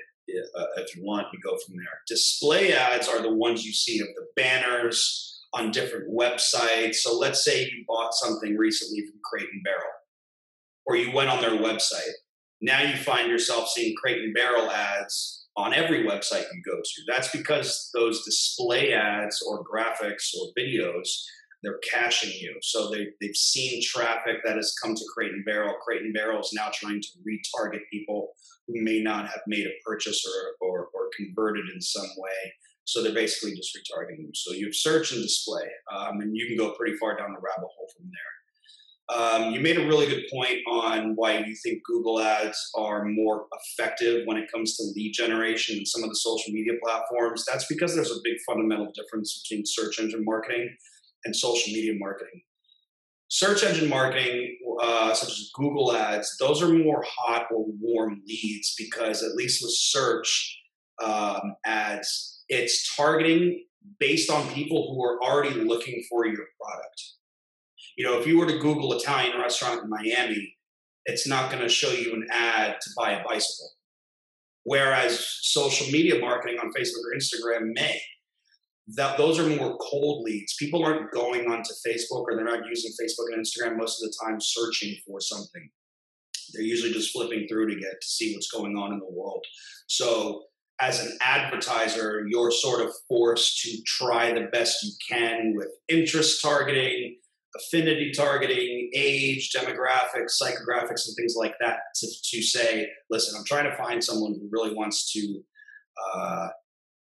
uh, 0.55 0.65
if 0.77 0.95
you 0.95 1.03
want, 1.05 1.27
you 1.31 1.39
go 1.41 1.57
from 1.65 1.77
there. 1.77 2.01
Display 2.07 2.73
ads 2.73 3.07
are 3.07 3.21
the 3.21 3.33
ones 3.33 3.65
you 3.65 3.71
see 3.71 4.01
of 4.01 4.07
the 4.15 4.27
banners 4.35 5.45
on 5.53 5.71
different 5.71 6.13
websites. 6.13 6.95
So 6.95 7.17
let's 7.17 7.43
say 7.43 7.63
you 7.63 7.85
bought 7.87 8.13
something 8.13 8.57
recently 8.57 9.05
from 9.05 9.19
Crate 9.23 9.49
and 9.51 9.63
Barrel, 9.63 9.81
or 10.85 10.97
you 10.97 11.11
went 11.13 11.29
on 11.29 11.41
their 11.41 11.57
website. 11.59 12.11
Now 12.61 12.81
you 12.81 12.97
find 12.97 13.29
yourself 13.29 13.69
seeing 13.69 13.95
Crate 13.95 14.21
and 14.21 14.33
Barrel 14.33 14.69
ads 14.69 15.38
on 15.59 15.73
every 15.73 16.05
website 16.05 16.45
you 16.53 16.61
go 16.65 16.77
to. 16.77 17.01
That's 17.07 17.29
because 17.35 17.89
those 17.93 18.23
display 18.23 18.93
ads 18.93 19.43
or 19.47 19.63
graphics 19.63 20.33
or 20.39 20.47
videos 20.57 21.07
they're 21.61 21.79
caching 21.79 22.31
you. 22.39 22.57
So 22.61 22.89
they, 22.89 23.07
they've 23.19 23.35
seen 23.35 23.81
traffic 23.83 24.37
that 24.45 24.55
has 24.55 24.73
come 24.81 24.95
to 24.95 25.05
Crate 25.13 25.33
and 25.33 25.43
Barrel. 25.43 25.75
Crate 25.83 26.01
and 26.01 26.13
Barrel 26.13 26.39
is 26.39 26.53
now 26.53 26.69
trying 26.73 27.01
to 27.01 27.07
retarget 27.27 27.81
people 27.91 28.29
who 28.67 28.81
may 28.81 29.01
not 29.01 29.27
have 29.27 29.41
made 29.47 29.65
a 29.65 29.73
purchase 29.85 30.25
or, 30.25 30.67
or, 30.67 30.89
or 30.93 31.09
converted 31.17 31.65
in 31.73 31.81
some 31.81 32.07
way. 32.17 32.53
So 32.85 33.03
they're 33.03 33.13
basically 33.13 33.55
just 33.55 33.75
retargeting 33.75 34.19
you. 34.19 34.31
So 34.33 34.53
you 34.53 34.65
have 34.67 34.75
search 34.75 35.11
and 35.11 35.21
display, 35.21 35.67
um, 35.93 36.21
and 36.21 36.35
you 36.35 36.47
can 36.47 36.57
go 36.57 36.71
pretty 36.71 36.97
far 36.97 37.17
down 37.17 37.33
the 37.33 37.39
rabbit 37.39 37.67
hole 37.75 37.89
from 37.95 38.05
there. 38.05 38.38
Um, 39.15 39.51
you 39.51 39.59
made 39.59 39.77
a 39.77 39.87
really 39.87 40.05
good 40.05 40.25
point 40.31 40.59
on 40.67 41.13
why 41.15 41.39
you 41.39 41.55
think 41.63 41.81
Google 41.83 42.19
Ads 42.19 42.71
are 42.75 43.05
more 43.05 43.47
effective 43.53 44.21
when 44.25 44.37
it 44.37 44.51
comes 44.53 44.77
to 44.77 44.83
lead 44.95 45.13
generation 45.13 45.77
and 45.77 45.87
some 45.87 46.03
of 46.03 46.09
the 46.09 46.15
social 46.15 46.53
media 46.53 46.73
platforms. 46.83 47.43
That's 47.45 47.65
because 47.65 47.95
there's 47.95 48.11
a 48.11 48.21
big 48.23 48.37
fundamental 48.47 48.91
difference 48.93 49.41
between 49.41 49.65
search 49.65 49.99
engine 49.99 50.23
marketing 50.23 50.69
and 51.25 51.35
social 51.35 51.73
media 51.73 51.93
marketing. 51.97 52.41
Search 53.29 53.63
engine 53.63 53.89
marketing, 53.89 54.57
uh, 54.81 55.13
such 55.13 55.29
as 55.29 55.51
Google 55.55 55.95
Ads, 55.95 56.37
those 56.39 56.61
are 56.61 56.69
more 56.69 57.03
hot 57.07 57.47
or 57.51 57.65
warm 57.79 58.21
leads 58.27 58.75
because, 58.77 59.23
at 59.23 59.35
least 59.35 59.63
with 59.63 59.71
search 59.71 60.59
um, 61.03 61.55
ads, 61.65 62.43
it's 62.47 62.95
targeting 62.95 63.63
based 63.99 64.29
on 64.29 64.47
people 64.49 64.93
who 64.93 65.03
are 65.03 65.21
already 65.23 65.55
looking 65.61 66.03
for 66.09 66.25
your 66.25 66.45
product. 66.61 67.01
You 67.97 68.05
know, 68.05 68.19
if 68.19 68.27
you 68.27 68.37
were 68.37 68.47
to 68.47 68.59
Google 68.59 68.93
Italian 68.93 69.39
restaurant 69.39 69.83
in 69.83 69.89
Miami, 69.89 70.55
it's 71.05 71.27
not 71.27 71.51
going 71.51 71.63
to 71.63 71.69
show 71.69 71.91
you 71.91 72.13
an 72.13 72.27
ad 72.31 72.77
to 72.81 72.89
buy 72.97 73.11
a 73.11 73.23
bicycle. 73.23 73.71
Whereas 74.63 75.25
social 75.41 75.87
media 75.91 76.19
marketing 76.19 76.59
on 76.59 76.71
Facebook 76.71 77.03
or 77.03 77.17
Instagram 77.17 77.73
may 77.73 77.99
that 78.95 79.17
those 79.17 79.39
are 79.39 79.47
more 79.47 79.77
cold 79.77 80.23
leads. 80.23 80.55
People 80.55 80.83
aren't 80.83 81.11
going 81.11 81.49
onto 81.49 81.71
Facebook 81.85 82.23
or 82.23 82.35
they're 82.35 82.43
not 82.43 82.67
using 82.67 82.91
Facebook 82.91 83.31
and 83.31 83.45
Instagram 83.45 83.77
most 83.77 84.01
of 84.01 84.09
the 84.09 84.15
time 84.23 84.39
searching 84.41 84.95
for 85.05 85.19
something. 85.19 85.69
They're 86.53 86.63
usually 86.63 86.93
just 86.93 87.11
flipping 87.11 87.47
through 87.47 87.67
to 87.69 87.79
get 87.79 88.01
to 88.01 88.07
see 88.07 88.33
what's 88.33 88.49
going 88.49 88.75
on 88.75 88.93
in 88.93 88.99
the 88.99 89.11
world. 89.11 89.45
So 89.87 90.43
as 90.81 91.05
an 91.05 91.17
advertiser, 91.21 92.25
you're 92.27 92.51
sort 92.51 92.81
of 92.83 92.91
forced 93.07 93.61
to 93.61 93.77
try 93.85 94.33
the 94.33 94.47
best 94.51 94.83
you 94.83 94.91
can 95.07 95.53
with 95.55 95.69
interest 95.87 96.41
targeting, 96.41 97.17
affinity 97.55 98.11
targeting, 98.15 98.89
age, 98.95 99.51
demographics, 99.55 100.39
psychographics, 100.41 101.07
and 101.07 101.15
things 101.17 101.35
like 101.35 101.55
that 101.59 101.79
to, 101.95 102.07
to 102.31 102.41
say, 102.41 102.87
listen, 103.09 103.35
I'm 103.37 103.45
trying 103.45 103.69
to 103.69 103.75
find 103.75 104.03
someone 104.03 104.33
who 104.33 104.49
really 104.51 104.73
wants 104.73 105.11
to 105.13 105.41
uh, 106.15 106.47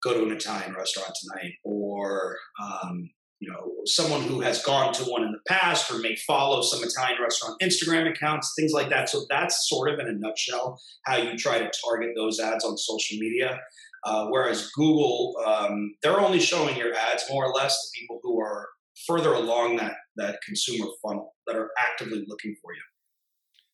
go 0.03 0.13
to 0.13 0.23
an 0.23 0.31
Italian 0.31 0.73
restaurant 0.73 1.11
tonight, 1.21 1.53
or 1.63 2.37
um, 2.61 3.09
you 3.39 3.51
know, 3.51 3.73
someone 3.85 4.21
who 4.21 4.39
has 4.39 4.63
gone 4.63 4.93
to 4.93 5.03
one 5.03 5.23
in 5.23 5.31
the 5.31 5.39
past 5.47 5.91
or 5.91 5.97
may 5.99 6.15
follow 6.15 6.61
some 6.61 6.81
Italian 6.81 7.21
restaurant 7.21 7.59
Instagram 7.61 8.09
accounts, 8.09 8.53
things 8.57 8.71
like 8.71 8.89
that. 8.89 9.09
So 9.09 9.25
that's 9.29 9.67
sort 9.67 9.91
of 9.91 9.99
in 9.99 10.07
a 10.07 10.13
nutshell 10.13 10.79
how 11.05 11.17
you 11.17 11.37
try 11.37 11.59
to 11.59 11.69
target 11.83 12.11
those 12.15 12.39
ads 12.39 12.63
on 12.63 12.77
social 12.77 13.17
media. 13.19 13.59
Uh, 14.05 14.27
whereas 14.27 14.69
Google, 14.71 15.35
um, 15.45 15.93
they're 16.01 16.19
only 16.19 16.39
showing 16.39 16.77
your 16.77 16.93
ads 16.93 17.25
more 17.29 17.45
or 17.45 17.53
less 17.53 17.73
to 17.73 17.99
people 17.99 18.19
who 18.23 18.39
are 18.39 18.69
further 19.07 19.33
along 19.33 19.77
that 19.77 19.95
that 20.15 20.39
consumer 20.45 20.87
funnel 21.01 21.33
that 21.47 21.55
are 21.55 21.71
actively 21.79 22.23
looking 22.27 22.55
for 22.61 22.73
you. 22.73 22.81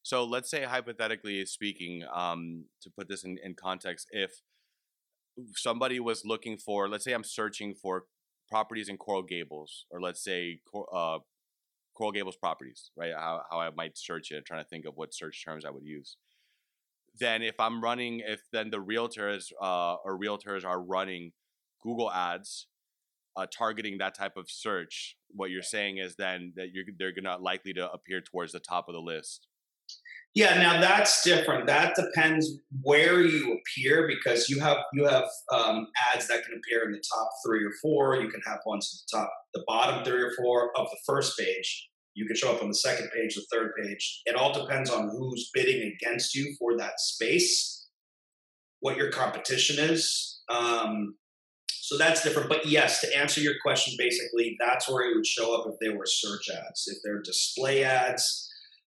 So 0.04 0.24
let's 0.24 0.50
say, 0.50 0.64
hypothetically 0.64 1.46
speaking, 1.46 2.04
um, 2.14 2.66
to 2.82 2.90
put 2.90 3.08
this 3.10 3.24
in, 3.24 3.38
in 3.44 3.54
context, 3.54 4.08
if 4.12 4.32
somebody 5.56 6.00
was 6.00 6.24
looking 6.26 6.58
for, 6.58 6.88
let's 6.88 7.04
say 7.04 7.12
I'm 7.12 7.24
searching 7.24 7.76
for 7.76 8.06
properties 8.50 8.90
in 8.90 8.98
Coral 8.98 9.22
Gables, 9.22 9.86
or 9.92 10.02
let's 10.02 10.24
say 10.24 10.62
uh, 10.94 11.20
Coral 11.96 12.12
Gables 12.12 12.38
properties, 12.38 12.92
right? 12.98 13.14
How, 13.14 13.42
how 13.52 13.60
I 13.60 13.70
might 13.76 13.98
search 13.98 14.32
it, 14.32 14.46
trying 14.46 14.64
to 14.64 14.70
think 14.70 14.86
of 14.86 14.96
what 14.96 15.14
search 15.14 15.44
terms 15.46 15.66
I 15.66 15.70
would 15.70 15.86
use. 15.86 16.16
Then, 17.20 17.42
if 17.42 17.60
I'm 17.60 17.84
running, 17.84 18.22
if 18.26 18.42
then 18.54 18.70
the 18.70 18.78
realtors 18.78 19.52
uh, 19.62 19.96
or 20.06 20.18
realtors 20.18 20.64
are 20.66 20.82
running 20.82 21.34
Google 21.84 22.12
ads 22.12 22.68
uh, 23.40 23.46
targeting 23.58 23.98
that 24.00 24.16
type 24.16 24.36
of 24.36 24.50
search, 24.50 25.16
what 25.30 25.50
you're 25.50 25.62
saying 25.62 25.98
is 25.98 26.16
then 26.16 26.52
that 26.58 26.74
you're 26.74 26.84
they're 26.98 27.14
gonna 27.14 27.38
likely 27.42 27.74
to 27.74 27.90
appear 27.92 28.22
towards 28.22 28.52
the 28.52 28.60
top 28.60 28.90
of 28.90 28.94
the 28.94 29.02
list. 29.02 29.48
Yeah, 30.36 30.56
now 30.56 30.80
that's 30.80 31.24
different. 31.24 31.66
That 31.66 31.96
depends 31.96 32.52
where 32.82 33.22
you 33.22 33.58
appear 33.58 34.08
because 34.08 34.50
you 34.50 34.60
have 34.60 34.78
you 34.94 35.06
have 35.06 35.26
um, 35.54 35.88
ads 36.14 36.28
that 36.28 36.44
can 36.44 36.60
appear 36.60 36.84
in 36.86 36.92
the 36.92 37.02
top 37.14 37.30
three 37.46 37.64
or 37.64 37.72
four. 37.82 38.18
You 38.18 38.30
can 38.30 38.42
have 38.46 38.60
ones 38.66 38.94
at 38.94 39.12
the 39.12 39.18
top, 39.20 39.34
the 39.54 39.64
bottom 39.66 40.04
three 40.04 40.22
or 40.22 40.32
four 40.38 40.78
of 40.78 40.90
the 40.90 40.98
first 41.06 41.40
page. 41.40 41.90
You 42.14 42.26
can 42.26 42.36
show 42.36 42.54
up 42.54 42.62
on 42.62 42.68
the 42.68 42.76
second 42.76 43.10
page, 43.16 43.36
the 43.36 43.46
third 43.52 43.72
page. 43.82 44.22
It 44.26 44.36
all 44.36 44.52
depends 44.54 44.92
on 44.92 45.10
who's 45.10 45.50
bidding 45.54 45.94
against 45.94 46.36
you 46.36 46.54
for 46.60 46.78
that 46.78 47.00
space, 47.00 47.88
what 48.82 48.98
your 48.98 49.12
competition 49.12 49.80
is. 49.80 50.42
Um, 50.50 51.16
so 51.90 51.98
that's 51.98 52.22
different. 52.22 52.50
But 52.50 52.68
yes, 52.68 53.02
to 53.02 53.18
answer 53.18 53.42
your 53.42 53.56
question, 53.64 53.96
basically, 53.98 54.56
that's 54.60 54.88
where 54.88 55.10
it 55.10 55.16
would 55.16 55.26
show 55.26 55.60
up 55.60 55.66
if 55.68 55.80
they 55.80 55.90
were 55.90 56.06
search 56.06 56.48
ads. 56.48 56.88
If 56.88 57.00
they're 57.04 57.20
display 57.20 57.84
ads, 57.84 58.48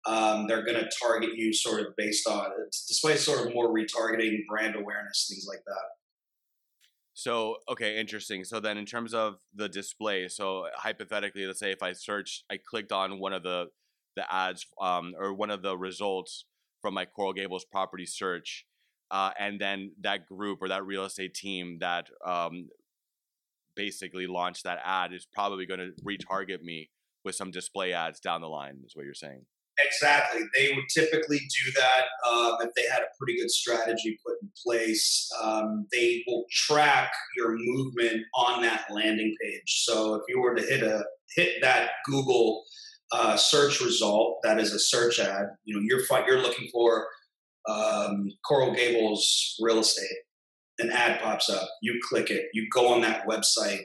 um, 0.04 0.46
they're 0.46 0.62
going 0.62 0.76
to 0.76 0.90
target 1.02 1.30
you 1.34 1.54
sort 1.54 1.80
of 1.80 1.96
based 1.96 2.28
on 2.28 2.50
display 2.70 3.16
sort 3.16 3.46
of 3.46 3.54
more 3.54 3.72
retargeting, 3.72 4.40
brand 4.46 4.76
awareness, 4.76 5.26
things 5.26 5.46
like 5.48 5.64
that. 5.64 5.86
So 7.14 7.56
okay, 7.70 7.98
interesting. 7.98 8.44
So 8.44 8.60
then, 8.60 8.76
in 8.76 8.84
terms 8.84 9.14
of 9.14 9.36
the 9.54 9.70
display, 9.70 10.28
so 10.28 10.66
hypothetically, 10.76 11.46
let's 11.46 11.60
say 11.60 11.72
if 11.72 11.82
I 11.82 11.94
searched, 11.94 12.44
I 12.50 12.58
clicked 12.58 12.92
on 12.92 13.18
one 13.18 13.32
of 13.32 13.42
the 13.42 13.68
the 14.16 14.30
ads 14.30 14.66
um, 14.78 15.14
or 15.18 15.32
one 15.32 15.48
of 15.48 15.62
the 15.62 15.78
results 15.78 16.44
from 16.82 16.92
my 16.92 17.06
Coral 17.06 17.32
Gables 17.32 17.64
property 17.64 18.04
search, 18.04 18.66
uh, 19.10 19.30
and 19.38 19.58
then 19.58 19.92
that 20.02 20.26
group 20.26 20.58
or 20.60 20.68
that 20.68 20.84
real 20.84 21.06
estate 21.06 21.32
team 21.32 21.78
that 21.80 22.10
um, 22.22 22.68
basically 23.74 24.26
launch 24.26 24.62
that 24.62 24.78
ad 24.84 25.12
is 25.12 25.26
probably 25.32 25.66
going 25.66 25.80
to 25.80 25.92
retarget 26.02 26.62
me 26.62 26.90
with 27.24 27.34
some 27.34 27.50
display 27.50 27.92
ads 27.92 28.20
down 28.20 28.40
the 28.40 28.48
line 28.48 28.80
is 28.84 28.96
what 28.96 29.04
you're 29.04 29.14
saying? 29.14 29.44
Exactly. 29.84 30.42
They 30.54 30.72
would 30.74 30.84
typically 30.92 31.38
do 31.38 31.72
that 31.76 32.04
um, 32.28 32.56
if 32.60 32.74
they 32.74 32.82
had 32.92 33.00
a 33.00 33.06
pretty 33.18 33.38
good 33.38 33.50
strategy 33.50 34.18
put 34.24 34.34
in 34.42 34.50
place 34.64 35.30
um, 35.42 35.86
they 35.92 36.22
will 36.26 36.44
track 36.50 37.12
your 37.36 37.56
movement 37.56 38.22
on 38.34 38.62
that 38.62 38.84
landing 38.90 39.34
page. 39.42 39.84
So 39.84 40.14
if 40.14 40.22
you 40.28 40.40
were 40.40 40.54
to 40.54 40.62
hit 40.62 40.82
a 40.82 41.04
hit 41.34 41.62
that 41.62 41.90
google 42.06 42.64
uh, 43.12 43.36
search 43.36 43.80
result 43.80 44.38
that 44.42 44.58
is 44.58 44.72
a 44.72 44.78
search 44.78 45.18
ad 45.18 45.46
you 45.64 45.74
know 45.74 45.82
you're 45.82 46.26
you're 46.26 46.42
looking 46.42 46.68
for 46.72 47.06
um, 47.68 48.28
coral 48.46 48.72
gables 48.74 49.56
real 49.60 49.78
estate 49.78 50.08
an 50.82 50.90
ad 50.90 51.20
pops 51.20 51.48
up, 51.48 51.68
you 51.80 51.98
click 52.08 52.30
it, 52.30 52.46
you 52.52 52.66
go 52.72 52.92
on 52.92 53.00
that 53.02 53.26
website. 53.26 53.84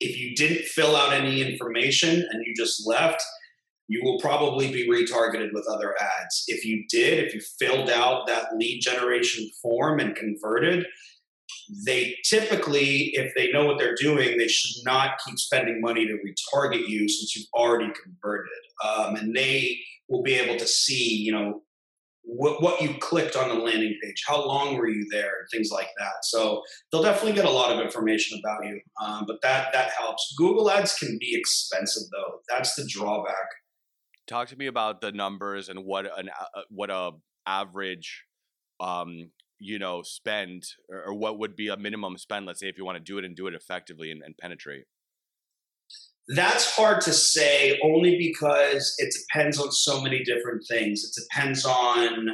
If 0.00 0.18
you 0.18 0.34
didn't 0.34 0.66
fill 0.66 0.94
out 0.94 1.12
any 1.12 1.40
information 1.40 2.26
and 2.30 2.44
you 2.44 2.54
just 2.54 2.86
left, 2.86 3.22
you 3.88 4.02
will 4.02 4.18
probably 4.18 4.70
be 4.72 4.88
retargeted 4.88 5.50
with 5.52 5.66
other 5.68 5.94
ads. 6.00 6.44
If 6.48 6.64
you 6.64 6.84
did, 6.88 7.24
if 7.24 7.34
you 7.34 7.40
filled 7.58 7.88
out 7.88 8.26
that 8.26 8.56
lead 8.56 8.80
generation 8.80 9.48
form 9.62 10.00
and 10.00 10.14
converted, 10.14 10.86
they 11.86 12.16
typically, 12.24 13.12
if 13.14 13.32
they 13.36 13.50
know 13.52 13.64
what 13.64 13.78
they're 13.78 13.94
doing, 13.94 14.36
they 14.36 14.48
should 14.48 14.84
not 14.84 15.18
keep 15.24 15.38
spending 15.38 15.80
money 15.80 16.06
to 16.06 16.14
retarget 16.14 16.88
you 16.88 17.08
since 17.08 17.34
you've 17.36 17.46
already 17.54 17.90
converted. 18.02 18.52
Um, 18.84 19.16
and 19.16 19.34
they 19.34 19.78
will 20.08 20.22
be 20.22 20.34
able 20.34 20.56
to 20.58 20.66
see, 20.66 21.16
you 21.16 21.32
know, 21.32 21.62
what, 22.26 22.60
what 22.60 22.82
you 22.82 22.94
clicked 22.98 23.36
on 23.36 23.48
the 23.48 23.54
landing 23.54 23.96
page, 24.02 24.24
how 24.26 24.44
long 24.44 24.76
were 24.76 24.88
you 24.88 25.06
there, 25.10 25.30
and 25.40 25.48
things 25.52 25.70
like 25.70 25.88
that. 25.96 26.24
So 26.24 26.62
they'll 26.90 27.02
definitely 27.02 27.34
get 27.34 27.44
a 27.44 27.50
lot 27.50 27.72
of 27.72 27.80
information 27.80 28.40
about 28.40 28.66
you, 28.66 28.80
um, 29.02 29.24
but 29.26 29.40
that 29.42 29.72
that 29.72 29.90
helps. 29.90 30.34
Google 30.36 30.70
Ads 30.70 30.98
can 30.98 31.16
be 31.20 31.36
expensive 31.38 32.02
though. 32.12 32.40
That's 32.48 32.74
the 32.74 32.86
drawback. 32.88 33.48
Talk 34.26 34.48
to 34.48 34.56
me 34.56 34.66
about 34.66 35.00
the 35.00 35.12
numbers 35.12 35.68
and 35.68 35.84
what 35.84 36.06
an 36.18 36.28
uh, 36.28 36.62
what 36.68 36.90
a 36.90 37.12
average, 37.46 38.24
um, 38.80 39.30
you 39.60 39.78
know, 39.78 40.02
spend 40.02 40.64
or, 40.88 41.04
or 41.04 41.14
what 41.14 41.38
would 41.38 41.54
be 41.54 41.68
a 41.68 41.76
minimum 41.76 42.18
spend. 42.18 42.44
Let's 42.44 42.58
say 42.58 42.68
if 42.68 42.76
you 42.76 42.84
want 42.84 42.98
to 42.98 43.04
do 43.04 43.18
it 43.18 43.24
and 43.24 43.36
do 43.36 43.46
it 43.46 43.54
effectively 43.54 44.10
and, 44.10 44.22
and 44.22 44.36
penetrate. 44.36 44.84
That's 46.28 46.74
hard 46.74 47.02
to 47.02 47.12
say 47.12 47.78
only 47.84 48.16
because 48.18 48.94
it 48.98 49.14
depends 49.14 49.60
on 49.60 49.70
so 49.70 50.00
many 50.00 50.24
different 50.24 50.64
things. 50.68 51.04
It 51.04 51.22
depends 51.22 51.64
on 51.64 52.28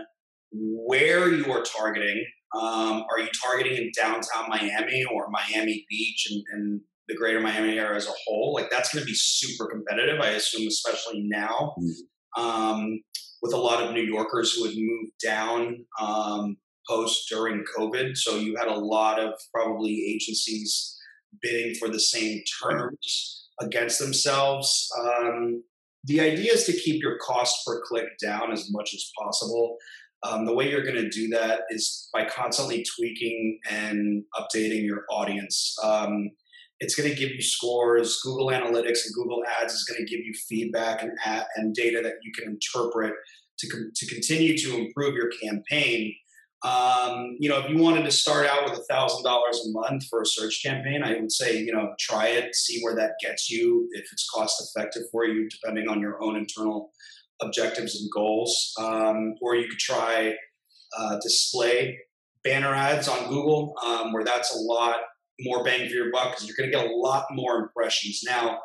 where 0.50 1.28
you 1.32 1.50
are 1.52 1.62
targeting. 1.62 2.24
Um, 2.54 3.04
are 3.10 3.20
you 3.20 3.28
targeting 3.42 3.76
in 3.76 3.90
downtown 3.96 4.48
Miami 4.48 5.04
or 5.04 5.28
Miami 5.30 5.84
Beach 5.90 6.28
and, 6.30 6.42
and 6.52 6.80
the 7.08 7.16
greater 7.16 7.40
Miami 7.40 7.78
area 7.78 7.96
as 7.96 8.06
a 8.06 8.12
whole? 8.24 8.54
Like 8.54 8.70
that's 8.70 8.92
going 8.92 9.02
to 9.02 9.06
be 9.06 9.14
super 9.14 9.68
competitive, 9.68 10.20
I 10.20 10.30
assume, 10.30 10.66
especially 10.68 11.24
now. 11.26 11.74
Mm-hmm. 11.78 12.42
Um, 12.42 13.00
with 13.42 13.52
a 13.52 13.58
lot 13.58 13.82
of 13.82 13.92
New 13.92 14.02
Yorkers 14.02 14.54
who 14.54 14.64
had 14.64 14.74
moved 14.74 15.12
down 15.22 15.84
um, 16.00 16.56
post 16.88 17.28
during 17.28 17.64
COVID. 17.76 18.16
So 18.16 18.36
you 18.36 18.56
had 18.56 18.68
a 18.68 18.78
lot 18.78 19.18
of 19.18 19.34
probably 19.52 20.14
agencies 20.14 20.96
bidding 21.42 21.74
for 21.74 21.88
the 21.88 22.00
same 22.00 22.42
terms 22.62 23.41
against 23.60 23.98
themselves. 23.98 24.88
Um, 25.00 25.62
the 26.04 26.20
idea 26.20 26.52
is 26.52 26.64
to 26.64 26.72
keep 26.72 27.02
your 27.02 27.18
cost 27.18 27.64
per 27.66 27.80
click 27.86 28.06
down 28.20 28.52
as 28.52 28.70
much 28.70 28.92
as 28.94 29.10
possible. 29.18 29.76
Um, 30.24 30.46
the 30.46 30.54
way 30.54 30.70
you're 30.70 30.84
going 30.84 30.96
to 30.96 31.08
do 31.08 31.28
that 31.28 31.62
is 31.70 32.08
by 32.12 32.24
constantly 32.24 32.84
tweaking 32.96 33.58
and 33.68 34.24
updating 34.34 34.84
your 34.84 35.04
audience. 35.10 35.76
Um, 35.82 36.30
it's 36.80 36.94
going 36.96 37.08
to 37.08 37.14
give 37.14 37.30
you 37.30 37.40
scores. 37.40 38.20
Google 38.24 38.48
Analytics 38.48 39.06
and 39.06 39.14
Google 39.14 39.42
Ads 39.60 39.72
is 39.72 39.84
going 39.84 40.04
to 40.04 40.10
give 40.10 40.24
you 40.24 40.32
feedback 40.48 41.02
and, 41.02 41.12
and 41.56 41.74
data 41.74 42.00
that 42.02 42.14
you 42.22 42.32
can 42.32 42.52
interpret 42.52 43.14
to, 43.60 43.90
to 43.94 44.06
continue 44.06 44.56
to 44.58 44.76
improve 44.76 45.14
your 45.14 45.30
campaign. 45.42 46.14
Um, 46.64 47.36
you 47.40 47.48
know, 47.48 47.58
if 47.58 47.68
you 47.68 47.78
wanted 47.78 48.04
to 48.04 48.12
start 48.12 48.46
out 48.46 48.64
with 48.64 48.78
a 48.78 48.84
thousand 48.84 49.24
dollars 49.24 49.66
a 49.66 49.72
month 49.72 50.04
for 50.08 50.22
a 50.22 50.26
search 50.26 50.62
campaign, 50.64 51.02
I 51.02 51.14
would 51.14 51.32
say, 51.32 51.58
you 51.58 51.72
know, 51.72 51.92
try 51.98 52.28
it, 52.28 52.54
see 52.54 52.80
where 52.82 52.94
that 52.94 53.14
gets 53.20 53.50
you, 53.50 53.88
if 53.92 54.12
it's 54.12 54.28
cost 54.32 54.62
effective 54.76 55.02
for 55.10 55.24
you, 55.24 55.48
depending 55.48 55.88
on 55.88 56.00
your 56.00 56.22
own 56.22 56.36
internal 56.36 56.92
objectives 57.40 58.00
and 58.00 58.10
goals. 58.12 58.72
Um, 58.78 59.34
or 59.42 59.56
you 59.56 59.68
could 59.68 59.78
try 59.78 60.36
uh, 60.96 61.18
display 61.20 61.98
banner 62.44 62.74
ads 62.74 63.08
on 63.08 63.28
Google, 63.28 63.74
um, 63.84 64.12
where 64.12 64.24
that's 64.24 64.54
a 64.54 64.58
lot 64.58 64.96
more 65.40 65.64
bang 65.64 65.88
for 65.88 65.94
your 65.94 66.12
buck 66.12 66.30
because 66.30 66.46
you're 66.46 66.56
going 66.56 66.70
to 66.70 66.76
get 66.76 66.86
a 66.86 66.96
lot 66.96 67.26
more 67.32 67.58
impressions. 67.58 68.22
Now, 68.24 68.60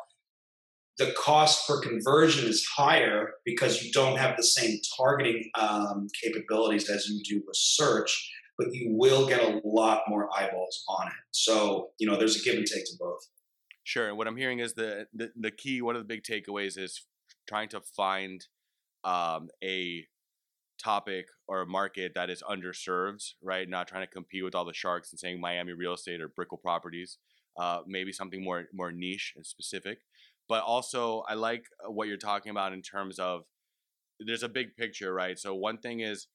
the 0.98 1.12
cost 1.12 1.66
per 1.66 1.80
conversion 1.80 2.48
is 2.48 2.66
higher 2.76 3.34
because 3.44 3.82
you 3.82 3.92
don't 3.92 4.18
have 4.18 4.36
the 4.36 4.42
same 4.42 4.78
targeting 4.96 5.48
um, 5.58 6.08
capabilities 6.22 6.90
as 6.90 7.08
you 7.08 7.22
do 7.22 7.42
with 7.46 7.56
search, 7.56 8.30
but 8.58 8.66
you 8.72 8.88
will 8.90 9.26
get 9.26 9.40
a 9.40 9.60
lot 9.64 10.02
more 10.08 10.28
eyeballs 10.36 10.84
on 10.88 11.06
it. 11.06 11.12
So, 11.30 11.90
you 11.98 12.08
know, 12.08 12.16
there's 12.16 12.36
a 12.36 12.42
give 12.42 12.56
and 12.56 12.66
take 12.66 12.84
to 12.84 12.92
both. 12.98 13.20
Sure. 13.84 14.08
And 14.08 14.18
what 14.18 14.26
I'm 14.26 14.36
hearing 14.36 14.58
is 14.58 14.74
the, 14.74 15.06
the, 15.14 15.30
the 15.38 15.52
key, 15.52 15.80
one 15.80 15.94
of 15.94 16.02
the 16.02 16.06
big 16.06 16.24
takeaways 16.24 16.76
is 16.76 17.06
trying 17.48 17.68
to 17.70 17.80
find 17.80 18.44
um, 19.04 19.48
a 19.62 20.04
topic 20.82 21.26
or 21.46 21.62
a 21.62 21.66
market 21.66 22.12
that 22.16 22.28
is 22.28 22.42
underserved, 22.42 23.24
right? 23.40 23.68
Not 23.68 23.86
trying 23.88 24.02
to 24.02 24.10
compete 24.10 24.44
with 24.44 24.54
all 24.54 24.64
the 24.64 24.74
sharks 24.74 25.12
and 25.12 25.18
saying 25.18 25.40
Miami 25.40 25.72
real 25.72 25.94
estate 25.94 26.20
or 26.20 26.28
Brickell 26.28 26.58
properties. 26.58 27.18
Uh, 27.58 27.80
maybe 27.88 28.12
something 28.12 28.44
more 28.44 28.66
more 28.72 28.92
niche 28.92 29.32
and 29.34 29.44
specific 29.44 29.98
but 30.48 30.62
also 30.62 31.22
I 31.28 31.34
like 31.34 31.64
uh, 31.84 31.90
what 31.90 32.08
you're 32.08 32.16
talking 32.16 32.50
about 32.50 32.72
in 32.72 32.82
terms 32.82 33.18
of 33.18 33.42
there's 34.20 34.42
a 34.42 34.48
big 34.48 34.76
picture, 34.76 35.12
right? 35.12 35.38
So 35.38 35.54
one 35.54 35.78
thing 35.78 36.00
is, 36.00 36.26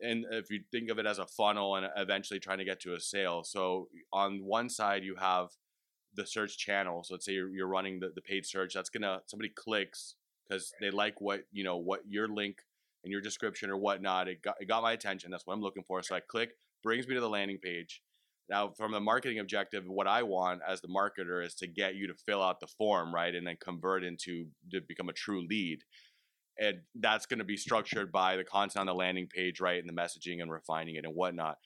and 0.00 0.24
if 0.30 0.50
you 0.50 0.60
think 0.70 0.90
of 0.90 0.98
it 0.98 1.06
as 1.06 1.18
a 1.18 1.26
funnel 1.26 1.76
and 1.76 1.86
eventually 1.96 2.40
trying 2.40 2.58
to 2.58 2.64
get 2.64 2.80
to 2.80 2.94
a 2.94 3.00
sale. 3.00 3.44
So 3.44 3.88
on 4.12 4.44
one 4.44 4.68
side 4.68 5.04
you 5.04 5.14
have 5.16 5.48
the 6.14 6.26
search 6.26 6.58
channel. 6.58 7.02
So 7.04 7.14
let's 7.14 7.24
say 7.24 7.32
you're, 7.32 7.48
you're 7.48 7.68
running 7.68 8.00
the, 8.00 8.10
the 8.14 8.20
paid 8.20 8.44
search. 8.44 8.74
That's 8.74 8.90
gonna 8.90 9.20
somebody 9.26 9.50
clicks 9.50 10.16
because 10.48 10.72
they 10.80 10.90
like 10.90 11.20
what 11.20 11.42
you 11.52 11.64
know 11.64 11.76
what 11.76 12.00
your 12.06 12.28
link 12.28 12.58
and 13.04 13.12
your 13.12 13.20
description 13.20 13.70
or 13.70 13.76
whatnot. 13.76 14.28
It 14.28 14.42
got 14.42 14.56
it 14.60 14.68
got 14.68 14.82
my 14.82 14.92
attention. 14.92 15.30
That's 15.30 15.46
what 15.46 15.54
I'm 15.54 15.62
looking 15.62 15.84
for. 15.84 16.02
So 16.02 16.16
I 16.16 16.20
click, 16.20 16.50
brings 16.82 17.06
me 17.08 17.14
to 17.14 17.20
the 17.20 17.28
landing 17.28 17.58
page. 17.58 18.02
Now, 18.52 18.68
from 18.76 18.92
the 18.92 19.00
marketing 19.00 19.38
objective, 19.38 19.84
what 19.86 20.06
I 20.06 20.22
want 20.24 20.60
as 20.68 20.82
the 20.82 20.88
marketer 20.88 21.42
is 21.42 21.54
to 21.54 21.66
get 21.66 21.94
you 21.94 22.06
to 22.08 22.14
fill 22.26 22.42
out 22.42 22.60
the 22.60 22.66
form, 22.66 23.14
right, 23.14 23.34
and 23.34 23.46
then 23.46 23.56
convert 23.58 24.04
into 24.04 24.44
to 24.72 24.82
become 24.86 25.08
a 25.08 25.14
true 25.14 25.46
lead. 25.48 25.78
And 26.60 26.80
that's 26.94 27.24
going 27.24 27.38
to 27.38 27.46
be 27.46 27.56
structured 27.56 28.12
by 28.12 28.36
the 28.36 28.44
content 28.44 28.80
on 28.80 28.86
the 28.86 28.94
landing 28.94 29.26
page, 29.26 29.58
right, 29.58 29.82
and 29.82 29.88
the 29.88 29.98
messaging 29.98 30.42
and 30.42 30.52
refining 30.52 30.96
it 30.96 31.06
and 31.06 31.14
whatnot. 31.14 31.56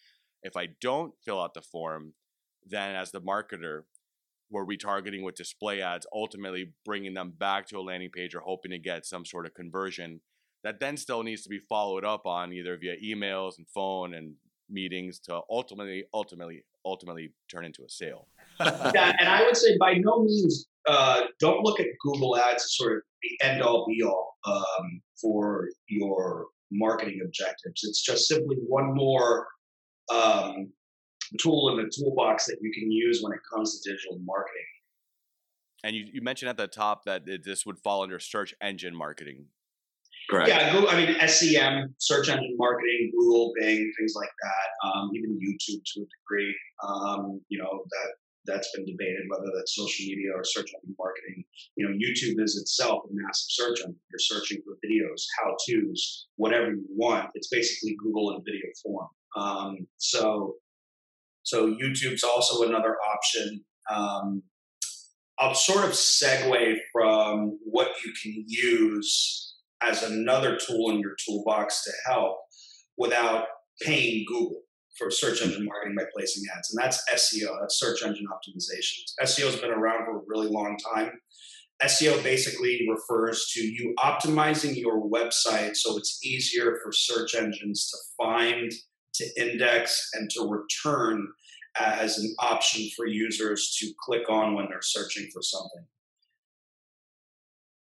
If 0.45 0.57
I 0.57 0.69
don't 0.81 1.13
fill 1.25 1.43
out 1.43 1.55
the 1.55 1.61
form, 1.61 2.13
then 2.65 2.95
as 2.95 3.11
the 3.11 3.21
marketer, 3.21 3.81
we're 4.49 4.65
retargeting 4.65 5.25
with 5.25 5.35
display 5.35 5.83
ads, 5.83 6.07
ultimately 6.15 6.73
bringing 6.85 7.15
them 7.15 7.33
back 7.37 7.67
to 7.67 7.79
a 7.79 7.83
landing 7.83 8.11
page 8.11 8.33
or 8.33 8.43
hoping 8.43 8.71
to 8.71 8.79
get 8.79 9.05
some 9.05 9.25
sort 9.25 9.47
of 9.47 9.55
conversion 9.55 10.21
that 10.63 10.79
then 10.79 10.97
still 10.97 11.25
needs 11.25 11.43
to 11.43 11.49
be 11.49 11.59
followed 11.69 12.05
up 12.05 12.27
on 12.27 12.53
either 12.53 12.77
via 12.77 12.95
emails 13.05 13.59
and 13.59 13.67
phone 13.75 14.15
and 14.15 14.35
meetings 14.69 15.19
to 15.21 15.41
ultimately, 15.51 16.05
ultimately, 16.13 16.65
ultimately 16.87 17.33
turn 17.51 17.65
into 17.65 17.83
a 17.85 17.89
sale. 17.89 18.29
yeah, 18.61 19.15
and 19.19 19.29
I 19.29 19.45
would 19.45 19.57
say 19.57 19.77
by 19.79 19.95
no 19.95 20.23
means 20.23 20.69
uh, 20.89 21.23
don't 21.41 21.63
look 21.63 21.81
at 21.81 21.87
Google 22.01 22.37
Ads 22.37 22.65
as 22.65 22.77
sort 22.77 22.93
of 22.93 23.03
the 23.23 23.45
end 23.45 23.63
all 23.63 23.85
be 23.87 24.03
all 24.03 24.37
um, 24.47 25.03
for 25.21 25.69
your 25.89 26.47
marketing 26.71 27.21
objectives. 27.25 27.83
It's 27.85 28.03
just 28.03 28.29
simply 28.29 28.57
one 28.67 28.95
more 28.95 29.47
um, 30.13 30.73
tool 31.41 31.71
in 31.71 31.85
the 31.85 31.91
toolbox 31.95 32.47
that 32.47 32.59
you 32.61 32.73
can 32.73 32.91
use 32.91 33.21
when 33.23 33.33
it 33.33 33.41
comes 33.53 33.81
to 33.81 33.91
digital 33.91 34.19
marketing. 34.25 34.63
And 35.85 35.95
you, 35.95 36.07
you 36.13 36.23
mentioned 36.23 36.49
at 36.49 36.57
the 36.57 36.67
top 36.67 37.05
that 37.05 37.29
it, 37.29 37.45
this 37.45 37.67
would 37.67 37.79
fall 37.79 38.03
under 38.03 38.19
search 38.19 38.55
engine 38.61 38.95
marketing. 38.95 39.47
Correct. 40.29 40.49
Yeah, 40.49 40.73
Google, 40.73 40.89
I 40.89 40.97
mean 40.97 41.29
SEM, 41.29 41.95
search 41.99 42.29
engine 42.29 42.57
marketing, 42.59 43.13
Google, 43.17 43.53
Bing, 43.59 43.93
things 43.99 44.15
like 44.17 44.31
that. 44.43 44.89
Um, 44.89 45.11
even 45.15 45.39
YouTube 45.39 45.83
to 45.85 46.01
a 46.01 46.05
degree. 46.05 46.55
Um, 46.87 47.41
you 47.49 47.59
know 47.59 47.83
that 47.91 48.11
that's 48.47 48.71
been 48.75 48.87
debated 48.87 49.23
whether 49.29 49.51
that's 49.55 49.75
social 49.75 50.07
media 50.07 50.31
or 50.35 50.45
search 50.45 50.71
engine 50.75 50.95
marketing. 50.99 51.45
You 51.77 51.89
know, 51.89 51.95
YouTube 51.95 52.43
is 52.43 52.57
itself 52.57 53.05
a 53.05 53.09
massive 53.11 53.51
search 53.51 53.81
engine. 53.81 53.97
You're 54.11 54.19
searching 54.19 54.63
for 54.65 54.77
videos, 54.85 55.25
how 55.39 55.57
tos, 55.69 56.29
whatever 56.37 56.71
you 56.71 56.85
want. 56.89 57.31
It's 57.35 57.49
basically 57.49 57.97
Google 58.03 58.37
in 58.37 58.43
video 58.45 58.67
form. 58.83 59.09
Um, 59.37 59.87
so, 59.99 60.55
so 61.43 61.75
YouTube's 61.75 62.25
also 62.25 62.67
another 62.69 62.97
option. 63.15 63.65
Um, 63.93 64.43
I'll 65.39 65.55
sort 65.55 65.85
of 65.85 65.91
segue 65.91 66.77
from 66.93 67.59
what 67.65 67.89
you 68.05 68.13
can 68.23 68.45
use 68.47 69.56
as 69.83 70.03
another 70.03 70.57
tool 70.57 70.91
in 70.91 71.01
your 71.01 71.17
toolbox 71.25 71.85
to 71.85 71.93
help 72.07 72.39
without 72.97 73.47
paying 73.83 74.25
Google 74.27 74.63
for 74.99 75.11
search 75.11 75.43
engine 75.43 75.67
marketing 75.67 75.97
by 75.97 76.05
placing 76.15 76.43
ads. 76.57 76.75
And 76.75 76.83
that's 76.83 77.03
SEO, 77.13 77.61
that's 77.61 77.79
search 77.79 78.03
engine 78.03 78.27
optimization. 78.27 79.03
SEO 79.23 79.47
has 79.47 79.57
been 79.57 79.71
around 79.71 80.07
for 80.07 80.19
a 80.19 80.23
really 80.27 80.49
long 80.49 80.79
time. 80.95 81.13
SEO 81.83 82.23
basically 82.23 82.87
refers 82.89 83.51
to 83.53 83.61
you 83.61 83.95
optimizing 83.99 84.75
your 84.75 85.07
website 85.11 85.77
so 85.77 85.99
it's 85.99 86.25
easier 86.25 86.79
for 86.83 86.91
search 86.91 87.35
engines 87.35 87.91
to 87.91 87.99
find, 88.17 88.73
to 89.15 89.27
index, 89.39 90.09
and 90.15 90.31
to 90.31 90.49
return 90.49 91.29
as 91.79 92.19
an 92.19 92.35
option 92.39 92.89
for 92.97 93.07
users 93.07 93.77
to 93.79 93.93
click 94.01 94.31
on 94.31 94.55
when 94.55 94.67
they're 94.71 94.81
searching 94.81 95.29
for 95.33 95.43
something. 95.43 95.85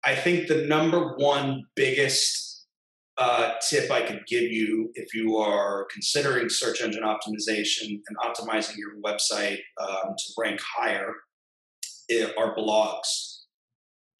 I 0.05 0.15
think 0.15 0.47
the 0.47 0.65
number 0.67 1.15
one 1.17 1.63
biggest 1.75 2.45
uh, 3.17 3.53
tip 3.67 3.89
I 3.89 4.01
could 4.01 4.25
give 4.27 4.43
you 4.43 4.91
if 4.95 5.13
you 5.13 5.37
are 5.37 5.87
considering 5.91 6.49
search 6.49 6.81
engine 6.81 7.03
optimization 7.03 8.01
and 8.07 8.17
optimizing 8.23 8.77
your 8.77 8.95
website 9.03 9.59
um, 9.81 10.13
to 10.17 10.33
rank 10.37 10.59
higher 10.61 11.13
eh, 12.11 12.27
are 12.37 12.55
blogs. 12.55 13.35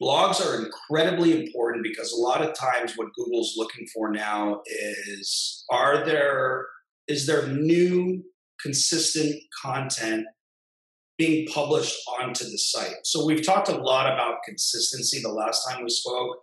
Blogs 0.02 0.44
are 0.44 0.64
incredibly 0.64 1.46
important 1.46 1.82
because 1.82 2.12
a 2.12 2.20
lot 2.20 2.42
of 2.42 2.54
times 2.54 2.94
what 2.96 3.08
Google's 3.16 3.54
looking 3.56 3.86
for 3.94 4.10
now 4.10 4.60
is 4.66 5.64
are 5.70 6.04
there 6.04 6.66
is 7.08 7.26
there 7.26 7.46
new 7.48 8.22
consistent 8.60 9.40
content 9.62 10.26
being 11.18 11.46
published 11.48 11.96
onto 12.20 12.44
the 12.44 12.58
site. 12.58 12.96
So 13.04 13.24
we've 13.24 13.44
talked 13.44 13.68
a 13.68 13.76
lot 13.76 14.12
about 14.12 14.42
consistency 14.44 15.20
the 15.22 15.30
last 15.30 15.66
time 15.68 15.82
we 15.82 15.90
spoke. 15.90 16.38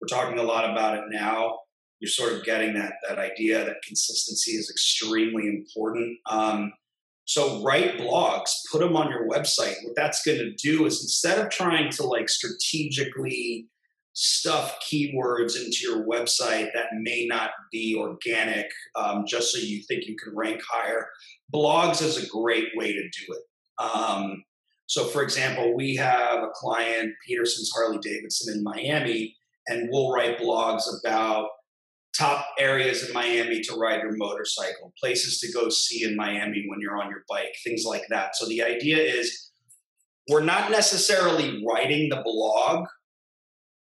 We're 0.00 0.08
talking 0.08 0.38
a 0.38 0.42
lot 0.42 0.70
about 0.70 0.98
it 0.98 1.04
now. 1.10 1.58
You're 2.00 2.10
sort 2.10 2.34
of 2.34 2.44
getting 2.44 2.74
that 2.74 2.94
that 3.08 3.18
idea 3.18 3.64
that 3.64 3.76
consistency 3.86 4.52
is 4.52 4.70
extremely 4.70 5.46
important. 5.46 6.18
Um, 6.26 6.72
so 7.24 7.62
write 7.62 7.98
blogs, 7.98 8.50
put 8.70 8.80
them 8.80 8.96
on 8.96 9.10
your 9.10 9.28
website. 9.28 9.74
What 9.82 9.96
that's 9.96 10.22
going 10.22 10.38
to 10.38 10.52
do 10.52 10.86
is 10.86 11.02
instead 11.02 11.38
of 11.38 11.50
trying 11.50 11.90
to 11.92 12.04
like 12.04 12.28
strategically 12.28 13.68
stuff 14.12 14.78
keywords 14.80 15.56
into 15.56 15.78
your 15.82 16.06
website 16.06 16.68
that 16.72 16.86
may 16.94 17.26
not 17.26 17.50
be 17.72 17.96
organic, 17.98 18.70
um, 18.94 19.24
just 19.26 19.52
so 19.52 19.58
you 19.58 19.82
think 19.82 20.06
you 20.06 20.16
can 20.16 20.34
rank 20.34 20.60
higher, 20.66 21.08
blogs 21.52 22.00
is 22.00 22.16
a 22.16 22.28
great 22.28 22.68
way 22.76 22.92
to 22.92 23.02
do 23.02 23.32
it. 23.32 23.42
Um, 23.78 24.42
so, 24.86 25.04
for 25.04 25.22
example, 25.22 25.74
we 25.74 25.96
have 25.96 26.42
a 26.42 26.50
client, 26.54 27.12
Peterson's 27.26 27.70
Harley 27.74 27.98
Davidson 27.98 28.56
in 28.56 28.62
Miami, 28.62 29.36
and 29.66 29.88
we'll 29.90 30.12
write 30.12 30.38
blogs 30.38 30.82
about 31.00 31.48
top 32.16 32.46
areas 32.58 33.06
in 33.06 33.12
Miami 33.12 33.60
to 33.62 33.74
ride 33.74 34.00
your 34.00 34.16
motorcycle, 34.16 34.92
places 34.98 35.40
to 35.40 35.52
go 35.52 35.68
see 35.68 36.04
in 36.04 36.16
Miami 36.16 36.64
when 36.68 36.80
you're 36.80 36.96
on 36.96 37.10
your 37.10 37.24
bike, 37.28 37.54
things 37.64 37.84
like 37.84 38.04
that. 38.10 38.36
So, 38.36 38.46
the 38.46 38.62
idea 38.62 38.98
is 38.98 39.50
we're 40.28 40.44
not 40.44 40.70
necessarily 40.70 41.62
writing 41.66 42.08
the 42.08 42.22
blog 42.24 42.86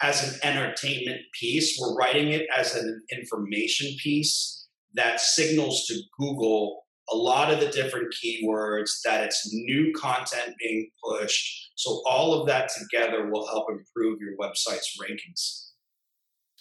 as 0.01 0.23
an 0.23 0.39
entertainment 0.43 1.21
piece, 1.39 1.77
we're 1.79 1.95
writing 1.95 2.29
it 2.29 2.47
as 2.55 2.75
an 2.75 3.01
information 3.11 3.95
piece 4.01 4.67
that 4.93 5.19
signals 5.19 5.85
to 5.87 5.99
Google 6.19 6.83
a 7.09 7.15
lot 7.15 7.51
of 7.51 7.59
the 7.59 7.67
different 7.67 8.13
keywords, 8.13 9.01
that 9.05 9.23
it's 9.23 9.53
new 9.53 9.93
content 9.93 10.55
being 10.59 10.89
pushed. 11.03 11.71
So 11.75 12.01
all 12.05 12.33
of 12.33 12.47
that 12.47 12.69
together 12.77 13.29
will 13.29 13.47
help 13.47 13.67
improve 13.69 14.19
your 14.19 14.35
website's 14.37 14.97
rankings. 15.01 15.71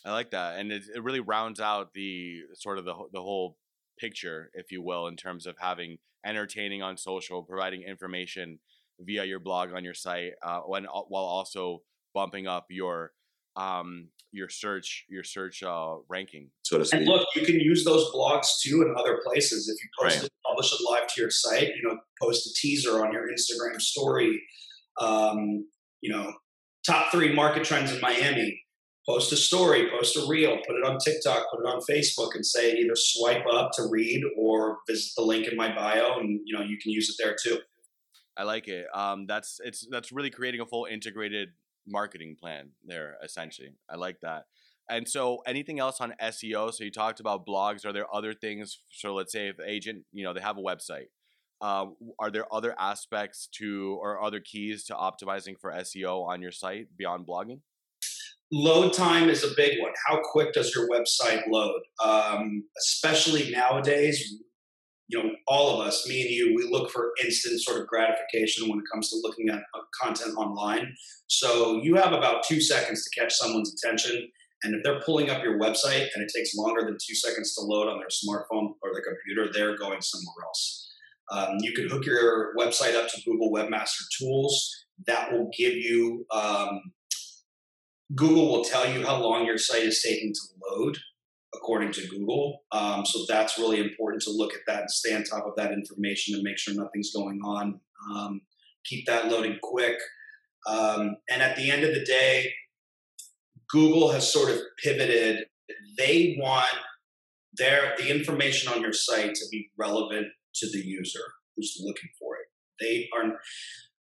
I 0.04 0.12
like 0.12 0.30
that, 0.30 0.58
and 0.58 0.70
it, 0.70 0.84
it 0.94 1.02
really 1.02 1.20
rounds 1.20 1.58
out 1.58 1.92
the 1.92 2.42
sort 2.54 2.78
of 2.78 2.84
the 2.84 2.94
the 3.12 3.20
whole 3.20 3.58
picture, 3.98 4.50
if 4.54 4.70
you 4.70 4.80
will, 4.82 5.08
in 5.08 5.16
terms 5.16 5.46
of 5.46 5.56
having 5.58 5.98
entertaining 6.24 6.82
on 6.82 6.96
social, 6.96 7.42
providing 7.42 7.82
information 7.82 8.60
via 9.00 9.24
your 9.24 9.40
blog 9.40 9.72
on 9.72 9.84
your 9.84 9.94
site, 9.94 10.32
uh, 10.44 10.60
when 10.60 10.84
while 10.84 11.24
also 11.24 11.82
bumping 12.14 12.46
up 12.46 12.66
your 12.70 13.12
um, 13.56 14.08
your 14.32 14.48
search 14.48 15.04
your 15.08 15.24
search 15.24 15.62
uh, 15.62 15.96
ranking. 16.08 16.50
So 16.62 16.78
to 16.78 16.84
speak. 16.84 17.00
And 17.00 17.08
look, 17.08 17.26
you 17.34 17.44
can 17.44 17.56
use 17.56 17.84
those 17.84 18.10
blogs 18.12 18.60
too 18.62 18.82
in 18.82 18.94
other 18.96 19.20
places. 19.24 19.68
If 19.68 19.82
you 19.82 19.88
post 20.00 20.16
right. 20.16 20.26
it, 20.26 20.32
publish 20.46 20.72
it 20.72 20.80
live 20.88 21.06
to 21.06 21.20
your 21.20 21.30
site, 21.30 21.68
you 21.68 21.82
know, 21.88 21.98
post 22.20 22.46
a 22.46 22.50
teaser 22.60 23.04
on 23.04 23.12
your 23.12 23.28
Instagram 23.28 23.80
story. 23.80 24.42
Um, 25.00 25.66
you 26.00 26.12
know, 26.12 26.32
top 26.86 27.10
three 27.10 27.34
market 27.34 27.64
trends 27.64 27.92
in 27.92 28.00
Miami. 28.00 28.62
Post 29.08 29.32
a 29.32 29.36
story, 29.36 29.88
post 29.88 30.16
a 30.16 30.26
reel, 30.26 30.56
put 30.66 30.76
it 30.76 30.84
on 30.84 30.98
TikTok, 30.98 31.46
put 31.52 31.60
it 31.60 31.66
on 31.66 31.80
Facebook, 31.88 32.34
and 32.34 32.44
say 32.44 32.72
either 32.72 32.96
swipe 32.96 33.44
up 33.52 33.70
to 33.74 33.86
read 33.88 34.20
or 34.36 34.78
visit 34.88 35.12
the 35.16 35.22
link 35.22 35.46
in 35.46 35.56
my 35.56 35.72
bio, 35.72 36.18
and 36.18 36.40
you 36.44 36.56
know 36.56 36.64
you 36.64 36.76
can 36.76 36.90
use 36.90 37.08
it 37.08 37.22
there 37.22 37.36
too. 37.40 37.60
I 38.36 38.42
like 38.42 38.66
it. 38.66 38.86
Um, 38.92 39.26
that's 39.26 39.60
it's 39.64 39.86
that's 39.90 40.10
really 40.10 40.30
creating 40.30 40.60
a 40.60 40.66
full 40.66 40.86
integrated 40.86 41.50
marketing 41.86 42.36
plan 42.40 42.70
there 42.84 43.16
essentially. 43.22 43.70
I 43.90 43.96
like 43.96 44.20
that. 44.22 44.44
And 44.88 45.08
so 45.08 45.38
anything 45.46 45.80
else 45.80 46.00
on 46.00 46.14
SEO? 46.22 46.72
So 46.72 46.84
you 46.84 46.90
talked 46.90 47.18
about 47.18 47.46
blogs. 47.46 47.84
Are 47.84 47.92
there 47.92 48.06
other 48.14 48.32
things? 48.34 48.80
So 48.90 49.14
let's 49.14 49.32
say 49.32 49.48
if 49.48 49.56
agent, 49.64 50.04
you 50.12 50.24
know, 50.24 50.32
they 50.32 50.40
have 50.40 50.58
a 50.58 50.62
website. 50.62 51.06
Um, 51.60 51.96
are 52.18 52.30
there 52.30 52.52
other 52.52 52.74
aspects 52.78 53.48
to 53.58 53.98
or 54.00 54.22
other 54.22 54.40
keys 54.40 54.84
to 54.84 54.94
optimizing 54.94 55.54
for 55.58 55.72
SEO 55.72 56.26
on 56.26 56.42
your 56.42 56.52
site 56.52 56.88
beyond 56.96 57.26
blogging? 57.26 57.60
Load 58.52 58.92
time 58.92 59.28
is 59.28 59.42
a 59.42 59.54
big 59.56 59.80
one. 59.80 59.92
How 60.06 60.20
quick 60.22 60.52
does 60.52 60.72
your 60.74 60.88
website 60.88 61.42
load? 61.48 61.80
Um, 62.04 62.64
especially 62.78 63.50
nowadays, 63.50 64.36
you 65.08 65.22
know, 65.22 65.30
all 65.46 65.80
of 65.80 65.86
us, 65.86 66.06
me 66.08 66.22
and 66.22 66.30
you, 66.30 66.54
we 66.56 66.68
look 66.70 66.90
for 66.90 67.12
instant 67.24 67.60
sort 67.60 67.80
of 67.80 67.86
gratification 67.86 68.68
when 68.68 68.78
it 68.78 68.84
comes 68.92 69.10
to 69.10 69.16
looking 69.22 69.48
at 69.48 69.60
uh, 69.74 69.80
content 70.00 70.36
online. 70.36 70.92
So 71.28 71.80
you 71.82 71.94
have 71.94 72.12
about 72.12 72.44
two 72.44 72.60
seconds 72.60 73.04
to 73.04 73.20
catch 73.20 73.34
someone's 73.34 73.74
attention. 73.74 74.28
And 74.62 74.74
if 74.74 74.82
they're 74.82 75.00
pulling 75.00 75.30
up 75.30 75.44
your 75.44 75.60
website 75.60 76.06
and 76.14 76.24
it 76.24 76.32
takes 76.34 76.56
longer 76.56 76.82
than 76.84 76.94
two 76.94 77.14
seconds 77.14 77.54
to 77.54 77.60
load 77.62 77.88
on 77.88 77.98
their 77.98 78.08
smartphone 78.08 78.72
or 78.82 78.92
their 78.92 79.02
computer, 79.02 79.52
they're 79.52 79.76
going 79.76 80.00
somewhere 80.00 80.44
else. 80.44 80.92
Um, 81.30 81.56
you 81.60 81.72
can 81.72 81.88
hook 81.88 82.06
your 82.06 82.54
website 82.56 82.94
up 82.94 83.08
to 83.08 83.22
Google 83.24 83.52
Webmaster 83.52 84.02
Tools. 84.18 84.86
that 85.06 85.32
will 85.32 85.50
give 85.56 85.74
you 85.74 86.24
um, 86.32 86.80
Google 88.14 88.48
will 88.48 88.64
tell 88.64 88.88
you 88.90 89.04
how 89.04 89.20
long 89.20 89.44
your 89.44 89.58
site 89.58 89.82
is 89.82 90.00
taking 90.00 90.32
to 90.32 90.40
load 90.70 90.98
according 91.56 91.92
to 91.92 92.06
Google. 92.08 92.62
Um, 92.72 93.04
so 93.04 93.24
that's 93.28 93.58
really 93.58 93.80
important 93.80 94.22
to 94.22 94.30
look 94.30 94.54
at 94.54 94.60
that 94.66 94.82
and 94.82 94.90
stay 94.90 95.14
on 95.14 95.24
top 95.24 95.46
of 95.46 95.54
that 95.56 95.72
information 95.72 96.34
and 96.34 96.42
make 96.42 96.58
sure 96.58 96.74
nothing's 96.74 97.12
going 97.12 97.40
on. 97.44 97.80
Um, 98.14 98.42
keep 98.84 99.06
that 99.06 99.28
loading 99.28 99.58
quick. 99.62 99.96
Um, 100.66 101.16
and 101.30 101.42
at 101.42 101.56
the 101.56 101.70
end 101.70 101.84
of 101.84 101.94
the 101.94 102.04
day, 102.04 102.52
Google 103.70 104.12
has 104.12 104.32
sort 104.32 104.50
of 104.50 104.60
pivoted. 104.82 105.46
They 105.98 106.36
want 106.38 106.68
their 107.54 107.94
the 107.98 108.10
information 108.10 108.72
on 108.72 108.80
your 108.82 108.92
site 108.92 109.34
to 109.34 109.44
be 109.50 109.70
relevant 109.78 110.26
to 110.56 110.70
the 110.70 110.78
user 110.78 111.20
who's 111.56 111.76
looking 111.80 112.10
for 112.18 112.36
it. 112.36 112.46
They 112.80 113.08
are 113.16 113.38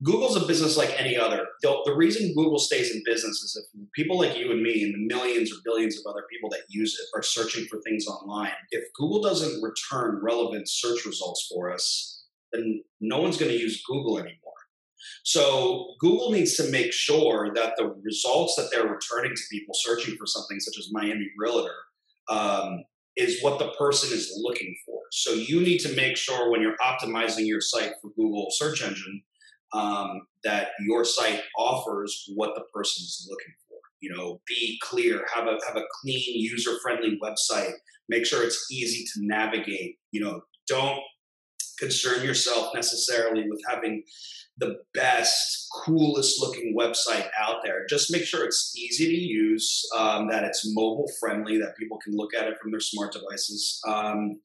Google's 0.03 0.37
a 0.37 0.47
business 0.47 0.77
like 0.77 0.95
any 0.99 1.17
other. 1.17 1.47
The, 1.63 1.75
the, 1.87 1.95
reason 1.95 2.35
Google 2.35 2.59
stays 2.59 2.95
in 2.95 3.03
business 3.07 3.43
is 3.43 3.57
if 3.57 3.91
people 3.93 4.19
like 4.19 4.37
you 4.37 4.53
and 4.53 4.63
me 4.63 4.83
and 4.83 4.93
the 4.93 5.15
millions 5.15 5.51
or 5.51 5.57
billions 5.65 5.99
of 5.99 6.05
other 6.07 6.25
people 6.31 6.51
that 6.51 6.65
use 6.69 6.95
it 6.95 7.19
are 7.19 7.23
searching 7.23 7.65
for 7.65 7.81
things 7.81 8.07
online, 8.07 8.53
if 8.73 8.85
Google 8.95 9.23
doesn't 9.23 9.63
return 9.63 10.21
relevant 10.23 10.69
search 10.69 11.07
results 11.07 11.51
for 11.51 11.73
us, 11.73 12.25
then 12.53 12.83
no 13.01 13.21
one's 13.21 13.39
going 13.39 13.51
to 13.51 13.59
use 13.59 13.83
Google 13.89 14.19
anymore. 14.19 14.37
So 15.25 15.95
Google 15.99 16.31
needs 16.31 16.57
to 16.57 16.71
make 16.71 16.93
sure 16.93 17.53
that 17.55 17.75
the 17.79 17.95
results 18.03 18.55
that 18.57 18.69
they're 18.71 18.87
returning 18.87 19.35
to 19.35 19.43
people 19.51 19.75
searching 19.75 20.17
for 20.17 20.27
something 20.27 20.61
such 20.61 20.79
as 20.79 20.89
Miami 20.93 21.29
Realtor 21.39 21.75
um, 22.29 22.85
is 23.17 23.43
what 23.43 23.59
the 23.59 23.71
person 23.79 24.15
is 24.15 24.39
looking 24.43 24.77
for. 24.85 25.01
So 25.11 25.33
you 25.33 25.61
need 25.61 25.79
to 25.79 25.97
make 25.97 26.19
sure 26.19 26.51
when 26.51 26.61
you're 26.61 26.77
optimizing 26.85 27.47
your 27.47 27.63
site 27.63 27.93
for 28.03 28.11
Google 28.11 28.49
search 28.51 28.83
engine 28.83 29.23
um, 29.77 30.23
that 30.45 30.69
your 30.81 31.05
site 31.05 31.43
offers 31.57 32.31
what 32.35 32.55
the 32.55 32.63
person 32.73 33.05
is 33.05 33.27
looking 33.31 33.55
for. 33.69 33.79
You 34.01 34.15
know, 34.15 34.41
be 34.47 34.79
clear, 34.83 35.27
have 35.35 35.47
a 35.47 35.59
have 35.67 35.77
a 35.77 35.85
clean, 36.01 36.41
user 36.41 36.73
friendly 36.83 37.19
website. 37.23 37.73
Make 38.09 38.27
sure 38.27 38.45
it's 38.45 38.67
easy 38.71 39.05
to 39.15 39.27
navigate. 39.27 39.99
You 40.13 40.25
know, 40.25 40.41
don't 40.69 41.01
concern 41.79 42.25
yourself 42.25 42.75
necessarily 42.75 43.49
with 43.49 43.61
having 43.69 44.03
the 44.59 44.79
best, 44.95 45.69
coolest 45.85 46.41
looking 46.41 46.75
website 46.79 47.29
out 47.39 47.57
there. 47.63 47.85
Just 47.87 48.11
make 48.11 48.25
sure 48.25 48.45
it's 48.45 48.75
easy 48.77 49.07
to 49.07 49.15
use, 49.15 49.87
um, 49.97 50.29
that 50.29 50.45
it's 50.45 50.75
mobile 50.75 51.11
friendly, 51.21 51.59
that 51.59 51.77
people 51.77 51.99
can 51.99 52.17
look 52.17 52.35
at 52.35 52.49
it 52.49 52.57
from 52.61 52.71
their 52.71 52.81
smart 52.81 53.13
devices. 53.13 53.81
Um, 53.87 54.41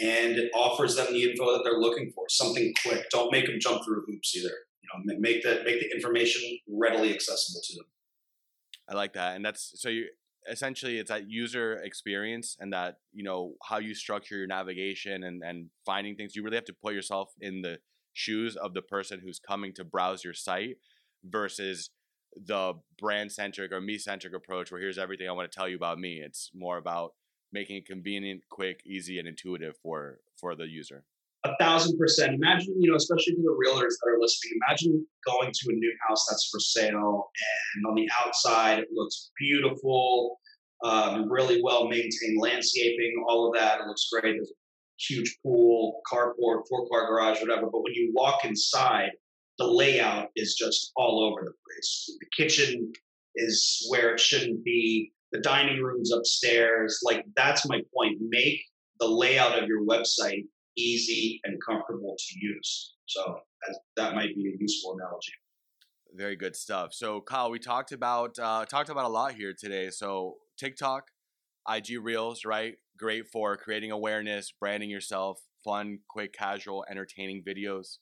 and 0.00 0.38
it 0.38 0.50
offers 0.54 0.96
them 0.96 1.12
the 1.12 1.30
info 1.30 1.52
that 1.52 1.62
they're 1.64 1.78
looking 1.78 2.10
for. 2.14 2.24
Something 2.28 2.72
quick. 2.82 3.08
Don't 3.10 3.30
make 3.30 3.46
them 3.46 3.58
jump 3.60 3.84
through 3.84 4.04
hoops 4.06 4.34
either. 4.36 4.54
You 4.82 5.14
know, 5.14 5.18
make 5.18 5.42
the 5.42 5.62
make 5.64 5.80
the 5.80 5.90
information 5.94 6.42
readily 6.68 7.12
accessible 7.12 7.60
to 7.62 7.76
them. 7.76 7.84
I 8.88 8.94
like 8.94 9.12
that, 9.14 9.36
and 9.36 9.44
that's 9.44 9.72
so 9.76 9.88
you 9.88 10.06
essentially 10.50 10.98
it's 10.98 11.10
that 11.10 11.28
user 11.28 11.74
experience 11.82 12.56
and 12.58 12.72
that 12.72 12.96
you 13.12 13.22
know 13.22 13.54
how 13.64 13.78
you 13.78 13.94
structure 13.94 14.36
your 14.36 14.46
navigation 14.46 15.22
and 15.24 15.42
and 15.44 15.68
finding 15.84 16.16
things. 16.16 16.34
You 16.34 16.42
really 16.42 16.56
have 16.56 16.64
to 16.66 16.76
put 16.82 16.94
yourself 16.94 17.32
in 17.40 17.62
the 17.62 17.78
shoes 18.12 18.56
of 18.56 18.74
the 18.74 18.82
person 18.82 19.20
who's 19.22 19.38
coming 19.38 19.72
to 19.74 19.84
browse 19.84 20.24
your 20.24 20.34
site 20.34 20.76
versus 21.24 21.90
the 22.34 22.74
brand 22.98 23.32
centric 23.32 23.72
or 23.72 23.80
me 23.80 23.98
centric 23.98 24.34
approach 24.34 24.70
where 24.70 24.80
here's 24.80 24.98
everything 24.98 25.28
I 25.28 25.32
want 25.32 25.50
to 25.50 25.56
tell 25.56 25.68
you 25.68 25.76
about 25.76 25.98
me. 25.98 26.22
It's 26.24 26.50
more 26.54 26.78
about 26.78 27.12
making 27.52 27.76
it 27.76 27.86
convenient, 27.86 28.42
quick, 28.50 28.82
easy, 28.84 29.18
and 29.18 29.28
intuitive 29.28 29.76
for 29.82 30.18
for 30.38 30.54
the 30.54 30.66
user. 30.66 31.04
A 31.44 31.56
thousand 31.58 31.98
percent. 31.98 32.34
Imagine, 32.34 32.74
you 32.80 32.90
know, 32.90 32.96
especially 32.96 33.34
to 33.34 33.42
the 33.42 33.48
realtors 33.48 33.94
that 34.02 34.10
are 34.10 34.20
listening. 34.20 34.58
Imagine 34.68 35.06
going 35.26 35.50
to 35.52 35.70
a 35.70 35.72
new 35.72 35.92
house 36.06 36.26
that's 36.28 36.48
for 36.50 36.60
sale, 36.60 37.30
and 37.76 37.86
on 37.86 37.94
the 37.94 38.08
outside 38.24 38.78
it 38.78 38.88
looks 38.92 39.30
beautiful, 39.38 40.38
um, 40.84 41.30
really 41.30 41.62
well 41.62 41.88
maintained 41.88 42.38
landscaping, 42.38 43.24
all 43.28 43.48
of 43.48 43.58
that. 43.58 43.80
It 43.80 43.86
looks 43.86 44.08
great. 44.12 44.34
There's 44.34 44.50
a 44.50 44.54
huge 45.02 45.38
pool, 45.42 46.00
carport, 46.10 46.62
four 46.68 46.88
car 46.90 47.06
garage, 47.06 47.40
whatever. 47.40 47.68
But 47.72 47.82
when 47.82 47.94
you 47.94 48.12
walk 48.14 48.44
inside, 48.44 49.10
the 49.58 49.66
layout 49.66 50.28
is 50.36 50.54
just 50.54 50.92
all 50.96 51.24
over 51.24 51.40
the 51.42 51.52
place. 51.66 52.16
The 52.20 52.44
kitchen 52.44 52.92
is 53.36 53.86
where 53.88 54.14
it 54.14 54.20
shouldn't 54.20 54.64
be 54.64 55.12
the 55.32 55.40
dining 55.40 55.82
rooms 55.82 56.12
upstairs. 56.12 57.00
Like 57.04 57.24
that's 57.36 57.68
my 57.68 57.80
point. 57.94 58.18
Make 58.20 58.62
the 58.98 59.08
layout 59.08 59.60
of 59.60 59.68
your 59.68 59.84
website 59.84 60.44
easy 60.76 61.40
and 61.44 61.56
comfortable 61.66 62.16
to 62.18 62.38
use. 62.40 62.94
So 63.06 63.40
that 63.96 64.14
might 64.14 64.34
be 64.34 64.48
a 64.48 64.56
useful 64.58 64.96
analogy. 64.98 65.32
Very 66.14 66.36
good 66.36 66.56
stuff. 66.56 66.92
So 66.92 67.20
Kyle, 67.20 67.50
we 67.50 67.58
talked 67.58 67.92
about 67.92 68.38
uh, 68.38 68.64
talked 68.66 68.90
about 68.90 69.04
a 69.04 69.08
lot 69.08 69.34
here 69.34 69.54
today. 69.58 69.90
So 69.90 70.36
TikTok, 70.58 71.08
IG 71.68 71.98
Reels, 72.02 72.44
right? 72.44 72.74
Great 72.98 73.28
for 73.28 73.56
creating 73.56 73.90
awareness, 73.90 74.52
branding 74.58 74.90
yourself, 74.90 75.40
fun, 75.64 76.00
quick, 76.08 76.32
casual, 76.32 76.84
entertaining 76.90 77.42
videos. 77.46 77.98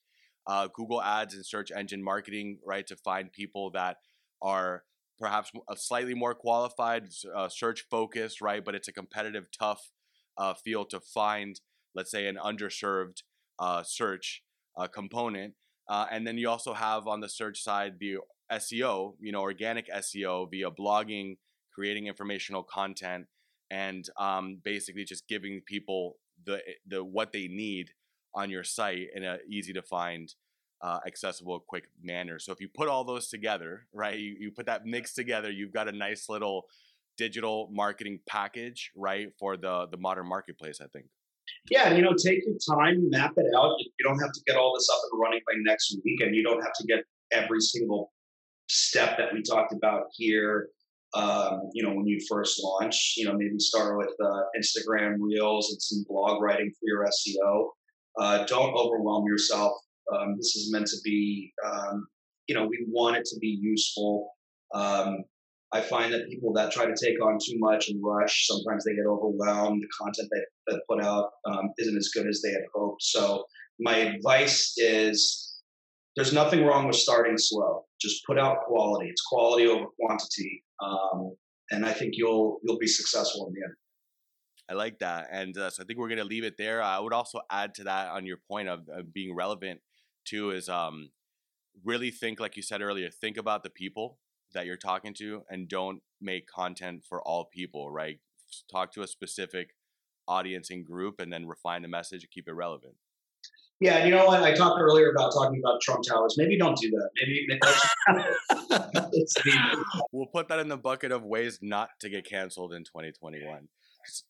Uh, 0.47 0.69
Google 0.75 1.03
Ads 1.03 1.35
and 1.35 1.45
search 1.45 1.71
engine 1.71 2.03
marketing, 2.03 2.59
right? 2.65 2.87
To 2.87 2.97
find 2.97 3.31
people 3.31 3.71
that 3.73 3.99
are 4.41 4.85
perhaps 5.19 5.51
a 5.69 5.77
slightly 5.77 6.15
more 6.15 6.35
qualified, 6.35 7.09
uh, 7.35 7.49
search 7.49 7.87
focused, 7.91 8.41
right? 8.41 8.65
But 8.65 8.75
it's 8.75 8.89
a 8.89 8.93
competitive, 8.93 9.47
tough 9.57 9.91
uh, 10.37 10.55
field 10.55 10.91
to 10.91 11.01
find, 11.01 11.61
let's 11.95 12.11
say, 12.11 12.27
an 12.27 12.37
underserved 12.37 13.23
uh, 13.59 13.83
search 13.83 14.43
uh, 14.77 14.87
component. 14.87 15.55
Uh, 15.89 16.07
and 16.11 16.27
then 16.27 16.39
you 16.39 16.49
also 16.49 16.75
have 16.75 17.07
on 17.07 17.21
the 17.21 17.29
search 17.29 17.63
side 17.63 17.95
the 17.99 18.19
SEO, 18.53 19.15
you 19.21 19.33
know, 19.33 19.41
organic 19.41 19.89
SEO 19.91 20.51
via 20.51 20.71
blogging, 20.71 21.37
creating 21.75 22.07
informational 22.07 22.63
content, 22.63 23.27
and 23.71 24.09
um, 24.19 24.59
basically 24.63 25.05
just 25.05 25.29
giving 25.29 25.61
people 25.67 26.17
the 26.45 26.61
the 26.87 27.05
what 27.05 27.33
they 27.33 27.49
need 27.49 27.91
on 28.35 28.51
your 28.51 28.65
site 28.65 29.09
in 29.15 29.25
a 29.25 29.39
easy 29.49 29.73
to 29.73 29.83
find 29.83 30.35
uh, 30.81 30.99
accessible, 31.07 31.61
quick 31.61 31.89
manner. 32.03 32.39
So 32.39 32.53
if 32.53 32.61
you 32.61 32.69
put 32.69 32.89
all 32.89 33.05
those 33.05 33.29
together, 33.29 33.87
right, 33.93 34.19
you, 34.19 34.37
you 34.39 34.51
put 34.51 34.67
that 34.67 34.87
mix 34.87 35.15
together, 35.15 35.51
you've 35.51 35.73
got 35.73 35.89
a 35.89 35.93
nice 35.93 36.29
little 36.29 36.67
digital 37.17 37.69
marketing 37.73 38.21
package, 38.29 38.93
right, 38.97 39.29
for 39.39 39.57
the 39.57 39.87
the 39.91 39.97
modern 39.97 40.29
marketplace. 40.29 40.81
I 40.81 40.87
think. 40.87 41.07
Yeah, 41.71 41.95
you 41.95 42.03
know, 42.03 42.13
take 42.13 42.45
your 42.45 42.57
time, 42.77 43.11
map 43.11 43.33
it 43.37 43.47
out. 43.57 43.77
You 43.79 44.05
don't 44.05 44.19
have 44.21 44.33
to 44.33 44.41
get 44.47 44.57
all 44.57 44.75
this 44.75 44.89
up 44.91 45.01
and 45.11 45.21
running 45.21 45.41
by 45.47 45.55
next 45.65 45.97
week, 46.05 46.21
and 46.21 46.35
you 46.35 46.43
don't 46.43 46.63
have 46.63 46.73
to 46.75 46.87
get 46.87 47.05
every 47.33 47.61
single 47.61 48.13
step 48.69 49.17
that 49.19 49.33
we 49.33 49.43
talked 49.43 49.73
about 49.73 50.05
here. 50.13 50.69
Um, 51.15 51.71
you 51.73 51.83
know, 51.83 51.95
when 51.95 52.07
you 52.07 52.21
first 52.29 52.63
launch, 52.63 53.15
you 53.17 53.25
know, 53.25 53.33
maybe 53.33 53.59
start 53.59 53.97
with 53.97 54.11
uh, 54.23 54.43
Instagram 54.59 55.17
Reels 55.19 55.71
and 55.73 55.81
some 55.81 56.05
blog 56.07 56.43
writing 56.43 56.71
for 56.71 56.83
your 56.83 57.07
SEO. 57.07 57.71
Uh, 58.21 58.45
don't 58.45 58.75
overwhelm 58.75 59.27
yourself. 59.27 59.73
Um, 60.15 60.37
this 60.37 60.57
is 60.57 60.73
meant 60.73 60.87
to 60.87 60.97
be, 61.05 61.53
um, 61.65 62.07
you 62.47 62.55
know, 62.55 62.67
we 62.67 62.87
want 62.89 63.17
it 63.17 63.25
to 63.27 63.39
be 63.39 63.59
useful. 63.61 64.31
Um, 64.75 65.25
I 65.73 65.83
find 65.83 66.13
that 66.15 66.29
people 66.29 66.53
that 66.55 66.73
try 66.73 66.87
to 66.87 66.95
take 66.95 67.23
on 67.23 67.39
too 67.39 67.59
much 67.59 67.91
and 67.91 68.01
rush, 68.03 68.47
sometimes 68.47 68.85
they 68.85 68.95
get 68.95 69.05
overwhelmed. 69.07 69.83
The 69.83 69.89
content 70.01 70.29
that 70.31 70.47
they 70.67 70.79
put 70.89 71.03
out 71.03 71.31
um, 71.45 71.71
isn't 71.79 71.97
as 71.97 72.09
good 72.09 72.27
as 72.27 72.41
they 72.43 72.51
had 72.51 72.63
hoped. 72.75 73.03
So 73.03 73.45
my 73.79 73.97
advice 73.97 74.75
is 74.79 75.49
there's 76.17 76.33
nothing 76.33 76.65
wrong 76.65 76.87
with 76.87 76.97
starting 76.97 77.37
slow. 77.37 77.85
Just 78.01 78.25
put 78.27 78.39
out 78.39 78.63
quality. 78.67 79.09
It's 79.09 79.23
quality 79.23 79.67
over 79.67 79.85
quantity, 80.01 80.65
um, 80.83 81.37
and 81.71 81.85
I 81.85 81.93
think 81.93 82.15
you'll 82.17 82.59
you'll 82.65 82.79
be 82.79 82.87
successful 82.87 83.47
in 83.49 83.55
the 83.55 83.61
end. 83.65 83.75
I 84.71 84.75
like 84.75 84.99
that, 84.99 85.29
and 85.31 85.57
uh, 85.57 85.71
so 85.71 85.83
I 85.83 85.87
think 85.87 85.99
we're 85.99 86.09
gonna 86.09 86.25
leave 86.25 86.45
it 86.45 86.57
there. 86.57 86.83
I 86.83 86.99
would 86.99 87.13
also 87.13 87.41
add 87.51 87.75
to 87.75 87.85
that 87.85 88.09
on 88.11 88.27
your 88.27 88.39
point 88.49 88.69
of, 88.69 88.89
of 88.89 89.13
being 89.13 89.35
relevant 89.35 89.81
too 90.29 90.51
is 90.51 90.69
um, 90.69 91.11
really 91.85 92.11
think, 92.11 92.41
like 92.41 92.57
you 92.57 92.63
said 92.63 92.83
earlier, 92.83 93.11
think 93.11 93.37
about 93.37 93.63
the 93.63 93.71
people 93.71 94.19
that 94.55 94.67
you're 94.67 94.77
talking 94.77 95.15
to 95.15 95.43
and 95.49 95.69
don't 95.69 96.01
make 96.21 96.47
content 96.47 97.05
for 97.09 97.23
all 97.23 97.47
people, 97.53 97.91
right? 97.91 98.19
Talk 98.71 98.93
to 98.95 99.03
a 99.03 99.07
specific 99.07 99.71
audience 100.27 100.71
and 100.71 100.85
group 100.85 101.21
and 101.21 101.33
then 101.33 101.47
refine 101.47 101.83
the 101.83 101.89
message 101.89 102.23
and 102.23 102.31
keep 102.31 102.49
it 102.49 102.53
relevant. 102.53 102.95
Yeah, 103.81 104.05
you 104.05 104.11
know 104.11 104.27
what? 104.27 104.43
I 104.43 104.55
talked 104.55 104.81
earlier 104.81 105.11
about 105.11 105.33
talking 105.33 105.61
about 105.65 105.81
Trump 105.81 106.03
Towers. 106.03 106.35
Maybe 106.37 106.59
don't 106.59 106.77
do 106.77 106.91
that. 106.91 107.11
Maybe, 107.17 107.47
maybe 107.49 107.61
we'll 110.13 110.27
put 110.27 110.49
that 110.49 110.59
in 110.59 110.67
the 110.67 110.77
bucket 110.77 111.13
of 111.13 111.25
ways 111.25 111.61
not 111.63 111.91
to 112.01 112.09
get 112.09 112.29
canceled 112.29 112.73
in 112.73 112.83
2021. 112.83 113.69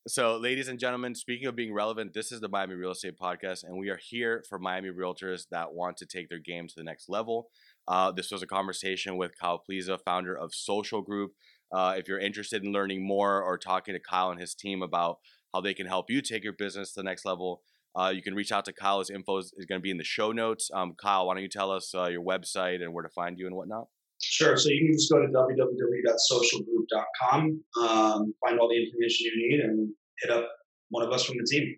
So, 0.06 0.36
ladies 0.36 0.68
and 0.68 0.78
gentlemen, 0.78 1.14
speaking 1.14 1.46
of 1.46 1.54
being 1.54 1.72
relevant, 1.72 2.12
this 2.12 2.32
is 2.32 2.40
the 2.40 2.48
Miami 2.48 2.74
Real 2.74 2.90
Estate 2.90 3.18
Podcast, 3.20 3.64
and 3.64 3.78
we 3.78 3.90
are 3.90 3.98
here 4.10 4.44
for 4.48 4.58
Miami 4.58 4.90
realtors 4.90 5.42
that 5.50 5.72
want 5.72 5.96
to 5.98 6.06
take 6.06 6.28
their 6.28 6.38
game 6.38 6.66
to 6.68 6.74
the 6.76 6.82
next 6.84 7.08
level. 7.08 7.48
Uh, 7.86 8.10
this 8.10 8.30
was 8.30 8.42
a 8.42 8.46
conversation 8.46 9.16
with 9.16 9.38
Kyle 9.40 9.58
Pliza, 9.58 9.98
founder 9.98 10.36
of 10.36 10.54
Social 10.54 11.02
Group. 11.02 11.32
Uh, 11.72 11.94
if 11.96 12.08
you're 12.08 12.18
interested 12.18 12.64
in 12.64 12.72
learning 12.72 13.06
more 13.06 13.42
or 13.42 13.56
talking 13.58 13.94
to 13.94 14.00
Kyle 14.00 14.30
and 14.30 14.40
his 14.40 14.54
team 14.54 14.82
about 14.82 15.18
how 15.54 15.60
they 15.60 15.74
can 15.74 15.86
help 15.86 16.10
you 16.10 16.22
take 16.22 16.44
your 16.44 16.52
business 16.52 16.92
to 16.92 17.00
the 17.00 17.04
next 17.04 17.24
level, 17.24 17.62
Uh, 17.98 18.10
you 18.10 18.22
can 18.22 18.34
reach 18.34 18.52
out 18.52 18.64
to 18.64 18.72
Kyle. 18.72 18.98
His 19.00 19.10
info 19.10 19.38
is, 19.38 19.52
is 19.56 19.66
going 19.66 19.80
to 19.80 19.82
be 19.82 19.90
in 19.90 19.96
the 19.96 20.04
show 20.04 20.30
notes. 20.32 20.70
Um, 20.72 20.94
Kyle, 20.94 21.26
why 21.26 21.34
don't 21.34 21.42
you 21.42 21.48
tell 21.48 21.70
us 21.72 21.94
uh, 21.94 22.06
your 22.06 22.22
website 22.22 22.82
and 22.82 22.92
where 22.92 23.02
to 23.02 23.08
find 23.08 23.38
you 23.38 23.46
and 23.46 23.56
whatnot? 23.56 23.88
Sure. 24.30 24.58
So 24.58 24.68
you 24.68 24.86
can 24.86 24.92
just 24.92 25.10
go 25.10 25.20
to 25.20 25.26
www.socialgroup.com, 25.26 27.64
um, 27.80 28.34
find 28.44 28.60
all 28.60 28.68
the 28.68 28.76
information 28.76 29.26
you 29.26 29.48
need, 29.48 29.60
and 29.60 29.90
hit 30.20 30.30
up 30.30 30.50
one 30.90 31.02
of 31.02 31.10
us 31.12 31.24
from 31.24 31.38
the 31.38 31.44
team. 31.44 31.74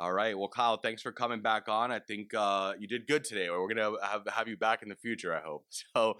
All 0.00 0.12
right. 0.12 0.38
Well, 0.38 0.46
Kyle, 0.46 0.76
thanks 0.76 1.02
for 1.02 1.10
coming 1.10 1.42
back 1.42 1.68
on. 1.68 1.90
I 1.90 1.98
think 1.98 2.32
uh, 2.32 2.74
you 2.78 2.86
did 2.86 3.08
good 3.08 3.24
today. 3.24 3.50
We're 3.50 3.66
gonna 3.66 3.96
have 4.00 4.22
have 4.32 4.46
you 4.46 4.56
back 4.56 4.84
in 4.84 4.88
the 4.88 4.94
future. 4.94 5.34
I 5.34 5.40
hope. 5.40 5.64
So, 5.96 6.18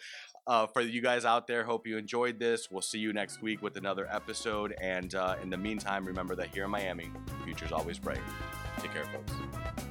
uh, 0.48 0.66
for 0.66 0.82
you 0.82 1.00
guys 1.00 1.24
out 1.24 1.46
there, 1.46 1.62
hope 1.62 1.86
you 1.86 1.96
enjoyed 1.98 2.40
this. 2.40 2.68
We'll 2.70 2.82
see 2.82 2.98
you 2.98 3.12
next 3.12 3.40
week 3.42 3.62
with 3.62 3.76
another 3.76 4.08
episode. 4.10 4.74
And 4.80 5.14
uh, 5.14 5.36
in 5.42 5.50
the 5.50 5.58
meantime, 5.58 6.04
remember 6.04 6.34
that 6.36 6.48
here 6.48 6.64
in 6.64 6.70
Miami, 6.70 7.10
the 7.26 7.44
future's 7.44 7.70
always 7.70 7.98
bright. 7.98 8.18
Take 8.80 8.92
care, 8.92 9.04
folks. 9.04 9.87